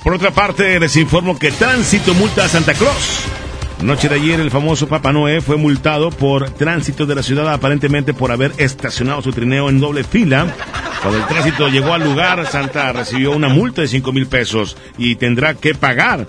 [0.02, 3.22] Por otra parte, les informo que Tránsito multa a Santa Cruz
[3.82, 8.12] Noche de ayer, el famoso Papá Noé fue multado por tránsito de la ciudad, aparentemente
[8.12, 10.52] por haber estacionado su trineo en doble fila.
[11.00, 15.14] Cuando el tránsito llegó al lugar, Santa recibió una multa de 5 mil pesos y
[15.14, 16.26] tendrá que pagar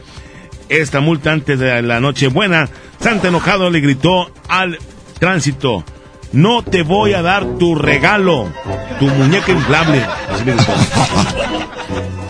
[0.69, 2.69] esta multa antes de la Nochebuena.
[2.99, 4.77] Santa enojado le gritó al
[5.17, 5.83] tránsito,
[6.31, 8.53] no te voy a dar tu regalo,
[8.99, 10.05] tu muñeca inflable.
[10.31, 10.43] Así.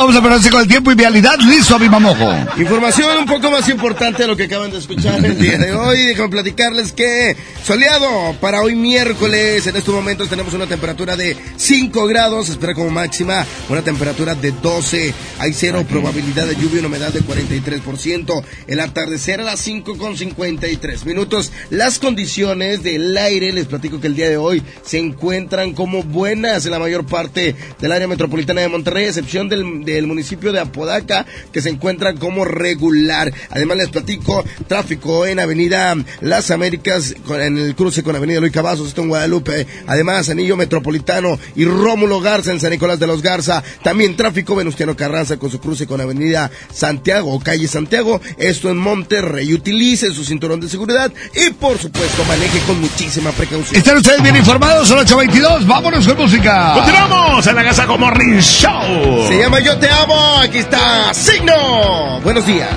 [0.00, 1.38] Vamos a ponerse con el tiempo y vialidad.
[1.40, 2.32] Listo, mi mamojo.
[2.56, 5.98] Información un poco más importante de lo que acaban de escuchar el día de hoy.
[6.06, 9.66] Déjame platicarles que soleado para hoy miércoles.
[9.66, 12.48] En estos momentos tenemos una temperatura de 5 grados.
[12.48, 15.12] Espera como máxima una temperatura de 12.
[15.38, 18.42] Hay cero probabilidad de lluvia y una humedad de 43%.
[18.68, 21.52] El atardecer a las 5 con 53 minutos.
[21.68, 26.64] Las condiciones del aire, les platico que el día de hoy se encuentran como buenas
[26.64, 30.60] en la mayor parte del área metropolitana de Monterrey, a excepción del, del municipio de
[30.60, 33.32] Apodaca, que se encuentra como regular.
[33.50, 38.52] Además, les platico tráfico en Avenida Las Américas, con- en el cruce con Avenida Luis
[38.52, 39.66] Cavazos, esto en Guadalupe.
[39.86, 43.62] Además, Anillo Metropolitano y Rómulo Garza en San Nicolás de los Garza.
[43.82, 48.76] También tráfico Venustiano Carranza con su cruce con Avenida Santiago o Calle Santiago, esto en
[48.78, 49.52] Monterrey.
[49.52, 53.76] Utilice su cinturón de seguridad y, por supuesto, maneje con muchísima precaución.
[53.76, 54.88] ¿Están ustedes bien informados?
[54.88, 55.66] Son 822.
[55.66, 56.72] Vámonos con música.
[56.74, 59.28] Continuamos en la Gazaco Morning Show.
[59.28, 62.20] Se llama Yo Te Amo, aquí está Signo.
[62.22, 62.68] Buenos días.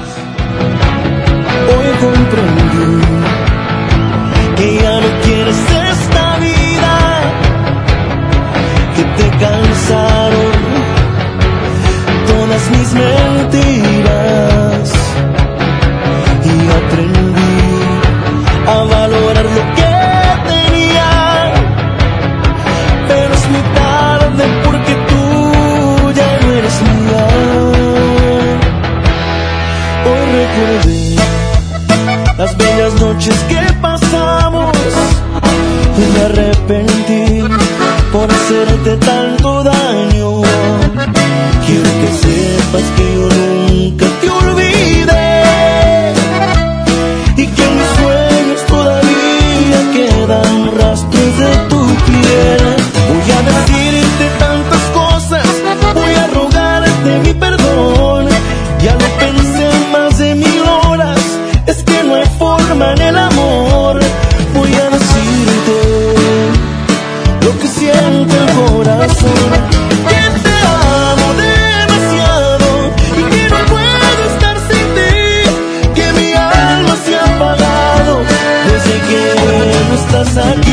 [1.70, 3.02] Hoy comprendí
[4.56, 5.58] que ya no quieres
[5.92, 6.96] esta vida,
[8.96, 10.54] que te cansaron
[12.28, 14.94] todas mis mentiras
[16.46, 16.48] y
[16.80, 17.58] aprendí
[18.68, 19.83] a valorar lo que
[32.38, 34.76] las bellas noches que pasamos
[35.98, 37.44] y me arrepentí
[38.12, 40.42] por hacerte tanto daño.
[41.66, 44.06] Quiero que sepas que yo nunca
[80.32, 80.73] no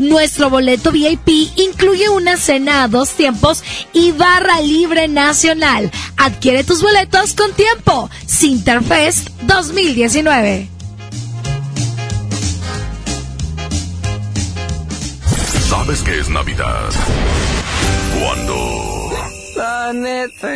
[0.00, 3.62] Nuestro boleto VIP incluye una cena a dos tiempos
[3.92, 5.90] y barra libre nacional.
[6.16, 8.08] Adquiere tus boletos con tiempo.
[8.24, 10.68] Sinterfest 2019.
[15.68, 16.88] ¿Sabes qué es Navidad?
[18.22, 19.10] Cuando...
[19.56, 20.54] La neta,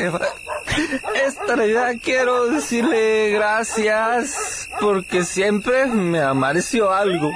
[1.27, 7.31] esta Navidad quiero decirle gracias porque siempre me amareció algo.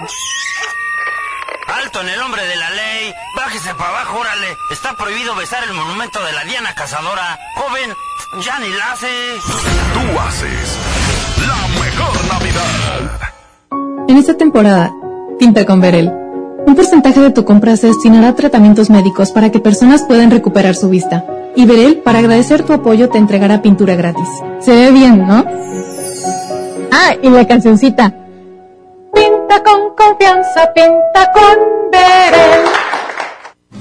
[1.83, 3.15] Alto en el nombre de la ley.
[3.37, 4.47] Bájese para abajo, órale.
[4.73, 7.39] Está prohibido besar el monumento de la Diana Cazadora.
[7.55, 7.91] Joven,
[8.45, 9.07] ya ni la hace.
[9.95, 10.77] Tú haces
[11.47, 13.31] la mejor Navidad.
[14.09, 14.93] En esta temporada,
[15.39, 16.11] pinta con Verel.
[16.67, 20.75] Un porcentaje de tu compra se destinará a tratamientos médicos para que personas puedan recuperar
[20.75, 21.25] su vista.
[21.55, 24.29] Y Verel, para agradecer tu apoyo, te entregará pintura gratis.
[24.61, 25.45] Se ve bien, ¿no?
[26.91, 28.15] Ah, y la cancioncita.
[29.49, 32.67] Pinta con confianza, pinta con Verel.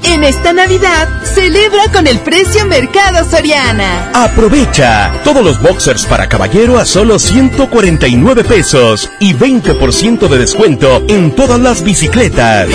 [0.04, 4.10] En esta Navidad, celebra con el precio Mercado Soriana.
[4.14, 11.36] Aprovecha todos los boxers para caballero a solo 149 pesos y 20% de descuento en
[11.36, 12.70] todas las bicicletas.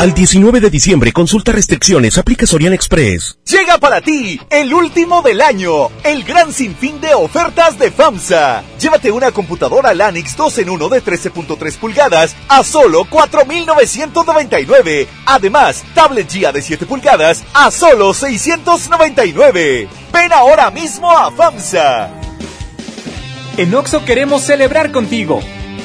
[0.00, 3.36] Al 19 de diciembre, consulta restricciones, aplica Sorian Express.
[3.44, 8.64] Llega para ti el último del año, el gran sinfín de ofertas de FAMSA.
[8.80, 15.06] Llévate una computadora Lanix 2 en 1 de 13.3 pulgadas a solo 4.999.
[15.26, 19.86] Además, tablet GIA de 7 pulgadas a solo 699.
[20.14, 22.08] Ven ahora mismo a FAMSA.
[23.58, 25.42] En Oxo queremos celebrar contigo.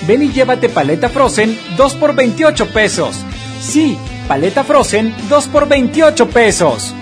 [0.08, 3.26] Ven y llévate paleta Frozen 2 por 28 pesos.
[3.66, 6.94] Sí, paleta Frozen 2 por 28 pesos.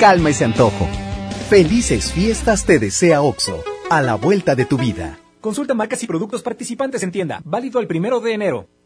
[0.00, 0.88] Calma ese antojo.
[1.48, 5.18] Felices fiestas te desea OXO, a la vuelta de tu vida.
[5.40, 7.40] Consulta marcas y productos participantes en tienda.
[7.44, 8.68] Válido el primero de enero.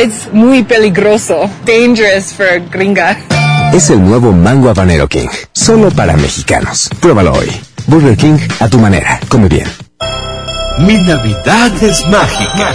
[0.00, 1.50] Es muy peligroso.
[1.66, 3.18] Dangerous for gringa.
[3.74, 5.28] Es el nuevo Mango Habanero King.
[5.52, 6.88] Solo para mexicanos.
[7.00, 7.50] Pruébalo hoy.
[7.86, 9.20] Burger King a tu manera.
[9.28, 9.66] Come bien.
[10.78, 12.74] Mi Navidad es mágica.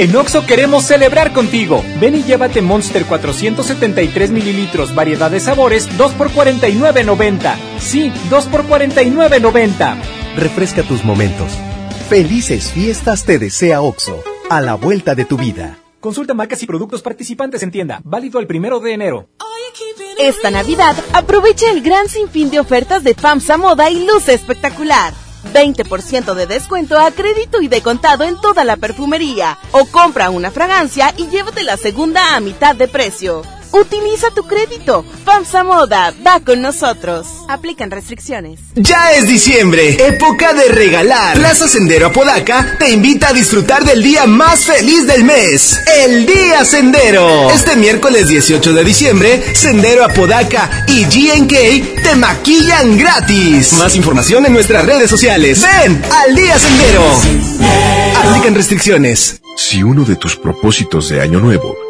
[0.00, 1.84] En Oxo queremos celebrar contigo.
[2.00, 7.54] Ven y llévate Monster 473 mililitros, variedad de sabores, 2 por 49.90.
[7.78, 9.96] Sí, 2 por 49.90.
[10.36, 11.52] Refresca tus momentos.
[12.08, 15.76] Felices fiestas te desea OXO, a la vuelta de tu vida.
[16.00, 18.00] Consulta marcas y productos participantes en tienda.
[18.02, 19.28] Válido el primero de enero.
[20.18, 25.12] Esta Navidad, aprovecha el gran sinfín de ofertas de FAMSA Moda y luce espectacular.
[25.52, 29.58] 20% de descuento a crédito y de contado en toda la perfumería.
[29.72, 33.42] O compra una fragancia y llévate la segunda a mitad de precio.
[33.72, 35.04] Utiliza tu crédito.
[35.24, 37.26] FAMSA Moda, va con nosotros.
[37.48, 38.58] Aplican restricciones.
[38.74, 41.36] Ya es diciembre, época de regalar.
[41.36, 46.64] Plaza Sendero Apodaca te invita a disfrutar del día más feliz del mes, el Día
[46.64, 47.50] Sendero.
[47.50, 53.74] Este miércoles 18 de diciembre, Sendero Apodaca y GNK te maquillan gratis.
[53.74, 55.62] Más información en nuestras redes sociales.
[55.62, 57.04] Ven al Día Sendero.
[58.24, 59.40] Aplican restricciones.
[59.56, 61.89] Si uno de tus propósitos de año nuevo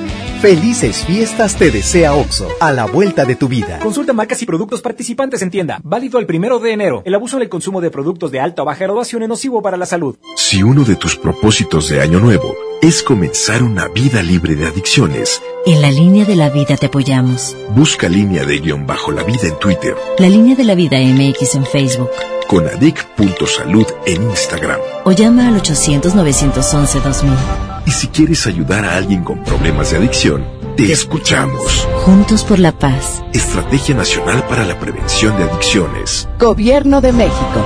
[0.41, 3.77] Felices fiestas te desea OXO, a la vuelta de tu vida.
[3.77, 5.79] Consulta marcas y productos participantes en tienda.
[5.83, 7.03] Válido el primero de enero.
[7.05, 9.77] El abuso en el consumo de productos de alta o baja graduación es nocivo para
[9.77, 10.17] la salud.
[10.35, 15.39] Si uno de tus propósitos de año nuevo es comenzar una vida libre de adicciones,
[15.67, 17.55] En la línea de la vida te apoyamos.
[17.75, 19.93] busca línea de guion bajo la vida en Twitter.
[20.17, 22.09] La línea de la vida MX en Facebook.
[22.47, 24.79] Con adic.salud en Instagram.
[25.05, 27.70] O llama al 800-911-2000.
[27.85, 30.45] Y si quieres ayudar a alguien con problemas de adicción,
[30.77, 31.87] te escuchamos.
[32.05, 33.23] Juntos por la paz.
[33.33, 36.27] Estrategia Nacional para la Prevención de Adicciones.
[36.39, 37.65] Gobierno de México.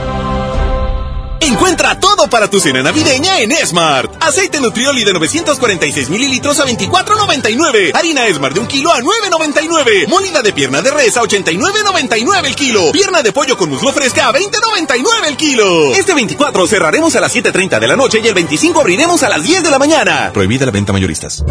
[1.42, 4.12] Encuentra todo para tu cena navideña en Smart.
[4.24, 7.92] Aceite Nutrioli de 946 mililitros a 24.99.
[7.94, 10.08] Harina Smart de un kilo a 9.99.
[10.08, 12.92] Molida de pierna de res a 89.99 el kilo.
[12.92, 15.94] Pierna de pollo con muslo fresca a 20.99 el kilo.
[15.94, 19.44] Este 24 cerraremos a las 7.30 de la noche y el 25 abriremos a las
[19.44, 20.32] 10 de la mañana.
[20.34, 21.44] Prohibida la venta mayoristas.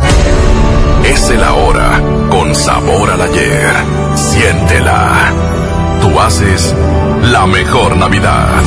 [1.05, 3.75] Es el ahora con sabor al ayer.
[4.17, 5.33] Siéntela.
[6.01, 6.75] Tú haces
[7.23, 8.63] la mejor Navidad.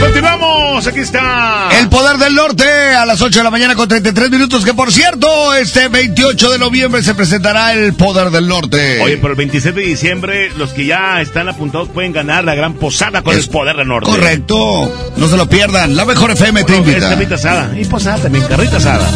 [0.00, 0.86] Continuamos.
[0.86, 1.68] Aquí está.
[1.78, 4.64] El Poder del Norte a las 8 de la mañana con 33 minutos.
[4.64, 9.00] Que por cierto, este 28 de noviembre se presentará el Poder del Norte.
[9.02, 12.74] Oye, pero el 27 de diciembre, los que ya están apuntados pueden ganar la gran
[12.74, 14.10] posada con el poder del norte.
[14.10, 15.12] Correcto.
[15.16, 15.96] No se lo pierdan.
[15.96, 17.34] La mejor FM te Bueno, es invita.
[17.36, 17.70] asada.
[17.78, 19.08] Y posada también, carrita asada.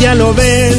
[0.00, 0.78] Ya lo ves,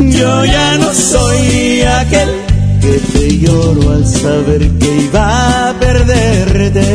[0.00, 2.28] Yo ya no soy aquel
[2.80, 6.86] que te lloro al saber que iba a perderte.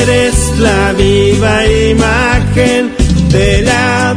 [0.00, 2.92] Eres la viva imagen
[3.30, 4.16] de la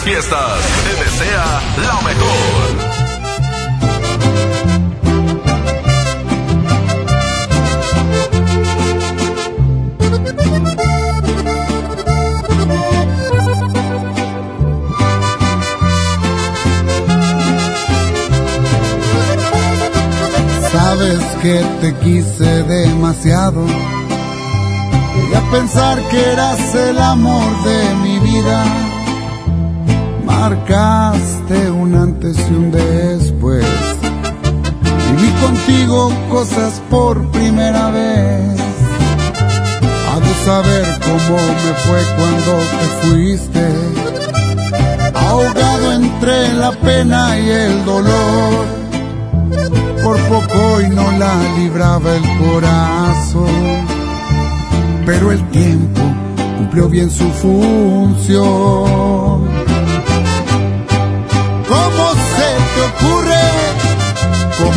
[0.00, 2.92] fiestas te desea lo mejor.
[20.72, 23.66] Sabes que te quise demasiado.
[25.30, 28.91] Y a pensar que eras el amor de mi vida.
[30.42, 33.64] Marcaste un antes y un después.
[35.06, 38.60] Viví contigo cosas por primera vez.
[40.10, 43.64] Ha de saber cómo me fue cuando te fuiste.
[45.14, 48.66] Ahogado entre la pena y el dolor
[50.02, 53.86] por poco y no la libraba el corazón.
[55.06, 56.00] Pero el tiempo
[56.58, 58.42] cumplió bien su función.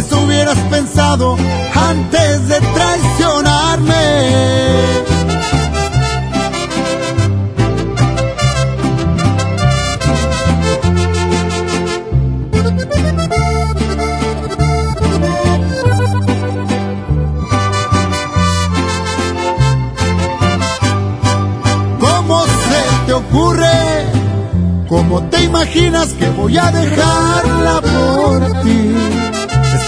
[0.00, 1.36] Eso hubieras pensado
[1.74, 3.94] antes de traicionarme.
[22.00, 23.66] ¿Cómo se te ocurre?
[24.88, 29.39] ¿Cómo te imaginas que voy a dejarla por ti?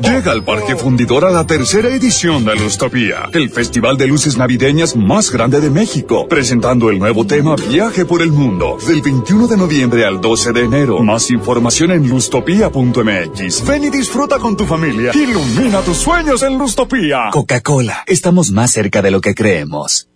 [0.00, 5.30] Llega al Parque Fundidora la tercera edición de Lustopía, el festival de luces navideñas más
[5.30, 10.04] grande de México, presentando el nuevo tema Viaje por el Mundo, del 21 de noviembre
[10.04, 11.00] al 12 de enero.
[11.02, 13.66] Más información en lustopía.mx.
[13.66, 15.12] Ven y disfruta con tu familia.
[15.14, 17.30] Ilumina tus sueños en Lustopía.
[17.32, 20.08] Coca-Cola, estamos más cerca de lo que creemos.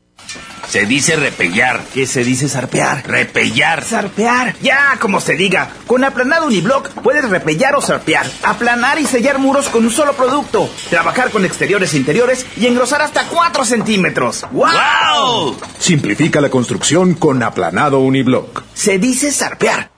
[0.69, 1.85] Se dice repellar.
[1.93, 3.07] ¿Qué se dice zarpear?
[3.07, 3.85] Repellar.
[3.85, 4.57] Zarpear.
[4.61, 5.70] Ya, como se diga.
[5.86, 8.27] Con aplanado uniblock puedes repellar o zarpear.
[8.43, 10.70] Aplanar y sellar muros con un solo producto.
[10.89, 14.47] Trabajar con exteriores e interiores y engrosar hasta 4 centímetros.
[14.52, 15.59] ¡Wow!
[15.78, 18.62] Simplifica la construcción con aplanado uniblock.
[18.73, 19.91] Se dice zarpear.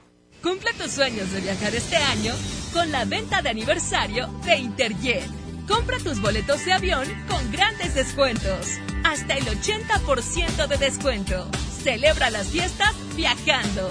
[0.43, 2.35] Cumple tus sueños de viajar este año
[2.73, 5.44] con la venta de aniversario de Interjet.
[5.69, 8.79] Compra tus boletos de avión con grandes descuentos.
[9.05, 11.49] Hasta el 80% de descuento.
[11.83, 13.89] Celebra las fiestas viajando.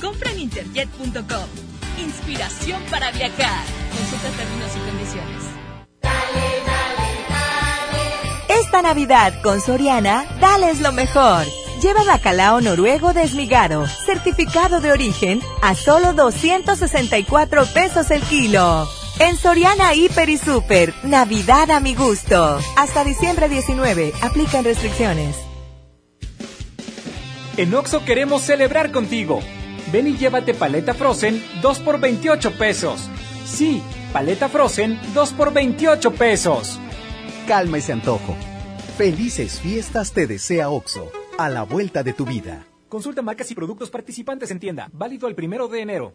[0.00, 1.46] Compra en interjet.com.
[1.98, 3.64] Inspiración para viajar.
[3.96, 5.60] Consulta términos y condiciones.
[8.48, 11.44] Esta Navidad con Soriana, dales lo mejor.
[11.82, 18.88] Lleva bacalao noruego desmigado, certificado de origen, a solo 264 pesos el kilo.
[19.22, 22.58] En Soriana Hiper y Super, Navidad a mi gusto.
[22.78, 25.36] Hasta diciembre 19, aplican restricciones.
[27.58, 29.40] En Oxo queremos celebrar contigo.
[29.92, 33.10] Ven y llévate paleta Frozen 2 por 28 pesos.
[33.44, 36.80] Sí, paleta Frozen 2 por 28 pesos.
[37.46, 38.34] Calma ese antojo.
[38.96, 42.64] Felices fiestas te desea OXO, a la vuelta de tu vida.
[42.88, 44.88] Consulta marcas y productos participantes en tienda.
[44.94, 46.14] Válido el primero de enero.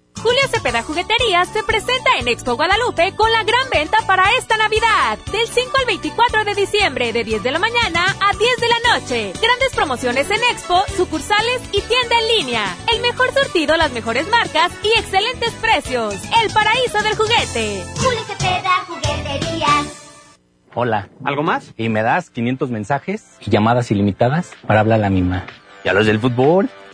[0.15, 5.17] Julio Cepeda Jugueterías se presenta en Expo Guadalupe con la gran venta para esta Navidad.
[5.31, 8.93] Del 5 al 24 de diciembre, de 10 de la mañana a 10 de la
[8.93, 9.33] noche.
[9.41, 12.75] Grandes promociones en Expo, sucursales y tienda en línea.
[12.93, 16.13] El mejor surtido, las mejores marcas y excelentes precios.
[16.43, 17.83] El paraíso del juguete.
[17.97, 19.87] Julio Cepeda Jugueterías.
[20.75, 21.09] Hola.
[21.23, 21.73] ¿Algo más?
[21.77, 25.45] Y me das 500 mensajes y llamadas ilimitadas para hablar a la misma.
[25.83, 26.69] ¿Y a los del fútbol?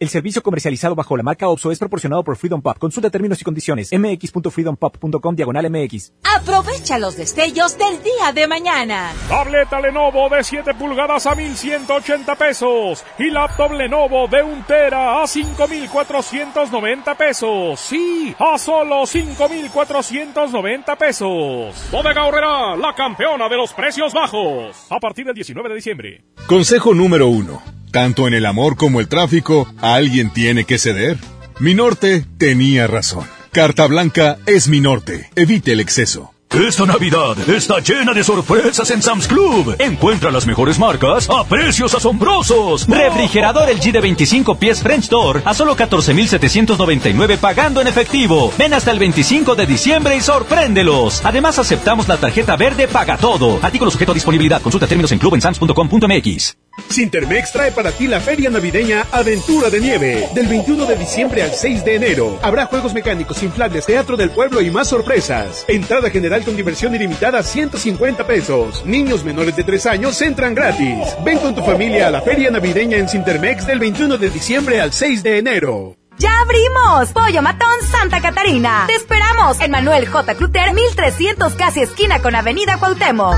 [0.00, 2.78] El servicio comercializado bajo la marca OPSO es proporcionado por Freedom Pop.
[2.78, 3.90] Consulta términos y condiciones.
[3.92, 6.12] mx.freedompop.com diagonal mx.
[6.36, 9.12] Aprovecha los destellos del día de mañana.
[9.28, 13.04] Tableta Lenovo de 7 pulgadas a 1180 pesos.
[13.18, 17.78] Y laptop Lenovo de 1 tera a 5490 pesos.
[17.78, 21.88] Sí, a solo 5490 pesos.
[21.92, 24.86] Bodega Horrera, la campeona de los precios bajos.
[24.90, 26.24] A partir del 19 de diciembre.
[26.48, 27.83] Consejo número 1.
[27.94, 31.16] Tanto en el amor como el tráfico, alguien tiene que ceder.
[31.60, 33.24] Mi norte tenía razón.
[33.52, 35.30] Carta Blanca es mi norte.
[35.36, 36.33] Evite el exceso.
[36.54, 39.74] Esta Navidad está llena de sorpresas en Sam's Club.
[39.80, 42.86] Encuentra las mejores marcas a precios asombrosos.
[42.86, 48.52] Refrigerador LG de 25 pies French Door a solo 14,799 pagando en efectivo.
[48.56, 51.24] Ven hasta el 25 de diciembre y sorpréndelos.
[51.24, 53.58] Además aceptamos la tarjeta verde Paga Todo.
[53.60, 54.62] Artículo sujeto a disponibilidad.
[54.62, 56.56] Consulta términos en clubensams.com.mx.
[56.88, 60.28] Sintermex trae para ti la feria navideña Aventura de Nieve.
[60.34, 62.38] Del 21 de diciembre al 6 de enero.
[62.42, 65.64] Habrá juegos mecánicos, inflables, teatro del pueblo y más sorpresas.
[65.68, 68.84] Entrada general con diversión ilimitada 150 pesos.
[68.84, 70.98] Niños menores de 3 años entran gratis.
[71.24, 74.92] Ven con tu familia a la feria navideña en Sintermex del 21 de diciembre al
[74.92, 75.96] 6 de enero.
[76.18, 77.12] ¡Ya abrimos!
[77.12, 78.84] Pollo Matón Santa Catarina.
[78.86, 80.34] Te esperamos en Manuel J.
[80.34, 83.36] Cluter, 1300 casi esquina con Avenida Cuauhtémoc.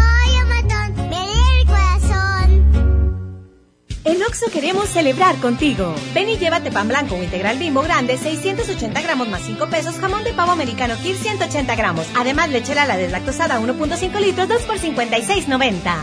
[4.06, 5.92] En Oxo queremos celebrar contigo.
[6.14, 10.22] Ven y llévate pan blanco o integral bimbo grande, 680 gramos más 5 pesos, jamón
[10.22, 12.06] de pavo americano Kir 180 gramos.
[12.16, 15.96] Además, lechera la deslactosada 1.5 litros, 2 por 56.90.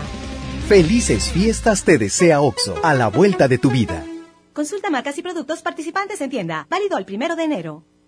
[0.68, 4.04] Felices fiestas te desea OXO, a la vuelta de tu vida.
[4.52, 6.66] Consulta marcas y productos participantes en tienda.
[6.68, 7.84] Válido el primero de enero.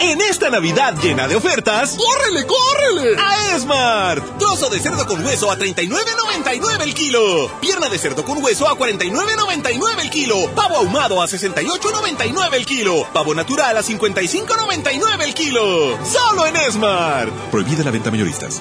[0.00, 3.16] En esta Navidad llena de ofertas, ¡córrele, córrele!
[3.18, 4.38] A Esmart.
[4.38, 7.50] Trozo de cerdo con hueso a 39.99 el kilo.
[7.60, 10.50] Pierna de cerdo con hueso a 49.99 el kilo.
[10.54, 13.06] Pavo ahumado a 68.99 el kilo.
[13.12, 15.98] Pavo natural a 55.99 el kilo.
[16.04, 17.32] Solo en Esmart.
[17.50, 18.60] Prohibida la venta mayoristas.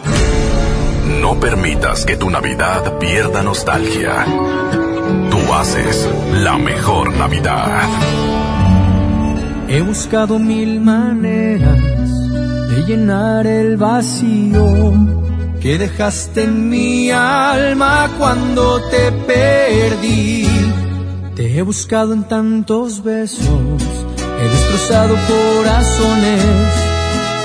[1.06, 4.26] No permitas que tu Navidad pierda nostalgia.
[5.30, 8.43] Tú haces la mejor Navidad.
[9.68, 11.80] He buscado mil maneras
[12.70, 14.94] de llenar el vacío
[15.62, 20.46] que dejaste en mi alma cuando te perdí.
[21.36, 23.82] Te he buscado en tantos besos,
[24.42, 26.44] he destrozado corazones,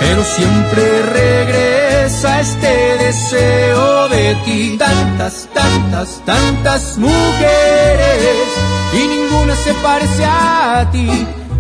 [0.00, 4.76] pero siempre regresa este deseo de ti.
[4.78, 8.48] Tantas, tantas, tantas mujeres
[8.92, 11.08] y ninguna se parece a ti.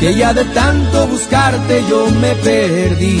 [0.00, 3.20] Que ya de tanto buscarte yo me perdí.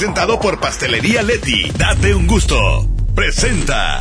[0.00, 1.70] Presentado por Pastelería Leti.
[1.76, 2.88] Date un gusto.
[3.14, 3.98] Presenta.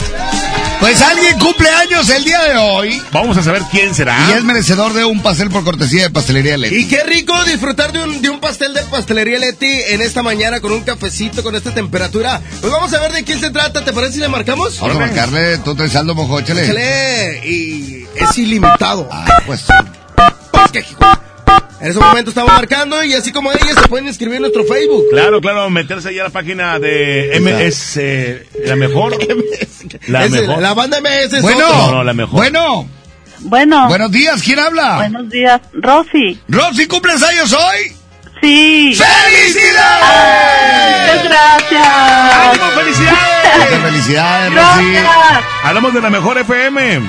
[0.80, 3.02] Pues alguien cumple años el día de hoy.
[3.12, 4.16] Vamos a saber quién será.
[4.30, 6.74] Y es merecedor de un pastel por cortesía de Pastelería Leti.
[6.74, 10.62] Y qué rico disfrutar de un, de un pastel de pastelería Leti en esta mañana
[10.62, 12.40] con un cafecito con esta temperatura.
[12.62, 13.84] Pues vamos a ver de quién se trata.
[13.84, 14.80] ¿Te parece si le marcamos?
[14.80, 16.64] Vamos a marcarle, tú traes saldo, mojo, échale.
[16.64, 17.42] Échale.
[17.46, 19.10] Y es ilimitado.
[19.12, 19.66] Ah, pues.
[21.90, 25.06] En ese momento estamos marcando y así como ellas se pueden inscribir en nuestro Facebook.
[25.10, 29.18] Claro, claro, meterse ya a la página de MS, eh, la mejor.
[30.08, 30.62] la Es mejor.
[30.62, 31.68] la banda MS es Bueno.
[31.68, 32.36] No, no, la mejor.
[32.36, 32.88] Bueno.
[33.40, 33.88] Bueno.
[33.88, 34.98] Buenos días, ¿quién habla?
[34.98, 36.40] Buenos días, Rosy.
[36.48, 37.96] Rosy, ¿cumples años hoy?
[38.40, 38.96] Sí.
[38.96, 41.08] ¡Felicidades!
[41.08, 41.88] Muchas gracias.
[42.52, 43.82] ¡Ánimo, felicidades!
[43.82, 44.94] Felicidades, Rosy.
[45.64, 47.02] Hablamos de la mejor FM.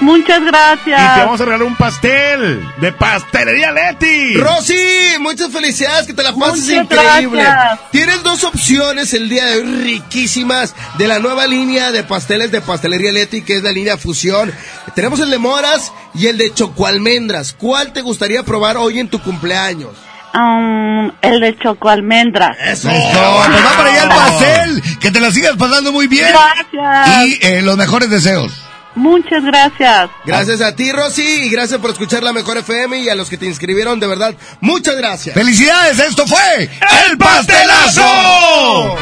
[0.00, 1.18] Muchas Y te gracias.
[1.18, 4.34] vamos a regalar un pastel de Pastelería Leti.
[4.34, 4.76] Rosy,
[5.20, 7.42] muchas felicidades, que te la pases Muchas increíble.
[7.42, 7.90] gracias.
[7.92, 12.60] Tienes dos opciones el día de hoy riquísimas de la nueva línea de pasteles de
[12.60, 14.52] Pastelería Leti, que es la línea Fusión.
[14.94, 17.54] Tenemos el de moras y el de chocoalmendras.
[17.54, 19.92] ¿Cuál te gustaría probar hoy en tu cumpleaños?
[20.34, 22.54] Um, el de choco almendras.
[22.60, 22.90] Eso.
[22.90, 24.82] Eso, pues va para allá el pastel.
[25.00, 26.28] Que te la sigas pasando muy bien.
[26.28, 27.24] Gracias.
[27.26, 28.52] Y eh, los mejores deseos.
[28.96, 30.10] Muchas gracias.
[30.24, 33.36] Gracias a ti, Rosy, y gracias por escuchar la mejor FM y a los que
[33.36, 35.34] te inscribieron, de verdad, muchas gracias.
[35.34, 35.98] ¡Felicidades!
[35.98, 36.68] Esto fue
[37.08, 38.96] El Pastelazo.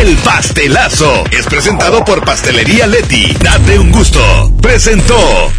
[0.00, 3.36] El pastelazo es presentado por Pastelería Leti.
[3.42, 4.20] Date un gusto.
[4.60, 5.52] Presentó.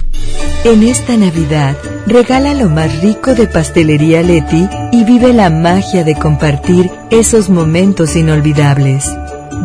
[0.65, 6.15] En esta Navidad, regala lo más rico de Pastelería Leti y vive la magia de
[6.15, 9.05] compartir esos momentos inolvidables.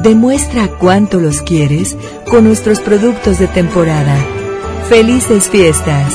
[0.02, 1.96] Demuestra cuánto los quieres
[2.30, 4.16] con nuestros productos de temporada.
[4.88, 6.14] Felices fiestas.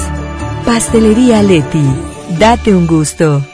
[0.65, 1.83] Pastelería Leti.
[2.39, 3.45] Date un gusto.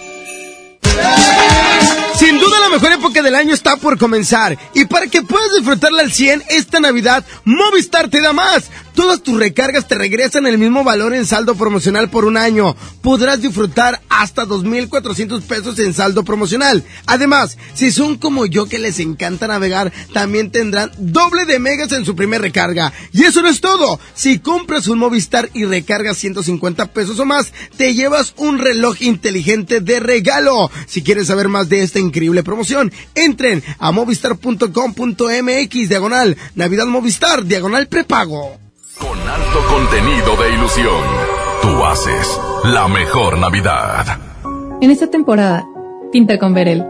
[2.16, 6.04] Sin duda la mejor época del año está por comenzar y para que puedas disfrutarla
[6.04, 8.70] al 100 esta Navidad, Movistar te da más.
[8.96, 12.76] Todas tus recargas te regresan el mismo valor en saldo promocional por un año.
[13.02, 16.84] Podrás disfrutar hasta 2.400 pesos en saldo promocional.
[17.06, 22.06] Además, si son como yo que les encanta navegar, también tendrán doble de megas en
[22.06, 22.92] su primer recarga.
[23.14, 24.00] Y eso no es todo.
[24.14, 29.80] Si compras un Movistar y recargas 150 pesos o más, te llevas un reloj inteligente
[29.80, 30.70] de regalo.
[30.88, 37.88] Si quieres saber más de esta increíble promoción, entren a movistar.com.mx diagonal Navidad Movistar diagonal
[37.88, 38.69] prepago.
[39.00, 41.02] Con alto contenido de ilusión,
[41.62, 44.06] tú haces la mejor Navidad.
[44.82, 45.66] En esta temporada,
[46.12, 46.86] pinta con Verel.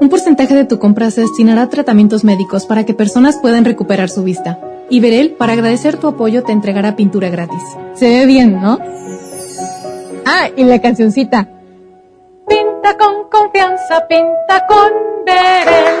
[0.00, 4.08] Un porcentaje de tu compra se destinará a tratamientos médicos para que personas puedan recuperar
[4.08, 4.58] su vista.
[4.88, 7.62] Y Verel, para agradecer tu apoyo, te entregará pintura gratis.
[7.94, 8.78] Se ve bien, ¿no?
[10.24, 11.46] Ah, y la cancioncita.
[12.48, 14.90] Pinta con confianza, pinta con
[15.26, 16.00] Verel.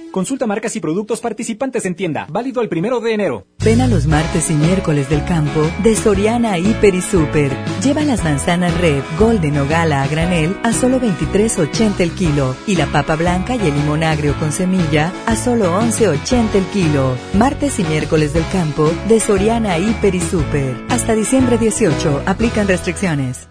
[0.11, 2.27] Consulta marcas y productos participantes en tienda.
[2.29, 3.47] Válido el primero de enero.
[3.63, 7.55] Ven a los martes y miércoles del campo de Soriana Hiper y Super.
[7.81, 12.75] Lleva las manzanas red, golden o gala a granel a solo 23.80 el kilo y
[12.75, 17.15] la papa blanca y el limón agrio con semilla a solo 11.80 el kilo.
[17.33, 20.75] Martes y miércoles del campo de Soriana Hiper y Super.
[20.89, 22.23] Hasta diciembre 18.
[22.25, 23.50] Aplican restricciones.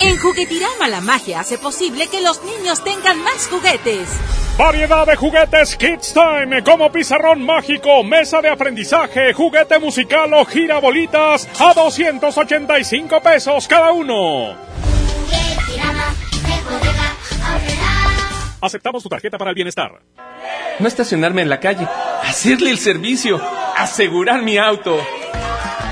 [0.00, 4.08] En Juguetirama la magia hace posible que los niños tengan más juguetes.
[4.56, 11.48] Variedad de juguetes Kids Time, como pizarrón mágico, mesa de aprendizaje, juguete musical o girabolitas
[11.58, 14.56] a 285 pesos cada uno.
[18.60, 20.00] Aceptamos tu tarjeta para el bienestar.
[20.78, 21.88] No estacionarme en la calle,
[22.22, 23.40] hacerle el servicio,
[23.76, 24.96] asegurar mi auto.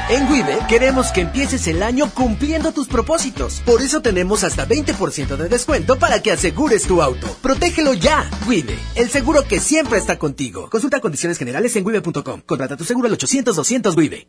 [0.08, 3.60] En Wibe queremos que empieces el año cumpliendo tus propósitos.
[3.66, 7.26] Por eso tenemos hasta 20% de descuento para que asegures tu auto.
[7.42, 8.30] Protégelo ya.
[8.46, 10.70] Wibe, el seguro que siempre está contigo.
[10.70, 12.40] Consulta condiciones generales en wibe.com.
[12.46, 14.28] Contrata tu seguro al 800 200 Wibe.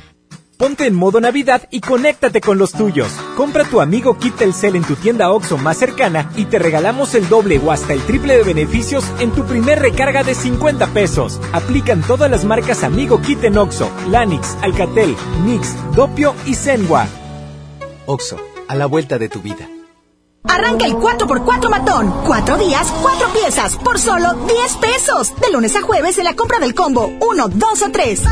[0.61, 3.11] Ponte en modo Navidad y conéctate con los tuyos.
[3.35, 7.27] Compra tu amigo Kit Telcel en tu tienda OXO más cercana y te regalamos el
[7.27, 11.41] doble o hasta el triple de beneficios en tu primer recarga de 50 pesos.
[11.51, 15.15] Aplican todas las marcas Amigo Kit en OXO, Lanix, Alcatel,
[15.45, 17.07] Nix, Dopio y Zenwa.
[18.05, 19.67] OXO, a la vuelta de tu vida.
[20.43, 22.13] Arranca el 4x4 matón.
[22.27, 25.33] Cuatro días, cuatro piezas, por solo 10 pesos.
[25.41, 28.23] De lunes a jueves en la compra del combo 1, 2 o 3.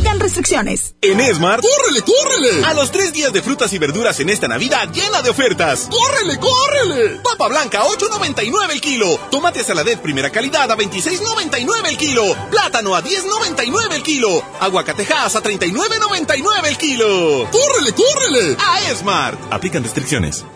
[0.00, 0.94] Aplican restricciones.
[1.02, 2.64] En Esmart, ¡córrele, córrele!
[2.64, 5.90] A los tres días de frutas y verduras en esta Navidad llena de ofertas.
[5.90, 7.20] ¡Córrele, córrele!
[7.22, 9.18] Papa blanca, 8.99 el kilo.
[9.30, 12.22] Tomate saladet primera calidad a 26.99 el kilo.
[12.50, 14.42] Plátano a 10.99 el kilo.
[14.60, 17.50] Aguacatejas a 39.99 el kilo.
[17.50, 18.56] ¡Córrele, córrele!
[18.58, 19.52] A Esmart.
[19.52, 20.46] Aplican restricciones.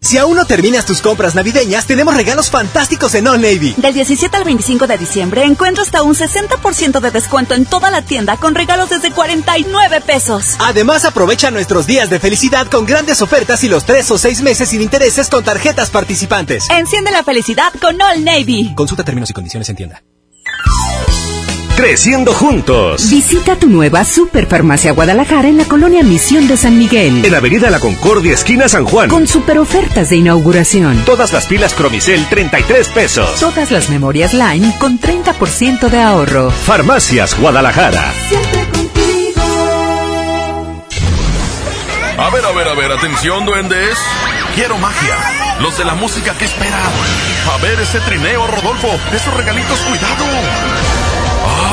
[0.00, 3.74] Si aún no terminas tus compras navideñas, tenemos regalos fantásticos en All Navy.
[3.76, 8.02] Del 17 al 25 de diciembre encuentra hasta un 60% de descuento en toda la
[8.02, 10.56] tienda con regalos desde 49 pesos.
[10.60, 14.68] Además, aprovecha nuestros días de felicidad con grandes ofertas y los 3 o 6 meses
[14.70, 16.64] sin intereses con tarjetas participantes.
[16.70, 18.74] Enciende la felicidad con All Navy.
[18.74, 20.02] Consulta términos y condiciones en tienda.
[21.78, 23.08] Creciendo juntos.
[23.08, 27.24] Visita tu nueva Superfarmacia Guadalajara en la colonia Misión de San Miguel.
[27.24, 29.08] En Avenida La Concordia, esquina San Juan.
[29.08, 31.04] Con super ofertas de inauguración.
[31.04, 33.38] Todas las pilas Cromicel, 33 pesos.
[33.38, 36.50] Todas las memorias Line con 30% de ahorro.
[36.50, 38.12] Farmacias Guadalajara.
[38.28, 39.42] Siempre contigo.
[42.18, 43.96] A ver, a ver, a ver, atención, duendes.
[44.56, 45.14] Quiero magia.
[45.60, 46.90] Los de la música que esperan.
[47.54, 48.88] A ver ese trineo, Rodolfo.
[49.14, 50.24] Esos regalitos, cuidado.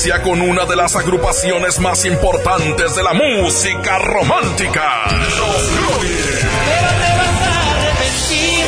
[0.00, 5.04] Convivencia con una de las agrupaciones más importantes de la música romántica.
[5.10, 6.46] Los Goonies.
[6.64, 8.64] Pero te vas a arrepentir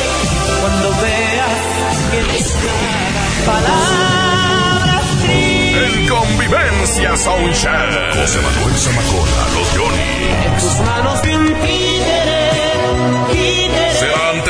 [0.61, 3.13] cuando veas que te tragan
[3.47, 5.95] palabras tristes.
[5.95, 8.13] En Convivencia Soundcheck.
[8.13, 10.29] José Manuel Zamacola, los Johnny.
[10.45, 11.33] En tus manos de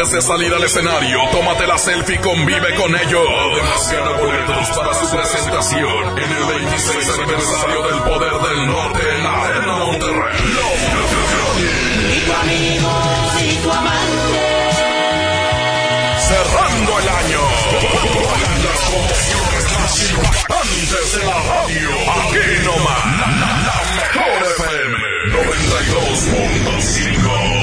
[0.04, 3.26] antes de salir al escenario, tómate la selfie y convive con ellos.
[3.26, 9.24] Además, gana boletos para su presentación en el 26 aniversario del Poder del Norte en
[9.24, 10.36] la Arena Monterrey.
[12.12, 12.92] Y tu amigo
[13.40, 14.44] y tu amante.
[16.20, 17.40] Cerrando el año.
[17.72, 21.90] Con las promociones más impactantes de la radio.
[22.12, 23.04] Aquí nomás.
[23.20, 23.28] La,
[23.70, 24.96] la mejor FM
[25.32, 27.63] 92.5.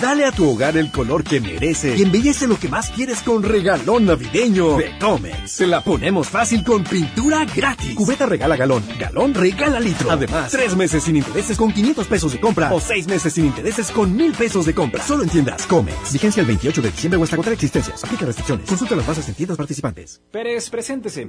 [0.00, 3.42] Dale a tu hogar el color que merece y embellece lo que más quieres con
[3.42, 5.50] regalón navideño de Comex.
[5.50, 7.96] Se la ponemos fácil con pintura gratis.
[7.96, 10.08] Cubeta regala galón, galón regala litro.
[10.10, 13.90] Además, tres meses sin intereses con 500 pesos de compra o seis meses sin intereses
[13.90, 15.02] con mil pesos de compra.
[15.02, 16.12] Solo en tiendas Comex.
[16.12, 18.04] Vigencia el 28 de diciembre o hasta contra existencias.
[18.04, 18.68] Aplica restricciones.
[18.68, 20.20] Consulta las bases en tiendas participantes.
[20.30, 21.26] Pérez, preséntese.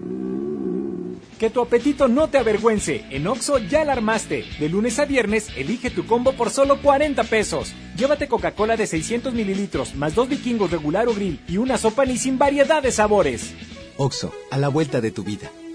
[1.39, 3.05] Que tu apetito no te avergüence.
[3.11, 4.43] En Oxo ya la armaste.
[4.59, 7.73] De lunes a viernes, elige tu combo por solo 40 pesos.
[7.95, 12.17] Llévate Coca-Cola de 600 mililitros, más dos vikingos regular o grill y una sopa ni
[12.17, 13.53] sin variedad de sabores.
[13.95, 15.49] Oxo, a la vuelta de tu vida.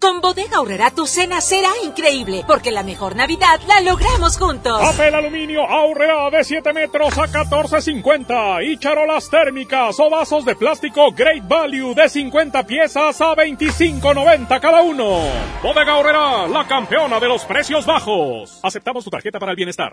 [0.00, 4.80] Con Bodega Aurrera tu cena será increíble, porque la mejor Navidad la logramos juntos.
[4.80, 11.12] Papel aluminio Aurrera de 7 metros a 14.50 y charolas térmicas o vasos de plástico
[11.12, 15.20] Great Value de 50 piezas a 25.90 cada uno.
[15.62, 18.58] Bodega Aurrera, la campeona de los precios bajos.
[18.62, 19.92] Aceptamos tu tarjeta para el bienestar.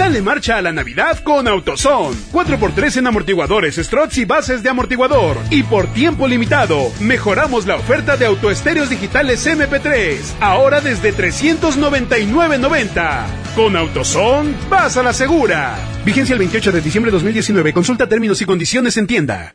[0.00, 2.16] Dale marcha a la Navidad con AutoZone.
[2.32, 5.36] 4x3 en amortiguadores, struts y bases de amortiguador.
[5.50, 10.16] Y por tiempo limitado, mejoramos la oferta de autoestéreos digitales MP3.
[10.40, 13.26] Ahora desde 399.90.
[13.54, 15.76] Con AutoZone, vas a la segura.
[16.02, 17.74] Vigencia el 28 de diciembre de 2019.
[17.74, 19.54] Consulta términos y condiciones en tienda.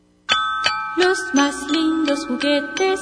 [0.95, 2.99] Los más lindos juguetes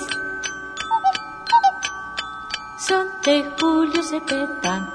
[2.88, 4.94] son de Julio Cepeda.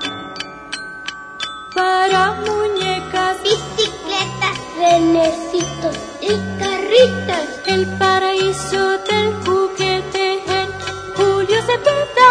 [1.74, 7.60] Para muñecas, bicicletas, renecitos y carritas.
[7.66, 10.68] El paraíso del juguete en
[11.14, 12.28] Julio Cepeda.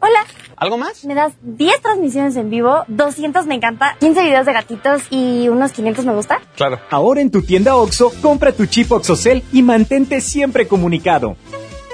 [0.00, 0.26] Hola.
[0.56, 1.04] ¿Algo más?
[1.04, 5.72] Me das 10 transmisiones en vivo, 200 me encanta, 15 videos de gatitos y unos
[5.72, 6.40] 500 me gusta.
[6.56, 6.78] Claro.
[6.90, 11.36] Ahora en tu tienda OXO, compra tu chip OXOCEL y mantente siempre comunicado.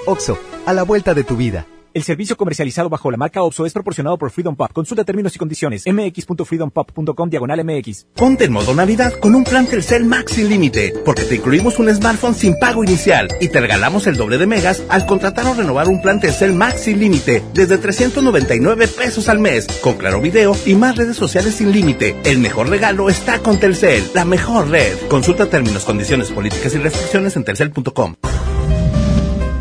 [0.07, 1.67] Oxo, a la vuelta de tu vida.
[1.95, 4.73] El servicio comercializado bajo la marca OPSO es proporcionado por Freedom Pop.
[4.73, 5.85] Consulta términos y condiciones.
[5.87, 8.07] mx.freedompop.com diagonal mx.
[8.15, 11.95] Ponte en modo Navidad con un plan Telcel Max sin límite, porque te incluimos un
[11.95, 15.89] smartphone sin pago inicial y te regalamos el doble de megas al contratar o renovar
[15.89, 20.75] un plan Telcel Max sin límite desde 399 pesos al mes, con claro video y
[20.75, 22.17] más redes sociales sin límite.
[22.25, 24.97] El mejor regalo está con Telcel, la mejor red.
[25.09, 28.15] Consulta términos, condiciones, políticas y restricciones en telcel.com.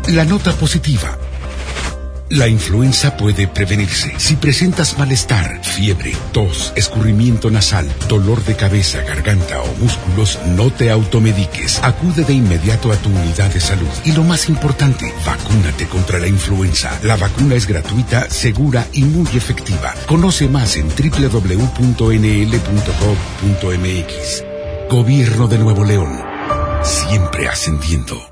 [0.08, 1.18] La nota positiva.
[2.32, 4.14] La influenza puede prevenirse.
[4.16, 10.90] Si presentas malestar, fiebre, tos, escurrimiento nasal, dolor de cabeza, garganta o músculos, no te
[10.90, 11.78] automediques.
[11.82, 13.86] Acude de inmediato a tu unidad de salud.
[14.06, 16.98] Y lo más importante, vacúnate contra la influenza.
[17.02, 19.94] La vacuna es gratuita, segura y muy efectiva.
[20.06, 21.68] Conoce más en www.nl.gov.mx.
[24.88, 26.18] Gobierno de Nuevo León.
[26.82, 28.31] Siempre ascendiendo.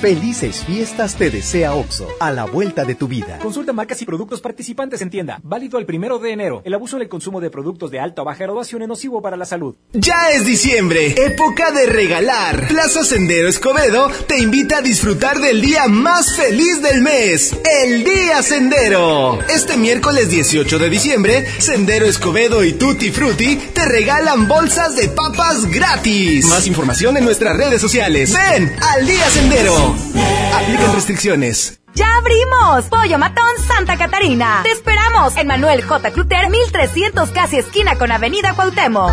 [0.00, 2.08] Felices fiestas te desea Oxo.
[2.20, 3.38] A la vuelta de tu vida.
[3.38, 5.40] Consulta marcas y productos participantes en tienda.
[5.42, 6.62] Válido el primero de enero.
[6.64, 9.36] El abuso en el consumo de productos de alta o baja graduación es nocivo para
[9.36, 9.74] la salud.
[9.92, 12.66] Ya es diciembre, época de regalar.
[12.66, 17.54] Plaza Sendero Escobedo te invita a disfrutar del día más feliz del mes,
[17.84, 19.38] el Día Sendero.
[19.50, 25.66] Este miércoles 18 de diciembre, Sendero Escobedo y Tutti Frutti te regalan bolsas de papas
[25.66, 26.46] gratis.
[26.46, 28.32] Más información en nuestras redes sociales.
[28.32, 29.89] Ven al Día Sendero.
[30.54, 31.80] Aplican restricciones.
[31.94, 32.84] ¡Ya abrimos!
[32.86, 34.60] Pollo Matón Santa Catarina.
[34.62, 36.10] Te esperamos en Manuel J.
[36.12, 39.12] Cluter, 1300 casi esquina con Avenida Cuauhtémoc.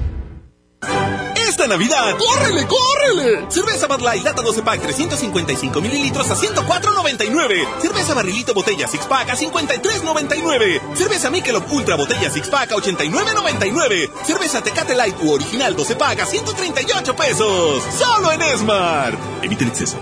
[1.71, 3.45] Navidad, ¡córrele, córrele!
[3.49, 7.79] Cerveza Bud Light Lata 12 Pack 355 mililitros a 104.99.
[7.81, 10.81] Cerveza Barrilito Botella Six Pack a 53.99.
[10.93, 14.11] Cerveza Michelob Ultra Botella Six Pack a 89.99.
[14.25, 17.83] Cerveza Tecate Light u Original 12 Pack a 138 pesos.
[17.97, 19.17] Solo en Esmar.
[19.41, 19.97] Evite el exceso.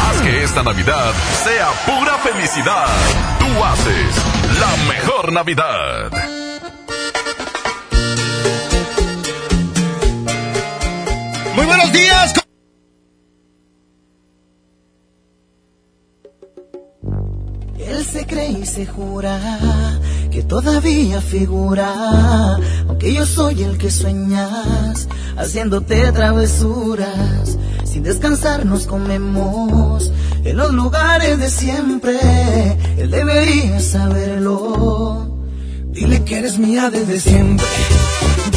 [0.00, 2.86] Haz que esta Navidad sea pura felicidad.
[3.40, 4.14] Tú haces
[4.60, 6.39] la mejor Navidad.
[11.60, 12.32] Muy buenos días.
[17.78, 19.38] Él se cree y se jura
[20.30, 22.56] que todavía figura,
[22.88, 25.06] aunque yo soy el que sueñas,
[25.36, 27.58] haciéndote travesuras.
[27.84, 30.10] Sin descansar nos comemos
[30.42, 32.18] en los lugares de siempre.
[32.96, 35.36] Él debería saberlo.
[35.90, 37.66] Dile que eres mía desde siempre.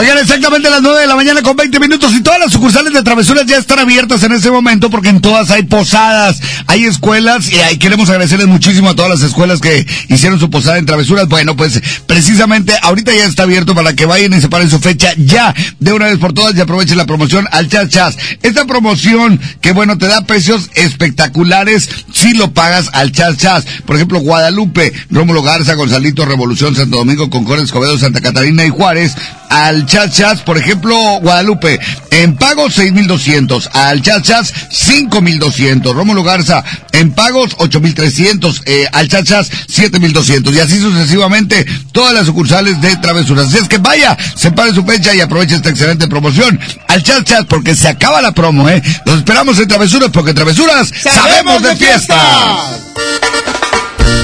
[0.00, 3.02] Oigan, exactamente las 9 de la mañana con 20 minutos y todas las sucursales de
[3.02, 7.56] travesuras ya están abiertas en este momento porque en todas hay posadas, hay escuelas y
[7.56, 11.28] ahí queremos agradecerles muchísimo a todas las escuelas que hicieron su posada en travesuras.
[11.28, 15.54] Bueno, pues precisamente ahorita ya está abierto para que vayan y separen su fecha ya
[15.80, 18.16] de una vez por todas y aprovechen la promoción al Chas Chas.
[18.40, 23.66] Esta promoción que bueno, te da precios espectaculares si lo pagas al Chas Chas.
[23.84, 29.14] Por ejemplo, Guadalupe, Rómulo Garza, Gonzalito, Revolución, Santo Domingo, Concordia, Escobedo, Santa Catarina y Juárez
[29.50, 31.80] al Chas Chas, por ejemplo, Guadalupe,
[32.12, 36.62] en pagos 6.200, al Chas Chas 5.200, Rómulo Garza,
[36.92, 42.94] en pagos 8.300, eh, al Chas Chas 7.200, y así sucesivamente todas las sucursales de
[42.98, 43.48] Travesuras.
[43.48, 47.46] Así es que vaya, separe su fecha y aproveche esta excelente promoción al Chas Chas
[47.48, 48.80] porque se acaba la promo, ¿eh?
[49.06, 52.16] Los esperamos en Travesuras porque Travesuras sabemos de fiesta.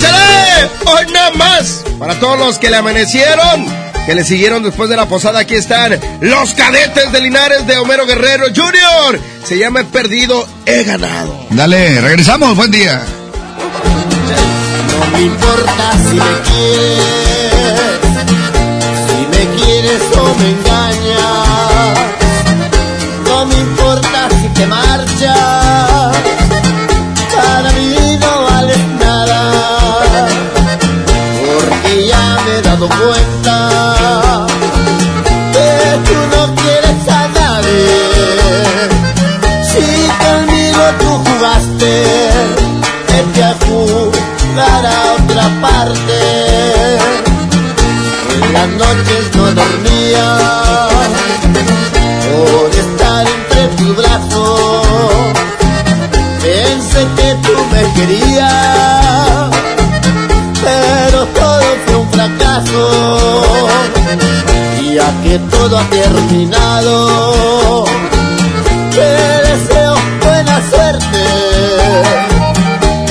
[0.00, 0.70] ¡Chale!
[0.86, 1.82] Hoy nada más.
[1.98, 3.66] Para todos los que le amanecieron,
[4.04, 8.06] que le siguieron después de la posada, aquí están los cadetes de Linares de Homero
[8.06, 9.18] Guerrero Jr.
[9.44, 11.46] Se llama He perdido, he ganado.
[11.50, 13.02] Dale, regresamos, buen día.
[14.98, 17.90] No me importa si me quieres,
[19.08, 21.98] si me quieres o me engañas.
[23.24, 25.65] No me importa si te marchas,
[32.86, 34.46] dado cuenta
[35.52, 37.88] que tú no quieres a nadie.
[39.62, 42.02] Si conmigo tú jugaste,
[43.08, 46.25] es que a jugar a otra parte.
[65.38, 67.84] Todo ha terminado,
[68.92, 69.00] te
[69.48, 71.22] deseo buena suerte.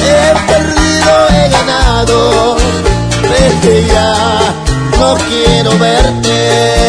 [0.08, 2.56] He perdido, he ganado,
[3.22, 4.40] vete ya,
[4.98, 6.85] no quiero verte.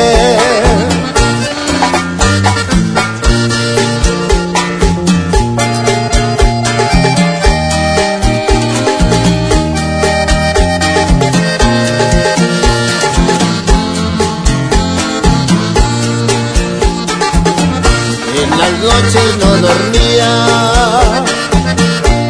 [19.40, 20.32] No dormía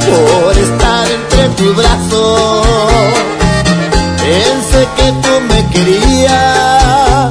[0.06, 2.66] por estar entre tus brazos.
[4.18, 7.30] Pensé que tú me querías,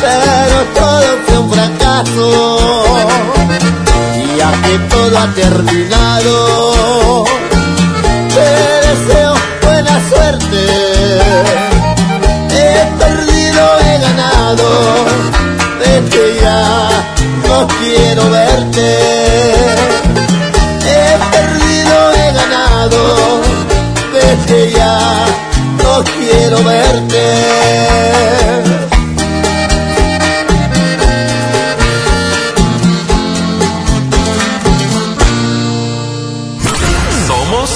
[0.00, 2.26] pero todo fue un fracaso.
[4.36, 6.95] Ya que todo ha terminado,
[26.64, 28.36] verte.
[37.26, 37.70] Somos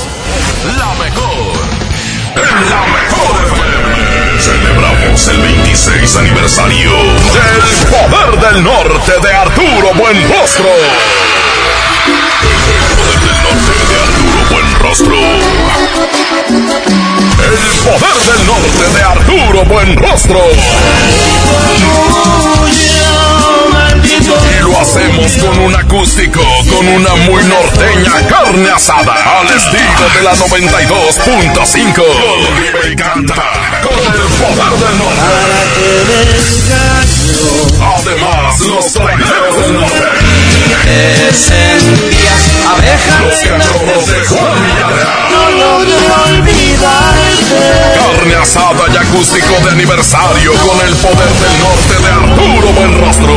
[0.79, 1.59] la mejor.
[2.71, 4.41] La mejor FM.
[4.41, 10.69] Celebramos el 26 aniversario del Poder del Norte de Arturo Buenrostro.
[12.07, 12.17] El
[12.97, 15.19] Poder del Norte de Arturo Buenrostro.
[17.21, 20.41] El Poder del Norte de Arturo Buenrostro.
[24.11, 26.41] Y lo hacemos con un acústico,
[26.71, 32.03] con una muy norteña carne asada, al estilo de la 92.5.
[32.57, 33.45] Vive y canta
[33.83, 35.21] con el poder del norte.
[37.81, 40.05] Además, los traileros del norte.
[43.21, 44.59] Los cachorros de Juan.
[45.31, 47.61] No logro olvidarte.
[47.95, 53.35] Carne asada y acústico de aniversario con el poder del norte de Arturo Buenrostro.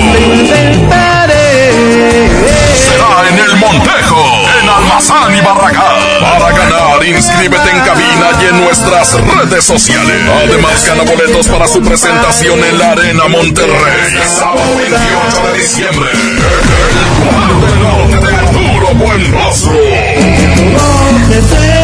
[3.21, 4.25] En el Montejo,
[4.59, 5.83] en Almazán y Barragán.
[6.19, 10.17] Para ganar, inscríbete en cabina y en nuestras redes sociales.
[10.43, 14.17] Además, gana boletos para su presentación en la Arena Monterrey.
[14.37, 16.09] Sábado 28 de diciembre.
[16.11, 19.73] El poder del norte de Arturo Buenrostro.
[21.29, 21.82] Cerrando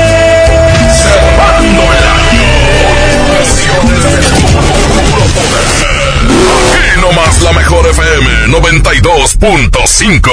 [7.10, 10.30] nomás la mejor FM 92.5.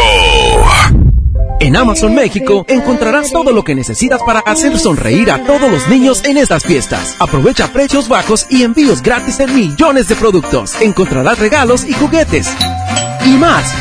[1.61, 6.23] En Amazon México encontrarás todo lo que necesitas para hacer sonreír a todos los niños
[6.25, 7.17] en estas fiestas.
[7.19, 10.75] Aprovecha precios bajos y envíos gratis en millones de productos.
[10.83, 12.49] Encontrarás regalos y juguetes.
[13.25, 13.73] Y más.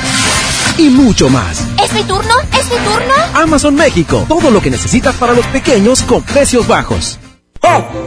[0.77, 1.65] Y mucho más.
[1.83, 2.33] ¿Es mi turno?
[2.57, 3.13] ¿Es mi turno?
[3.33, 4.23] Amazon México.
[4.29, 7.19] Todo lo que necesitas para los pequeños con precios bajos.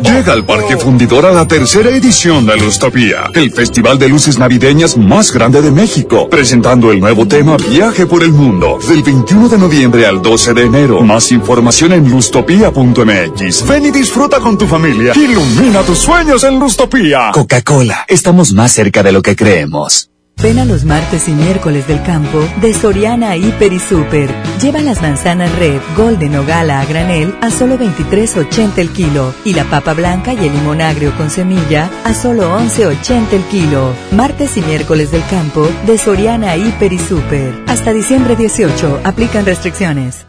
[0.03, 4.97] Llega al Parque Fundidor a la tercera edición de Lustopía, el festival de luces navideñas
[4.97, 9.59] más grande de México, presentando el nuevo tema Viaje por el Mundo, del 21 de
[9.59, 11.01] noviembre al 12 de enero.
[11.03, 13.67] Más información en lustopía.mx.
[13.67, 15.13] Ven y disfruta con tu familia.
[15.15, 17.31] Ilumina tus sueños en Lustopía.
[17.33, 20.08] Coca-Cola, estamos más cerca de lo que creemos.
[20.41, 24.33] Ven a los martes y miércoles del campo de Soriana Hiper y Super.
[24.63, 29.55] Lleva las manzanas red, golden o gala a granel a solo 23.80 el kilo y
[29.55, 33.93] la papa blanca y el limón agrio con semilla a solo 11.80 el kilo.
[34.13, 37.65] Martes y miércoles del campo de Soriana Hiper y Super.
[37.67, 39.01] Hasta diciembre 18.
[39.05, 40.28] Aplican restricciones.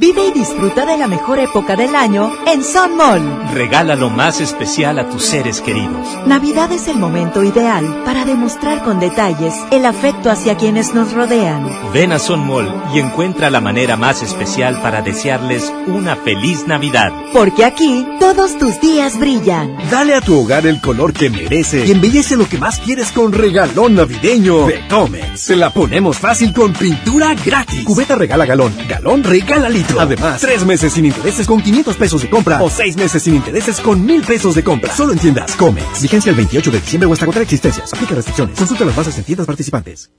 [0.00, 3.20] Vive y disfruta de la mejor época del año en Sun Mall.
[3.52, 6.06] Regala lo más especial a tus seres queridos.
[6.24, 11.68] Navidad es el momento ideal para demostrar con detalles el afecto hacia quienes nos rodean.
[11.92, 17.10] Ven a Son Mall y encuentra la manera más especial para desearles una feliz Navidad.
[17.32, 19.76] Porque aquí todos tus días brillan.
[19.90, 23.32] Dale a tu hogar el color que merece y embellece lo que más quieres con
[23.32, 25.40] regalón navideño de Comex.
[25.40, 27.84] Se la ponemos fácil con pintura gratis.
[27.84, 29.87] Cubeta regala galón, galón regala litro.
[29.98, 33.80] Además, tres meses sin intereses con 500 pesos de compra o seis meses sin intereses
[33.80, 34.94] con 1000 pesos de compra.
[34.94, 36.02] Solo en tiendas Comex.
[36.02, 37.92] Vigencia el 28 de diciembre o hasta agotar existencias.
[37.92, 38.58] Aplica restricciones.
[38.58, 40.10] Consulta las bases en tiendas participantes.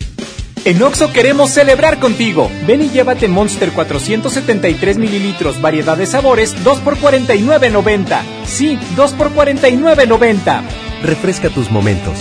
[0.65, 2.51] En Oxo queremos celebrar contigo.
[2.67, 8.21] Ven y llévate Monster 473 mililitros, variedad de sabores, 2 por 49.90.
[8.45, 10.61] Sí, 2 por 49.90.
[11.03, 12.17] Refresca tus momentos.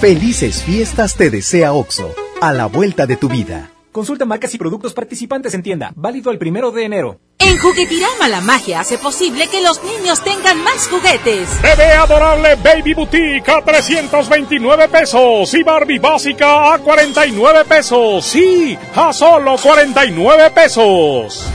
[0.00, 3.73] Felices fiestas te desea Oxo, a la vuelta de tu vida.
[3.94, 5.92] Consulta marcas y productos participantes en tienda.
[5.94, 7.20] Válido el primero de enero.
[7.38, 11.62] En Juguetirama la magia hace posible que los niños tengan más juguetes.
[11.62, 18.24] Bebé adorable Baby Boutique a 329 pesos y Barbie básica a 49 pesos.
[18.24, 21.46] Sí, a solo 49 pesos.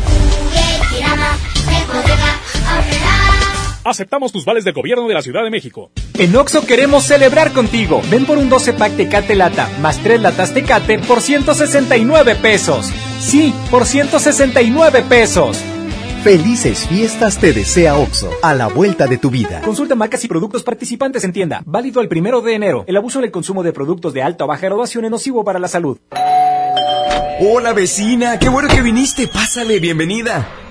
[3.85, 5.91] Aceptamos tus vales del gobierno de la Ciudad de México.
[6.15, 8.01] En Oxo queremos celebrar contigo.
[8.11, 12.91] Ven por un 12 pack Tecate Lata más 3 latas Tecate por 169 pesos.
[13.19, 15.63] Sí, por 169 pesos.
[16.23, 19.61] Felices fiestas te desea Oxo, a la vuelta de tu vida.
[19.61, 21.63] Consulta marcas y productos participantes en tienda.
[21.65, 22.83] Válido el primero de enero.
[22.87, 25.59] El abuso en el consumo de productos de alta o baja graduación es nocivo para
[25.59, 25.97] la salud.
[27.39, 29.29] Hola vecina, qué bueno que viniste.
[29.29, 30.68] Pásale, bienvenida.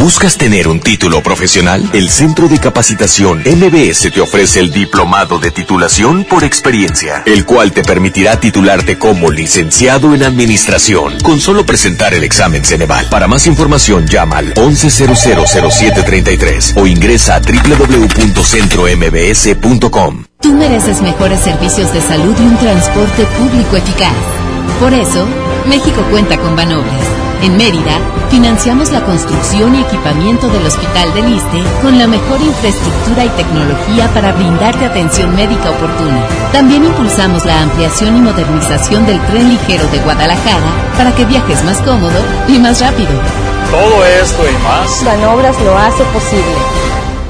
[0.00, 1.86] ¿Buscas tener un título profesional?
[1.92, 7.72] El Centro de Capacitación MBS te ofrece el Diplomado de Titulación por Experiencia, el cual
[7.72, 13.10] te permitirá titularte como licenciado en Administración con solo presentar el examen Ceneval.
[13.10, 20.24] Para más información llama al 11000733 o ingresa a www.centrombs.com.
[20.40, 24.16] Tú mereces mejores servicios de salud y un transporte público eficaz.
[24.80, 25.28] Por eso,
[25.68, 27.29] México cuenta con Banobras.
[27.42, 27.98] En Mérida,
[28.30, 34.08] financiamos la construcción y equipamiento del Hospital del Iste con la mejor infraestructura y tecnología
[34.12, 36.26] para brindarte atención médica oportuna.
[36.52, 41.78] También impulsamos la ampliación y modernización del tren ligero de Guadalajara para que viajes más
[41.78, 43.08] cómodo y más rápido.
[43.70, 45.04] Todo esto y más.
[45.04, 46.54] Banobras lo hace posible.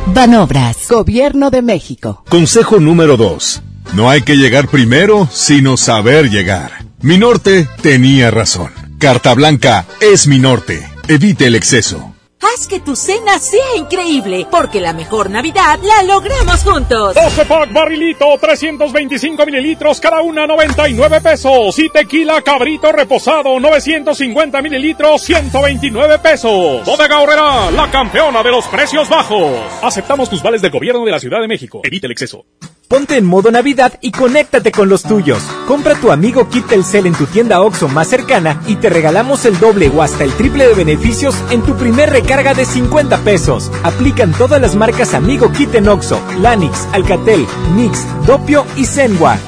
[0.07, 2.25] Banobras, Gobierno de México.
[2.29, 3.63] Consejo número 2.
[3.95, 6.85] No hay que llegar primero, sino saber llegar.
[7.01, 8.80] Mi norte tenía razón.
[9.01, 10.87] Carta Blanca es mi norte.
[11.09, 12.15] Evite el exceso.
[12.39, 17.15] Haz que tu cena sea increíble, porque la mejor Navidad la logramos juntos.
[17.15, 21.79] 12 pack barrilito, 325 mililitros, cada una 99 pesos.
[21.79, 26.85] Y tequila cabrito reposado, 950 mililitros, 129 pesos.
[26.85, 29.63] Bodega Horrera, la campeona de los precios bajos.
[29.83, 31.81] Aceptamos tus vales del gobierno de la Ciudad de México.
[31.85, 32.45] Evite el exceso.
[32.91, 35.41] Ponte en modo Navidad y conéctate con los tuyos.
[35.69, 39.61] Compra tu amigo Kit Telcel en tu tienda OXO más cercana y te regalamos el
[39.61, 43.71] doble o hasta el triple de beneficios en tu primer recarga de 50 pesos.
[43.85, 47.47] Aplican todas las marcas Amigo Kit en OXO, Lanix, Alcatel,
[47.77, 49.39] Mix, Dopio y Zenwa.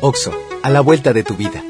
[0.00, 1.60] OXO, a la vuelta de tu vida.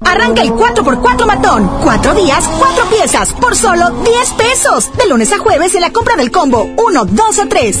[0.00, 1.70] Arranca el 4x4 matón.
[1.84, 4.90] Cuatro días, cuatro piezas, por solo 10 pesos.
[4.96, 7.80] De lunes a jueves en la compra del combo 1, 2 o 3.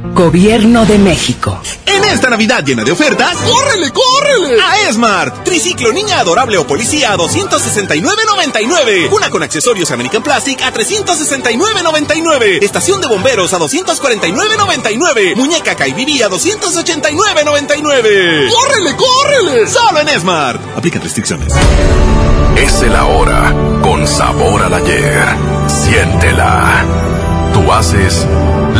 [0.13, 1.61] Gobierno de México.
[1.85, 4.61] En esta Navidad llena de ofertas, ¡córrele, córrele!
[4.61, 5.43] A Esmart.
[5.45, 9.09] Triciclo niña adorable o policía a 269.99.
[9.11, 12.61] Una con accesorios American Plastic a 369.99.
[12.61, 15.35] Estación de bomberos a 249.99.
[15.35, 18.49] Muñeca Kaibibi a 289.99.
[18.49, 19.67] ¡Córrele, córrele!
[19.67, 20.61] Solo en Esmart.
[20.75, 21.53] Aplica restricciones.
[22.57, 25.23] Es el ahora, con sabor al ayer.
[25.67, 26.83] Siéntela.
[27.53, 28.25] Tú haces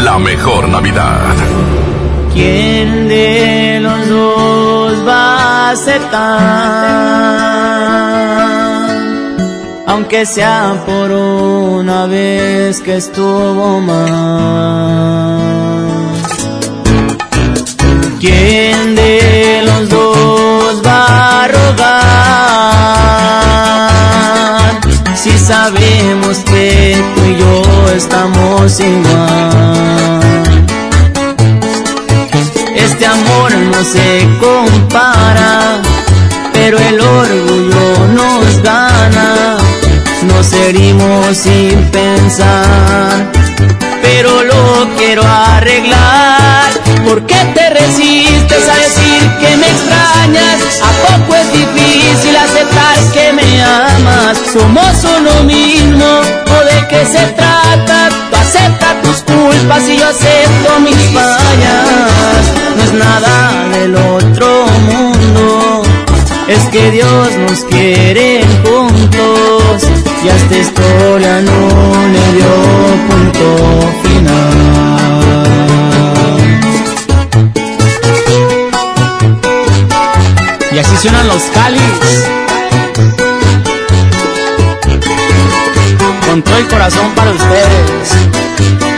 [0.03, 1.35] la mejor Navidad.
[2.33, 6.21] ¿Quién de los dos va a aceptar?
[9.87, 15.39] Aunque sea por una vez que estuvo mal.
[18.19, 21.91] ¿Quién de los dos va a rogar?
[25.15, 27.61] Si sabemos que tú y yo
[27.95, 30.21] estamos igual.
[32.75, 35.79] Este amor no se compara,
[36.53, 39.57] pero el orgullo nos gana.
[40.23, 43.31] Nos herimos sin pensar,
[44.01, 46.71] pero lo quiero arreglar.
[47.03, 50.81] ¿Por qué te resistes a decir que me extrañas?
[50.81, 51.81] ¿A poco es difícil?
[54.37, 56.05] Somos uno mismo.
[56.05, 58.09] ¿O de qué se trata?
[58.29, 62.43] Tú aceptas tus culpas y yo acepto mis fallas.
[62.75, 65.83] No es nada del otro mundo.
[66.47, 69.83] Es que Dios nos quiere juntos
[70.23, 71.59] y a esta historia no
[72.13, 72.53] le dio
[73.07, 73.45] punto
[74.03, 74.81] final.
[80.73, 82.40] Y así suenan los cáliz.
[86.31, 88.90] Con todo el corazón para ustedes.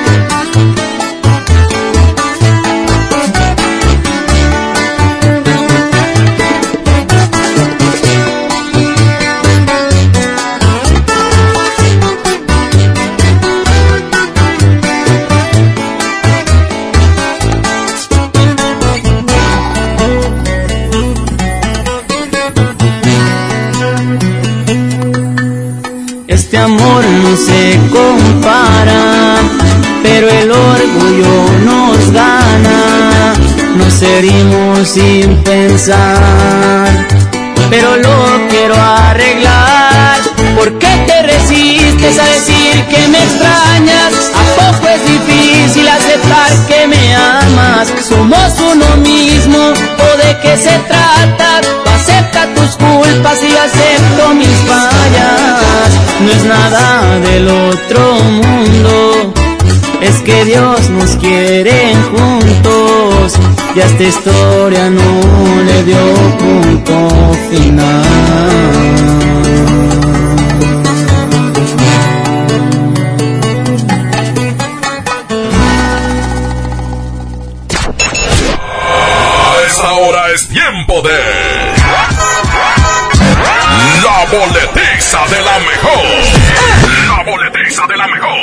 [26.63, 29.35] Amor no se compara,
[30.01, 31.35] pero el orgullo
[31.65, 33.33] nos gana.
[33.75, 36.87] Nos herimos sin pensar,
[37.69, 40.21] pero lo quiero arreglar.
[40.55, 44.13] ¿Por qué te resistes a decir que me extrañas?
[44.41, 47.91] ¿A poco es difícil aceptar que me amas?
[48.07, 51.61] Somos uno mismo, ¿o de qué se trata?
[51.93, 55.52] Acepta tus culpas y acepto mis fallas.
[56.23, 59.33] No es nada del otro mundo.
[60.01, 63.33] Es que Dios nos quiere juntos
[63.75, 65.97] y a esta historia no le dio
[66.37, 68.03] punto final.
[79.41, 81.19] A esta hora es tiempo de.
[84.03, 84.25] La
[85.13, 86.03] boletiza de la mejor.
[87.07, 88.37] La boletiza de la mejor.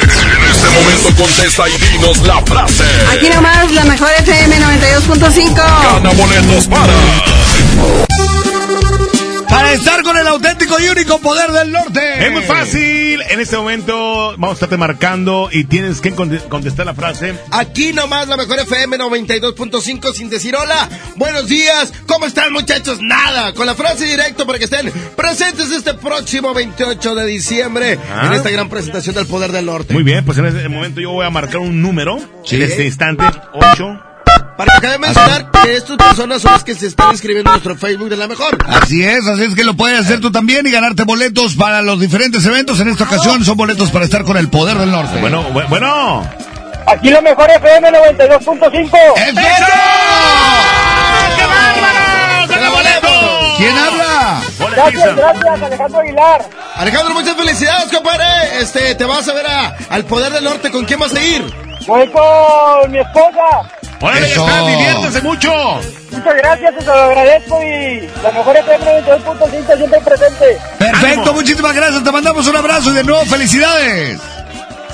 [0.00, 2.84] En este momento contesta y dinos la frase.
[3.12, 5.54] Aquí nomás, la mejor FM 92.5.
[5.54, 8.11] Gana boletos para.
[9.52, 12.26] Para estar con el auténtico y único poder del norte.
[12.26, 13.20] Es muy fácil.
[13.30, 17.34] En este momento vamos a estarte marcando y tienes que conte- contestar la frase.
[17.50, 20.88] Aquí nomás la mejor FM 92.5 sin decir hola.
[21.16, 21.92] Buenos días.
[22.06, 22.98] ¿Cómo están muchachos?
[23.02, 23.52] Nada.
[23.52, 28.28] Con la frase directo para que estén presentes este próximo 28 de diciembre Ah.
[28.28, 29.92] en esta gran presentación del poder del norte.
[29.92, 32.18] Muy bien, pues en este momento yo voy a marcar un número.
[32.46, 32.56] Sí.
[32.56, 34.00] En este instante, 8.
[34.56, 37.54] Para que acabe de mencionar que estas personas son las que se están inscribiendo en
[37.54, 38.58] nuestro Facebook de la mejor.
[38.68, 41.98] Así es, así es que lo puedes hacer tú también y ganarte boletos para los
[41.98, 42.78] diferentes eventos.
[42.80, 45.18] En esta ocasión son boletos para estar con el poder del norte.
[45.20, 46.28] Bueno, bu- bueno.
[46.86, 48.98] Aquí la mejor FM 92.5.
[53.56, 54.42] ¿Quién habla?
[54.74, 56.44] Gracias, gracias, Alejandro Aguilar.
[56.76, 58.24] Alejandro, muchas felicidades, compadre.
[58.60, 60.70] Este, te vas a ver a- al poder del norte.
[60.70, 61.42] ¿Con quién vas a ir?
[61.86, 63.62] Voy con mi esposa.
[64.02, 65.52] Órale, ya está, diviértese mucho.
[66.10, 70.58] Muchas gracias, te lo agradezco y la mejor FM 92.5 siempre presente.
[70.78, 72.04] Perfecto, muchísimas gracias.
[72.04, 74.20] Te mandamos un abrazo y de nuevo felicidades.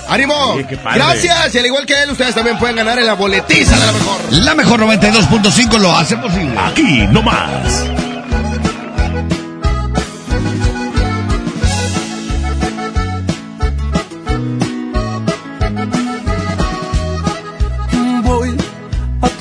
[0.09, 0.57] ¡Ánimo!
[0.95, 1.55] Gracias.
[1.55, 4.17] Y al igual que él, ustedes también pueden ganar en la boletiza de la mejor.
[4.31, 6.59] La mejor 92.5 lo hace posible.
[6.59, 7.85] Aquí nomás.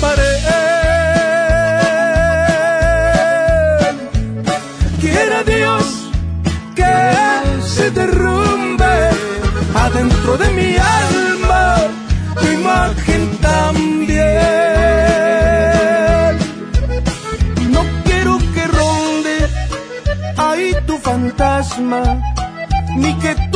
[0.00, 0.36] pared.
[5.00, 5.84] Quiera Dios
[6.74, 6.94] que
[7.74, 8.94] se derrumbe
[9.74, 11.76] adentro de mi alma
[12.40, 14.26] tu imagen también.
[17.70, 19.36] No quiero que ronde
[20.36, 22.02] ahí tu fantasma,
[22.96, 23.55] ni que tu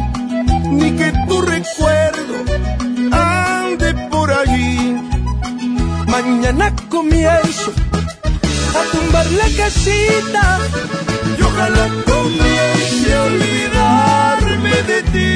[6.31, 7.73] Mañana comienzo
[8.79, 10.59] a tumbar la casita
[11.37, 15.30] y ojalá comience a olvidarme de ti.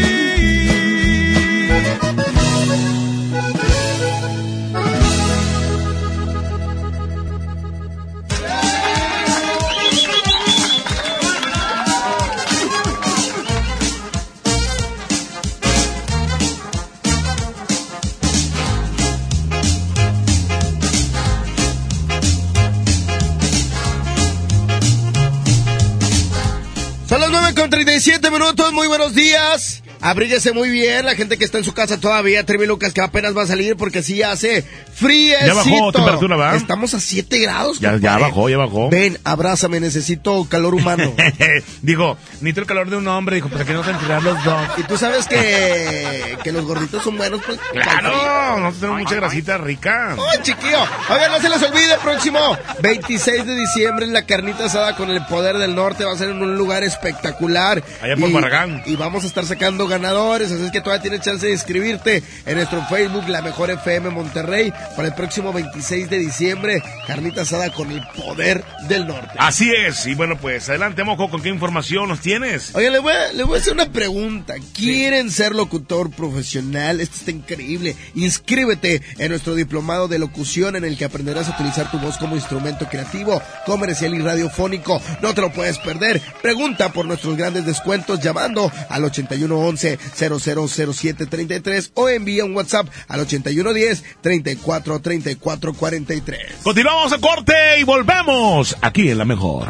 [29.36, 29.75] Días.
[30.06, 33.36] Abríguese muy bien, la gente que está en su casa todavía, Trevi Lucas, que apenas
[33.36, 35.48] va a salir porque sí hace friecito.
[35.48, 36.56] Ya bajó temperatura, ¿verdad?
[36.58, 37.80] Estamos a 7 grados.
[37.80, 38.92] Ya, ya bajó, ya bajó.
[38.92, 41.12] Ven, abrázame, necesito calor humano.
[41.82, 43.38] dijo, necesito el calor de un hombre.
[43.38, 44.62] Dijo, ¿para qué no te enterar los dos?
[44.78, 47.60] y tú sabes que, que los gorditos son buenos, pues.
[47.72, 50.12] Claro, nosotros tenemos mucha grasita rica.
[50.12, 50.86] ¡Ay, chiquillo!
[51.10, 52.40] Oigan, no se les olvide, próximo
[52.80, 56.06] 26 de diciembre en la carnita asada con el poder del norte.
[56.06, 57.84] Va a ser en un lugar espectacular.
[58.04, 58.84] Allá por y.
[58.86, 62.56] Y vamos a estar sacando ganadores, así es que todavía tienes chance de inscribirte en
[62.56, 66.84] nuestro Facebook, La Mejor FM Monterrey, para el próximo 26 de diciembre.
[67.08, 69.32] Carnita asada con el poder del norte.
[69.38, 70.06] Así es.
[70.06, 72.76] Y bueno, pues adelante, Moco, ¿con qué información nos tienes?
[72.76, 74.56] Oye, le voy, a, le voy a hacer una pregunta.
[74.74, 77.00] ¿Quieren ser locutor profesional?
[77.00, 77.96] Esto está increíble.
[78.16, 82.36] Inscríbete en nuestro diplomado de locución en el que aprenderás a utilizar tu voz como
[82.36, 85.02] instrumento creativo, comercial y radiofónico.
[85.22, 86.22] No te lo puedes perder.
[86.42, 94.04] Pregunta por nuestros grandes descuentos llamando al 8111 000733 o envía un WhatsApp al 8110
[94.22, 96.42] 34 34 43.
[96.64, 99.68] Continuamos a corte y volvemos aquí en La Mejor.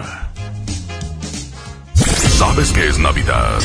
[2.37, 3.59] ¿Sabes qué es Navidad?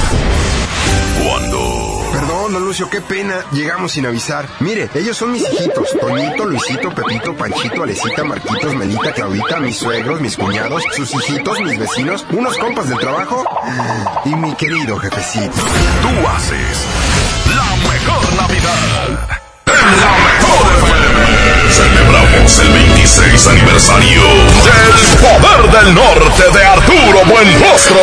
[1.24, 1.99] Cuando...
[2.20, 3.46] Perdón, don Lucio, qué pena.
[3.50, 4.46] Llegamos sin avisar.
[4.60, 5.88] Mire, ellos son mis hijitos.
[5.98, 11.78] Toñito, Luisito, Pepito, Panchito, Alecita, Marquitos, Melita, Claudita, mis suegros, mis cuñados, sus hijitos, mis
[11.78, 13.42] vecinos, unos compas del trabajo
[14.26, 15.62] y mi querido jefecito.
[16.02, 16.84] Tú haces
[17.56, 19.38] la mejor Navidad.
[19.66, 21.72] En la mejor FM.
[21.72, 27.96] Celebramos el 26 aniversario del Poder del Norte de Arturo Buenrostro.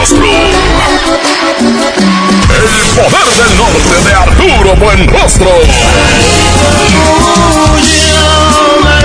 [0.00, 0.06] El
[2.96, 5.50] poder del norte de Arturo Buenrostro.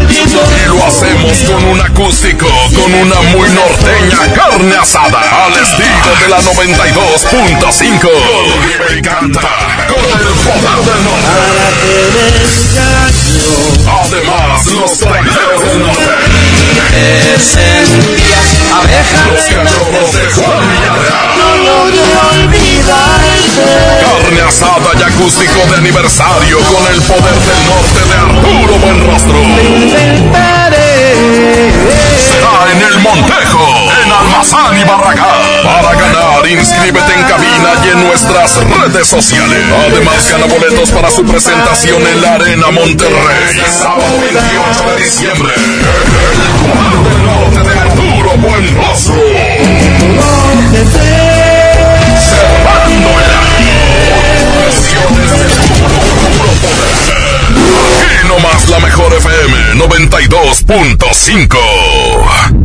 [0.08, 6.30] Y lo hacemos con un acústico, con una muy norteña carne asada, al estilo de
[6.30, 8.10] la 92.5.
[8.80, 9.42] Me encanta,
[9.90, 11.36] con el poder del norte.
[14.02, 16.25] Además, los traileros del norte.
[19.32, 21.28] Los cachorros de Villarreal.
[21.66, 21.82] No
[22.30, 23.66] olvidarte.
[24.02, 29.42] Carne asada y acústico de aniversario con el poder del norte de Arturo Buenrostro.
[32.16, 33.66] Está en el Montejo,
[34.26, 35.64] Almazán y Barragán.
[35.64, 39.64] Para ganar, inscríbete en cabina y en nuestras redes sociales.
[39.88, 43.62] Además, gana boletos para su presentación en la Arena Monterrey.
[43.72, 45.54] Sábado 28 de diciembre.
[45.56, 45.62] El
[46.66, 49.16] poder del norte de Arturo Buenrostro.
[52.30, 53.80] Cerrando el año.
[54.60, 55.88] Versiones de puro,
[56.38, 56.94] puro poder.
[58.02, 62.65] Aquí nomás la mejor FM 92.5.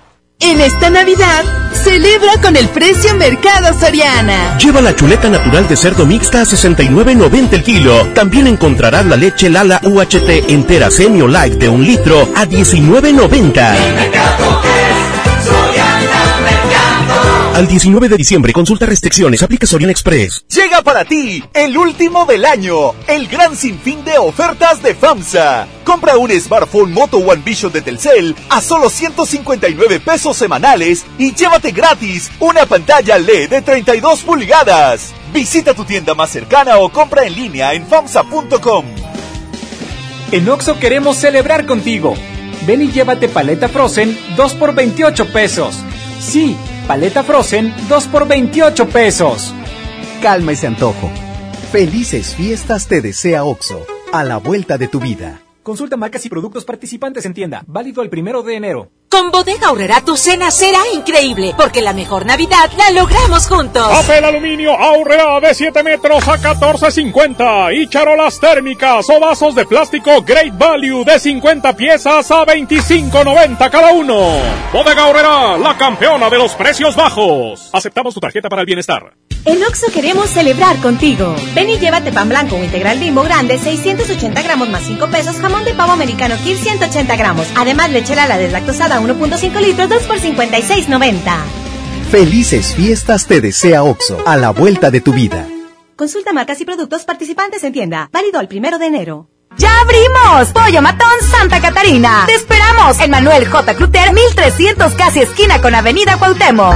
[0.43, 4.57] En esta Navidad, celebra con el precio Mercado Soriana.
[4.57, 8.07] Lleva la chuleta natural de cerdo mixta a 69.90 el kilo.
[8.15, 15.00] También encontrarás la leche Lala UHT entera semi o light de un litro a 19.90.
[17.53, 20.45] Al 19 de diciembre, consulta restricciones, aplica Soriana Express.
[20.47, 25.67] Llega para ti el último del año, el gran sinfín de ofertas de FAMSA.
[25.83, 31.71] Compra un smartphone Moto One Vision de Telcel a solo 159 pesos semanales y llévate
[31.71, 35.13] gratis una pantalla LED de 32 pulgadas.
[35.33, 38.85] Visita tu tienda más cercana o compra en línea en FAMSA.com.
[40.31, 42.15] En Oxo queremos celebrar contigo.
[42.65, 45.75] Ven y llévate paleta Frozen 2 por 28 pesos.
[46.21, 46.55] Sí,
[46.91, 49.53] paleta Frozen 2 por 28 pesos.
[50.21, 51.09] Calma ese antojo.
[51.71, 55.41] Felices fiestas te desea OXO, a la vuelta de tu vida.
[55.63, 57.63] Consulta marcas y productos participantes en tienda.
[57.65, 58.91] Válido el primero de enero.
[59.11, 63.85] Con Bodega Aurrera tu cena será increíble, porque la mejor Navidad la logramos juntos.
[63.85, 70.21] Papel aluminio Aurrera de 7 metros a 14.50 y charolas térmicas o vasos de plástico
[70.21, 74.29] Great Value de 50 piezas a 25.90 cada uno.
[74.71, 77.69] Bodega Aurrera, la campeona de los precios bajos.
[77.73, 79.11] Aceptamos tu tarjeta para el bienestar.
[79.43, 81.35] En Oxo queremos celebrar contigo.
[81.55, 85.65] Ven y llévate pan blanco o integral bimbo grande, 680 gramos más 5 pesos, jamón
[85.65, 87.47] de pavo americano Kir 180 gramos.
[87.55, 91.21] Además, leche la deslactosada 1.5 litros, 2 por 56.90.
[92.09, 95.47] Felices fiestas te desea OXO, a la vuelta de tu vida.
[95.95, 98.09] Consulta marcas y productos participantes en tienda.
[98.11, 99.29] Válido el primero de enero.
[99.57, 100.49] ¡Ya abrimos!
[100.53, 102.23] Pollo Matón Santa Catarina.
[102.25, 103.75] Te esperamos en Manuel J.
[103.75, 106.75] Cluter, 1300 casi esquina con Avenida Cuauhtémoc.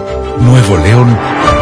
[0.39, 1.17] Nuevo León,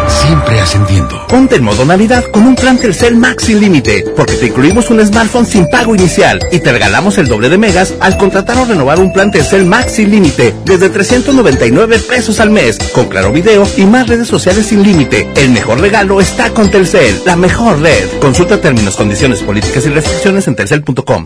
[0.07, 1.25] siempre ascendiendo.
[1.27, 5.05] Ponte en modo Navidad con un plan Telcel Max sin límite, porque te incluimos un
[5.05, 8.99] smartphone sin pago inicial y te regalamos el doble de megas al contratar o renovar
[8.99, 13.85] un plan Telcel Max sin límite desde 399 pesos al mes, con claro video y
[13.85, 15.27] más redes sociales sin límite.
[15.35, 18.07] El mejor regalo está con Telcel, la mejor red.
[18.19, 21.25] Consulta términos, condiciones, políticas y restricciones en telcel.com.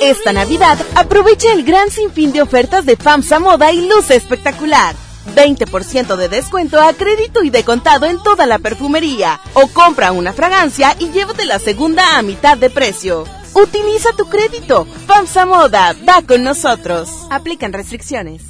[0.00, 4.94] Esta Navidad, aprovecha el gran sinfín de ofertas de FAMSA Moda y luce espectacular.
[5.34, 9.40] 20% de descuento a crédito y de contado en toda la perfumería.
[9.54, 13.24] O compra una fragancia y llévate la segunda a mitad de precio.
[13.54, 14.86] Utiliza tu crédito.
[15.06, 17.08] FAMSA Moda, va con nosotros.
[17.30, 18.42] Aplican restricciones.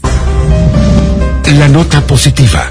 [1.58, 2.70] La nota positiva.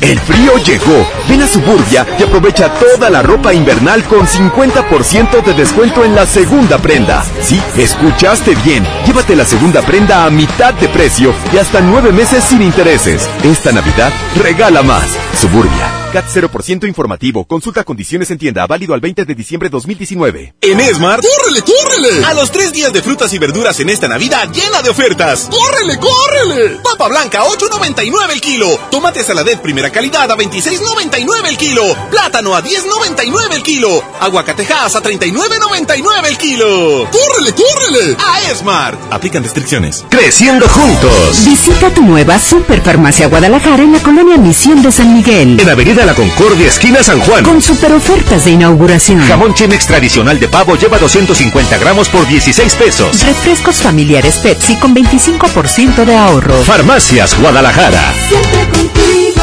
[0.00, 1.06] El frío llegó.
[1.28, 6.26] Ven a Suburbia y aprovecha toda la ropa invernal con 50% de descuento en la
[6.26, 7.22] segunda prenda.
[7.40, 8.86] Sí, escuchaste bien.
[9.06, 13.28] Llévate la segunda prenda a mitad de precio y hasta nueve meses sin intereses.
[13.44, 15.04] Esta Navidad regala más.
[15.34, 15.99] Suburbia.
[16.10, 17.44] CAT 0% informativo.
[17.44, 18.66] Consulta condiciones en tienda.
[18.66, 20.54] Válido al 20 de diciembre de 2019.
[20.60, 22.24] En Esmart, ¡córrele, córrele!
[22.24, 25.48] A los tres días de frutas y verduras en esta Navidad llena de ofertas.
[25.50, 26.80] ¡Córrele, córrele!
[26.82, 28.78] Papa blanca, 8.99 el kilo.
[28.90, 31.82] Tomate saladet primera calidad a 26.99 el kilo.
[32.10, 34.02] Plátano a 10.99 el kilo.
[34.20, 37.08] Aguacatejas a 39.99 el kilo.
[37.10, 38.16] ¡Córrele, córrele!
[38.18, 39.12] A Esmart.
[39.12, 40.04] Aplican restricciones.
[40.08, 41.44] Creciendo juntos.
[41.44, 45.58] Visita tu nueva Superfarmacia Guadalajara en la colonia Misión de San Miguel.
[45.60, 47.44] En Avenida La Concordia, esquina San Juan.
[47.44, 49.20] Con super ofertas de inauguración.
[49.20, 53.22] Jamón Chemex tradicional de pavo lleva 250 gramos por 16 pesos.
[53.22, 56.62] Refrescos familiares Pepsi con 25% de ahorro.
[56.64, 58.14] Farmacias Guadalajara.
[58.28, 59.42] Siempre contigo.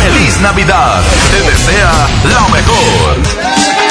[0.00, 1.02] Feliz Navidad.
[1.30, 3.81] Te desea lo mejor.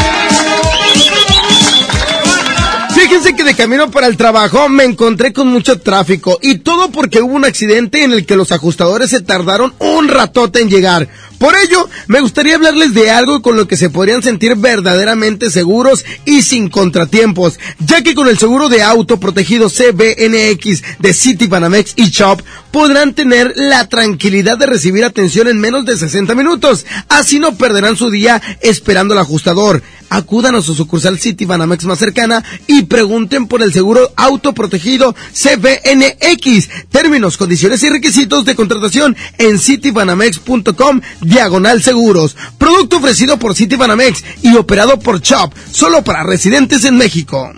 [2.93, 7.21] Fíjense que de camino para el trabajo me encontré con mucho tráfico y todo porque
[7.21, 11.07] hubo un accidente en el que los ajustadores se tardaron un ratote en llegar.
[11.37, 16.05] Por ello, me gustaría hablarles de algo con lo que se podrían sentir verdaderamente seguros
[16.25, 21.93] y sin contratiempos, ya que con el seguro de auto protegido CBNX de City Banamex
[21.95, 26.85] y Shop podrán tener la tranquilidad de recibir atención en menos de 60 minutos.
[27.09, 29.81] Así no perderán su día esperando al ajustador.
[30.11, 36.69] Acudan a su sucursal City Banamex más cercana y pregunten por el seguro autoprotegido CBNX.
[36.89, 42.35] Términos, condiciones y requisitos de contratación en citybanamex.com diagonal seguros.
[42.57, 47.53] Producto ofrecido por City Banamex y operado por Chop, solo para residentes en México.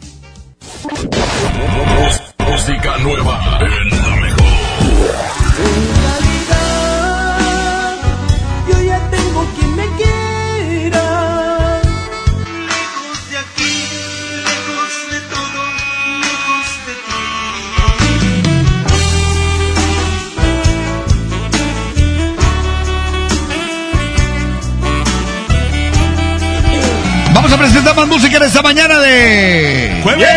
[27.96, 30.00] Más música en esta mañana de...
[30.02, 30.28] Jueves.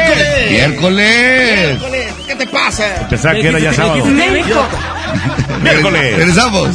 [0.51, 1.78] Miércoles.
[2.26, 3.07] ¿Qué te pasa?
[3.09, 4.05] Pensaba que era ya sábado.
[5.62, 6.17] Miércoles.
[6.17, 6.68] Regresamos.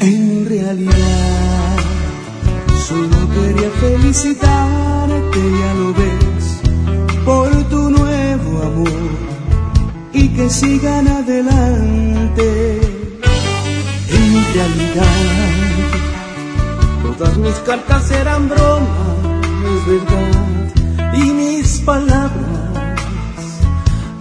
[0.00, 1.76] En realidad,
[2.86, 6.60] solo quería felicitarte, ya lo ves,
[7.24, 9.10] por tu nuevo amor
[10.12, 12.80] y que sigan adelante.
[14.10, 15.43] En realidad,
[17.18, 19.18] todas mis cartas eran bromas,
[19.74, 22.34] es verdad, y mis palabras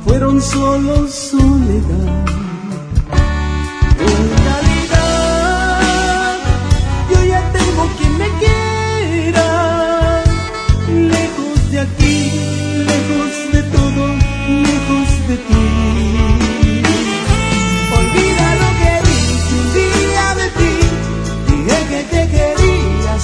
[0.05, 2.42] fueron solo soledad.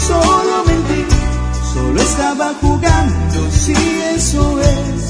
[0.09, 1.01] Solo mentí.
[1.73, 3.73] Solo estaba jugando, si
[4.15, 5.01] eso es.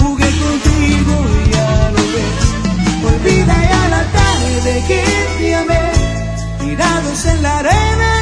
[0.00, 1.14] Jugué contigo,
[1.54, 2.44] ya lo ves.
[3.10, 5.02] Olvida ya la tarde que
[5.38, 5.84] te amé,
[6.60, 8.13] tirados en la arena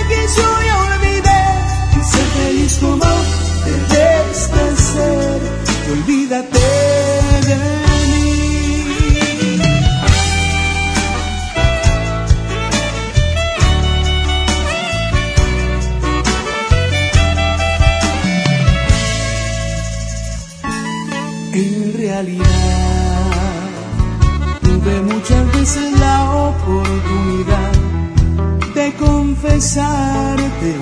[29.62, 30.74] confesarte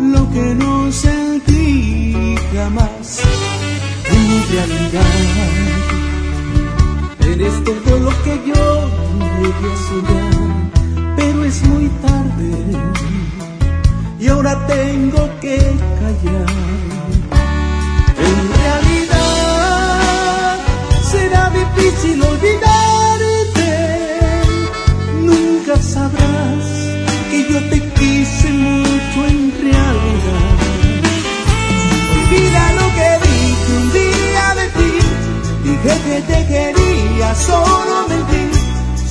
[0.00, 3.20] lo que no sentí jamás.
[4.06, 5.02] En realidad,
[7.20, 8.88] eres todo lo que yo
[9.40, 10.36] llegué a soñar,
[11.16, 12.50] pero es muy tarde
[14.18, 15.58] y ahora tengo que
[16.00, 16.50] callar.
[18.30, 20.00] En realidad
[21.10, 22.87] será difícil olvidarte.
[36.22, 38.50] Te quería, solo mentí.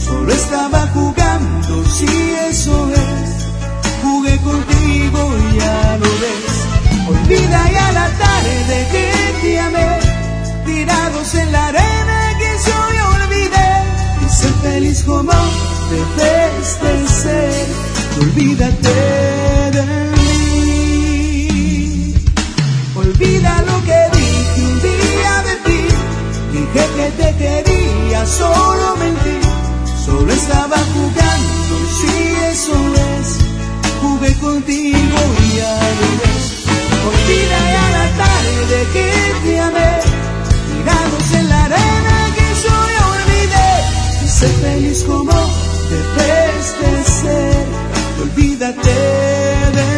[0.05, 2.05] Solo estaba jugando, si
[2.49, 3.29] eso es.
[4.03, 5.21] Jugué contigo,
[5.57, 6.55] ya lo ves.
[7.09, 9.11] Olvida ya la tarde que
[9.41, 9.99] te amé,
[10.65, 13.71] tirados en la arena que yo ya olvidé.
[14.25, 17.65] Y ser feliz como de ser,
[18.21, 19.26] olvídate
[28.27, 29.39] solo mentí.
[30.05, 32.07] Solo estaba jugando, si
[32.51, 32.75] eso
[33.19, 33.37] es,
[34.01, 36.45] jugué contigo y ya ves.
[37.09, 39.07] Olvida ya la tarde que
[39.43, 39.91] te amé,
[40.67, 42.75] tirados en la arena que yo
[43.15, 43.71] olvidé.
[44.23, 45.33] Y sé feliz como
[45.89, 47.65] debes de ser,
[48.21, 48.97] olvídate
[49.77, 49.96] de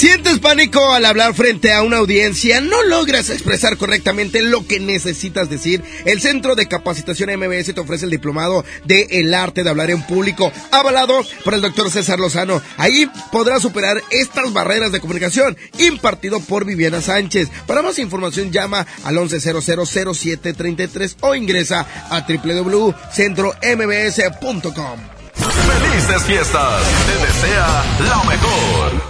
[0.00, 2.62] ¿Sientes pánico al hablar frente a una audiencia?
[2.62, 5.84] ¿No logras expresar correctamente lo que necesitas decir?
[6.06, 10.00] El Centro de Capacitación MBS te ofrece el diplomado de El Arte de Hablar en
[10.00, 12.62] Público, avalado por el doctor César Lozano.
[12.78, 17.50] Ahí podrás superar estas barreras de comunicación, impartido por Viviana Sánchez.
[17.66, 24.98] Para más información llama al 11000733 o ingresa a www.centrombs.com.
[25.34, 26.84] Felices fiestas.
[27.04, 29.09] Te desea lo mejor.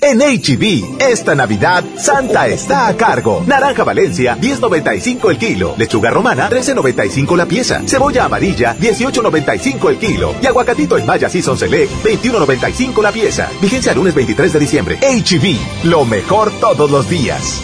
[0.00, 3.42] En HB, esta Navidad, Santa está a cargo.
[3.46, 5.74] Naranja Valencia, 10.95 el kilo.
[5.76, 7.82] Lechuga romana, 13.95 la pieza.
[7.86, 10.34] Cebolla amarilla, 18.95 el kilo.
[10.42, 13.48] Y aguacatito en Maya Season Select, 21.95 la pieza.
[13.60, 14.98] Vigencia lunes 23 de diciembre.
[15.00, 17.60] HB, lo mejor todos los días.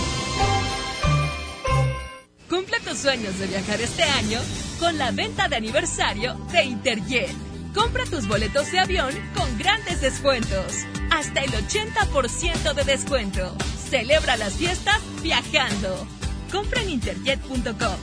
[2.49, 4.41] Cumple tus sueños de viajar este año
[4.78, 7.31] con la venta de aniversario de Interjet.
[7.75, 10.86] Compra tus boletos de avión con grandes descuentos.
[11.12, 13.55] Hasta el 80% de descuento.
[13.91, 16.07] Celebra las fiestas viajando.
[16.50, 17.97] Compra en interjet.com.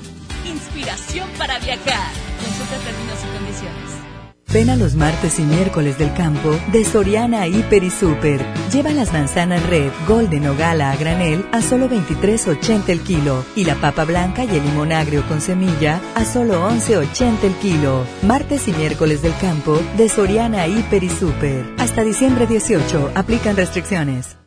[0.46, 2.12] Inspiración para viajar.
[2.40, 4.09] Consulta términos y condiciones.
[4.52, 8.44] Ven a los martes y miércoles del campo de Soriana Hiper y Super.
[8.72, 13.66] Lleva las manzanas red, golden o gala a granel a solo 23.80 el kilo y
[13.66, 18.08] la papa blanca y el limón agrio con semilla a solo 11.80 el kilo.
[18.24, 21.64] Martes y miércoles del campo de Soriana Hiper y Super.
[21.78, 24.38] Hasta diciembre 18 aplican restricciones.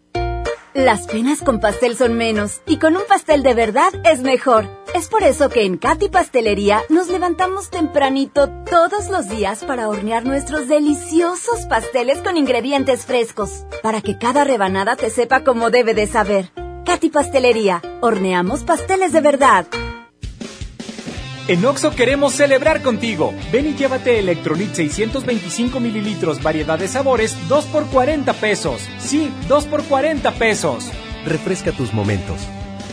[0.74, 4.81] Las penas con pastel son menos y con un pastel de verdad es mejor.
[4.94, 10.26] Es por eso que en Katy Pastelería nos levantamos tempranito todos los días para hornear
[10.26, 16.06] nuestros deliciosos pasteles con ingredientes frescos, para que cada rebanada te sepa como debe de
[16.06, 16.50] saber.
[16.84, 19.66] Katy Pastelería, horneamos pasteles de verdad.
[21.48, 23.32] En Oxo queremos celebrar contigo.
[23.50, 28.82] Ven y llévate Electrolit 625 mililitros, variedad de sabores, 2 por 40 pesos.
[28.98, 30.90] Sí, 2 por 40 pesos.
[31.24, 32.38] Refresca tus momentos.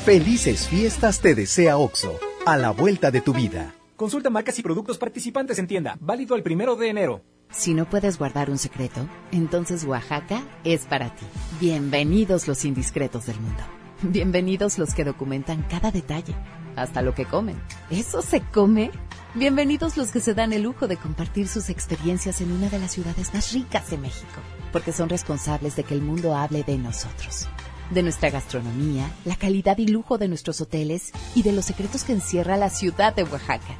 [0.10, 3.76] Felices fiestas te desea OXO, a la vuelta de tu vida.
[3.96, 6.00] Consulta marcas y productos participantes en tienda.
[6.02, 7.22] Válido el primero de enero.
[7.52, 11.28] Si no puedes guardar un secreto, entonces Oaxaca es para ti.
[11.62, 13.62] Bienvenidos los indiscretos del mundo.
[14.02, 16.34] Bienvenidos los que documentan cada detalle,
[16.76, 17.62] hasta lo que comen.
[17.92, 18.90] ¿Eso se come?
[19.36, 22.94] Bienvenidos los que se dan el lujo de compartir sus experiencias en una de las
[22.94, 27.48] ciudades más ricas de México, porque son responsables de que el mundo hable de nosotros,
[27.90, 32.14] de nuestra gastronomía, la calidad y lujo de nuestros hoteles y de los secretos que
[32.14, 33.78] encierra la ciudad de Oaxaca.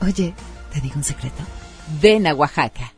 [0.00, 0.34] Oye,
[0.72, 1.42] ¿te digo un secreto?
[2.00, 2.92] Ven a Oaxaca.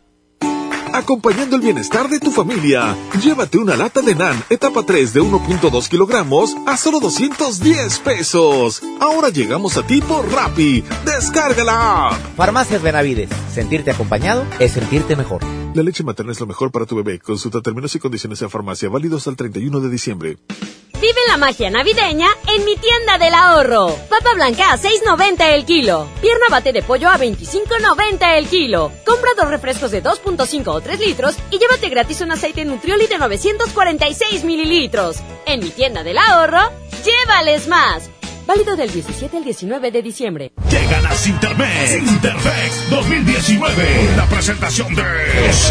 [0.92, 5.88] Acompañando el bienestar de tu familia, llévate una lata de NAN etapa 3 de 1.2
[5.88, 8.82] kilogramos a solo 210 pesos.
[9.00, 10.84] Ahora llegamos a ti por Rappi.
[11.04, 12.36] Descarga la app.
[12.36, 13.30] Farmacias Benavides.
[13.52, 15.42] Sentirte acompañado es sentirte mejor.
[15.74, 17.18] La leche materna es lo mejor para tu bebé.
[17.18, 20.38] Consulta términos y condiciones en farmacia válidos al 31 de diciembre.
[21.02, 23.88] Vive la magia navideña en mi tienda del ahorro.
[24.08, 26.06] Papa blanca a 6.90 el kilo.
[26.20, 28.92] Pierna bate de pollo a 25.90 el kilo.
[29.04, 33.18] Compra dos refrescos de 2.5 o 3 litros y llévate gratis un aceite Nutrioli de
[33.18, 35.16] 946 mililitros.
[35.46, 36.60] En mi tienda del ahorro,
[37.04, 38.10] llévales más.
[38.46, 40.52] Válido del 17 al 19 de diciembre.
[40.68, 41.90] Llegan a Sintermex.
[41.90, 44.14] Sintermex 2019.
[44.16, 45.02] La presentación de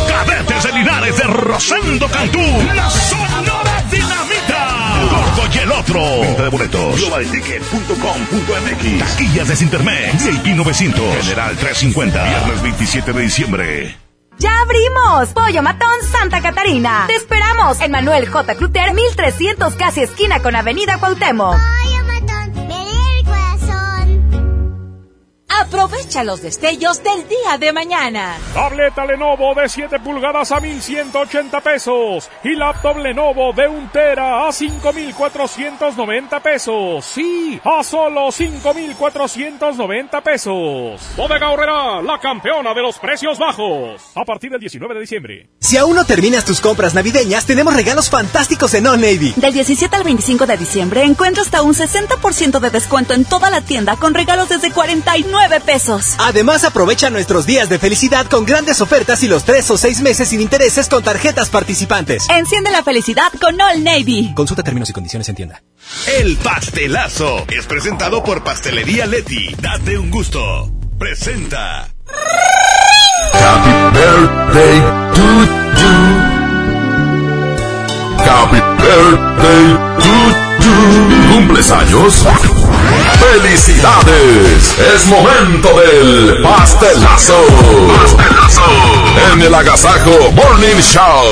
[0.07, 2.39] cadetes de Linares de Rosendo Cantú.
[2.73, 4.81] La Sonora Dinamita.
[5.11, 6.21] Gordo y el otro.
[6.21, 6.99] Venta de boletos.
[7.01, 8.99] Globalticket.com.mx.
[8.99, 10.25] Taquillas de Sintermex.
[10.25, 11.25] VIP 900.
[11.25, 12.23] General 350.
[12.23, 14.00] Viernes 27 de diciembre.
[14.41, 15.29] ¡Ya abrimos!
[15.35, 17.03] Pollo Matón Santa Catarina.
[17.05, 18.55] Te esperamos en Manuel J.
[18.55, 21.57] Cluter, 1300 casi esquina con Avenida Cuauhtémoc.
[25.61, 28.35] Aprovecha los destellos del día de mañana.
[28.51, 34.51] Tableta Lenovo de 7 pulgadas a 1180 pesos y laptop Lenovo de 1 tera a
[34.51, 37.05] 5490 pesos.
[37.05, 40.99] Sí, a solo 5490 pesos.
[41.15, 44.01] Bodega Horrera, la campeona de los precios bajos.
[44.15, 45.49] A partir del 19 de diciembre.
[45.59, 49.35] Si aún no terminas tus compras navideñas, tenemos regalos fantásticos en Old Navy.
[49.35, 53.61] Del 17 al 25 de diciembre encuentra hasta un 60% de descuento en toda la
[53.61, 56.15] tienda con regalos desde 49 pesos.
[56.19, 60.29] Además, aprovecha nuestros días de felicidad con grandes ofertas y los 3 o 6 meses
[60.29, 62.27] sin intereses con tarjetas participantes.
[62.29, 64.33] Enciende la felicidad con All Navy.
[64.35, 65.61] Consulta términos y condiciones en tienda.
[66.19, 69.53] El pastelazo es presentado por Pastelería Leti.
[69.59, 70.71] Date un gusto.
[70.97, 71.89] Presenta.
[73.33, 74.81] Happy birthday
[75.13, 75.21] to
[75.81, 76.20] you.
[78.33, 79.65] Happy birthday
[79.99, 80.13] to
[80.63, 81.33] you.
[81.33, 82.25] ¿Cumples años?
[83.19, 84.79] ¡Felicidades!
[84.95, 87.35] Es momento del pastelazo.
[88.01, 88.63] Pastelazo.
[89.33, 91.25] En el Agasajo Morning Show.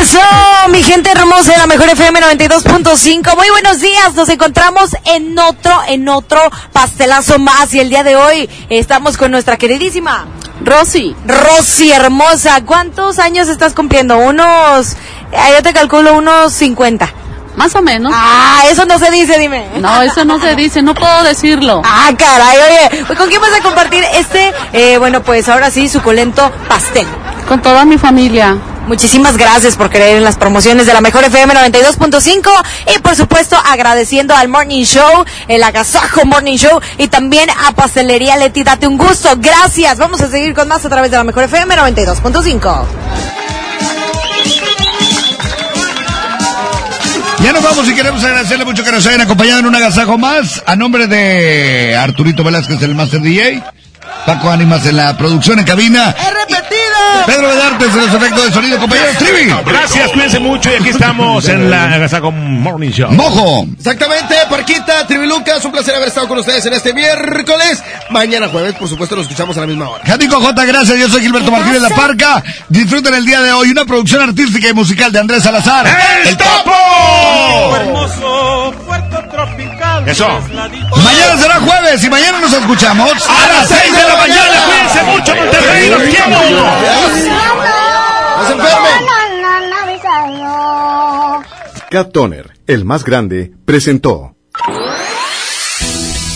[0.00, 0.20] Eso,
[0.70, 3.36] mi gente hermosa de la mejor FM 92.5.
[3.36, 4.14] Muy buenos días.
[4.14, 6.40] Nos encontramos en otro, en otro
[6.72, 7.74] pastelazo más.
[7.74, 10.26] Y el día de hoy estamos con nuestra queridísima
[10.64, 11.14] Rosy.
[11.26, 12.62] Rosy, hermosa.
[12.64, 14.18] ¿Cuántos años estás cumpliendo?
[14.18, 14.92] Unos,
[15.32, 17.08] eh, yo te calculo unos 50.
[17.56, 18.12] Más o menos.
[18.14, 19.66] Ah, eso no se dice, dime.
[19.78, 21.82] No, eso no se dice, no puedo decirlo.
[21.84, 26.50] Ah, caray, oye, ¿con quién vas a compartir este, eh, bueno, pues ahora sí, suculento
[26.68, 27.06] pastel?
[27.46, 28.56] Con toda mi familia.
[28.86, 32.50] Muchísimas gracias por creer en las promociones de la Mejor FM 92.5
[32.94, 38.36] y por supuesto agradeciendo al Morning Show, el Agasajo Morning Show y también a Pastelería
[38.36, 39.30] Leti, date un gusto.
[39.36, 39.98] Gracias.
[39.98, 42.84] Vamos a seguir con más a través de la Mejor FM 92.5.
[47.42, 50.62] Ya nos vamos y queremos agradecerle mucho que nos hayan acompañado en un agasajo más.
[50.66, 53.62] A nombre de Arturito Velázquez, el Master DJ.
[54.26, 56.14] Paco Ánimas en la producción en cabina.
[56.14, 57.26] repetida!
[57.26, 59.52] Pedro Vedartes en los efectos de sonido, compañero Trivi.
[59.66, 63.10] Gracias, cuídense mucho y aquí estamos en la Agasajo Morning Show.
[63.12, 63.66] Mojo.
[63.76, 67.82] Exactamente, Parquita, Trivi Lucas, un placer haber estado con ustedes en este miércoles.
[68.10, 70.04] Mañana jueves, por supuesto, nos escuchamos a la misma hora.
[70.06, 70.98] Jatico J, gracias.
[70.98, 72.42] Yo soy Gilberto Martínez La Parca.
[72.68, 75.86] Disfruten el día de hoy una producción artística y musical de Andrés Salazar.
[76.24, 77.76] ¡El Topo!
[77.76, 79.71] hermoso puerto tropical.
[80.06, 80.28] Eso.
[80.28, 85.34] Mañana será jueves y mañana nos escuchamos A las 6 de la mañana, cuídense mucho,
[85.36, 86.28] Monterrey, los quiero.
[88.38, 89.12] ¡No se enfermen!
[91.90, 94.34] Cat Toner, el más grande, presentó.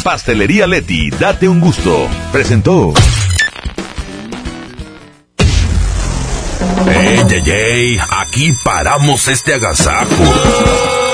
[0.04, 2.08] Pastelería Leti, date un gusto.
[2.30, 2.92] Presentó.
[6.88, 7.98] ¡Ey, ey, ey!
[8.10, 11.05] Aquí paramos este agasajo.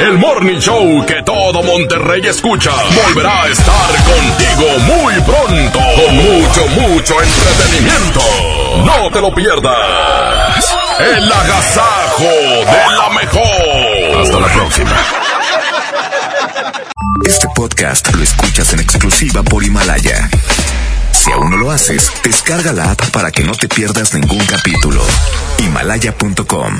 [0.00, 2.70] El Morning Show que todo Monterrey escucha
[3.04, 8.20] volverá a estar contigo muy pronto con mucho, mucho entretenimiento.
[8.86, 10.74] No te lo pierdas.
[11.00, 14.22] El agasajo de la mejor.
[14.22, 14.96] Hasta la próxima.
[17.26, 20.30] Este podcast lo escuchas en exclusiva por Himalaya.
[21.12, 25.02] Si aún no lo haces, descarga la app para que no te pierdas ningún capítulo.
[25.58, 26.78] Himalaya.com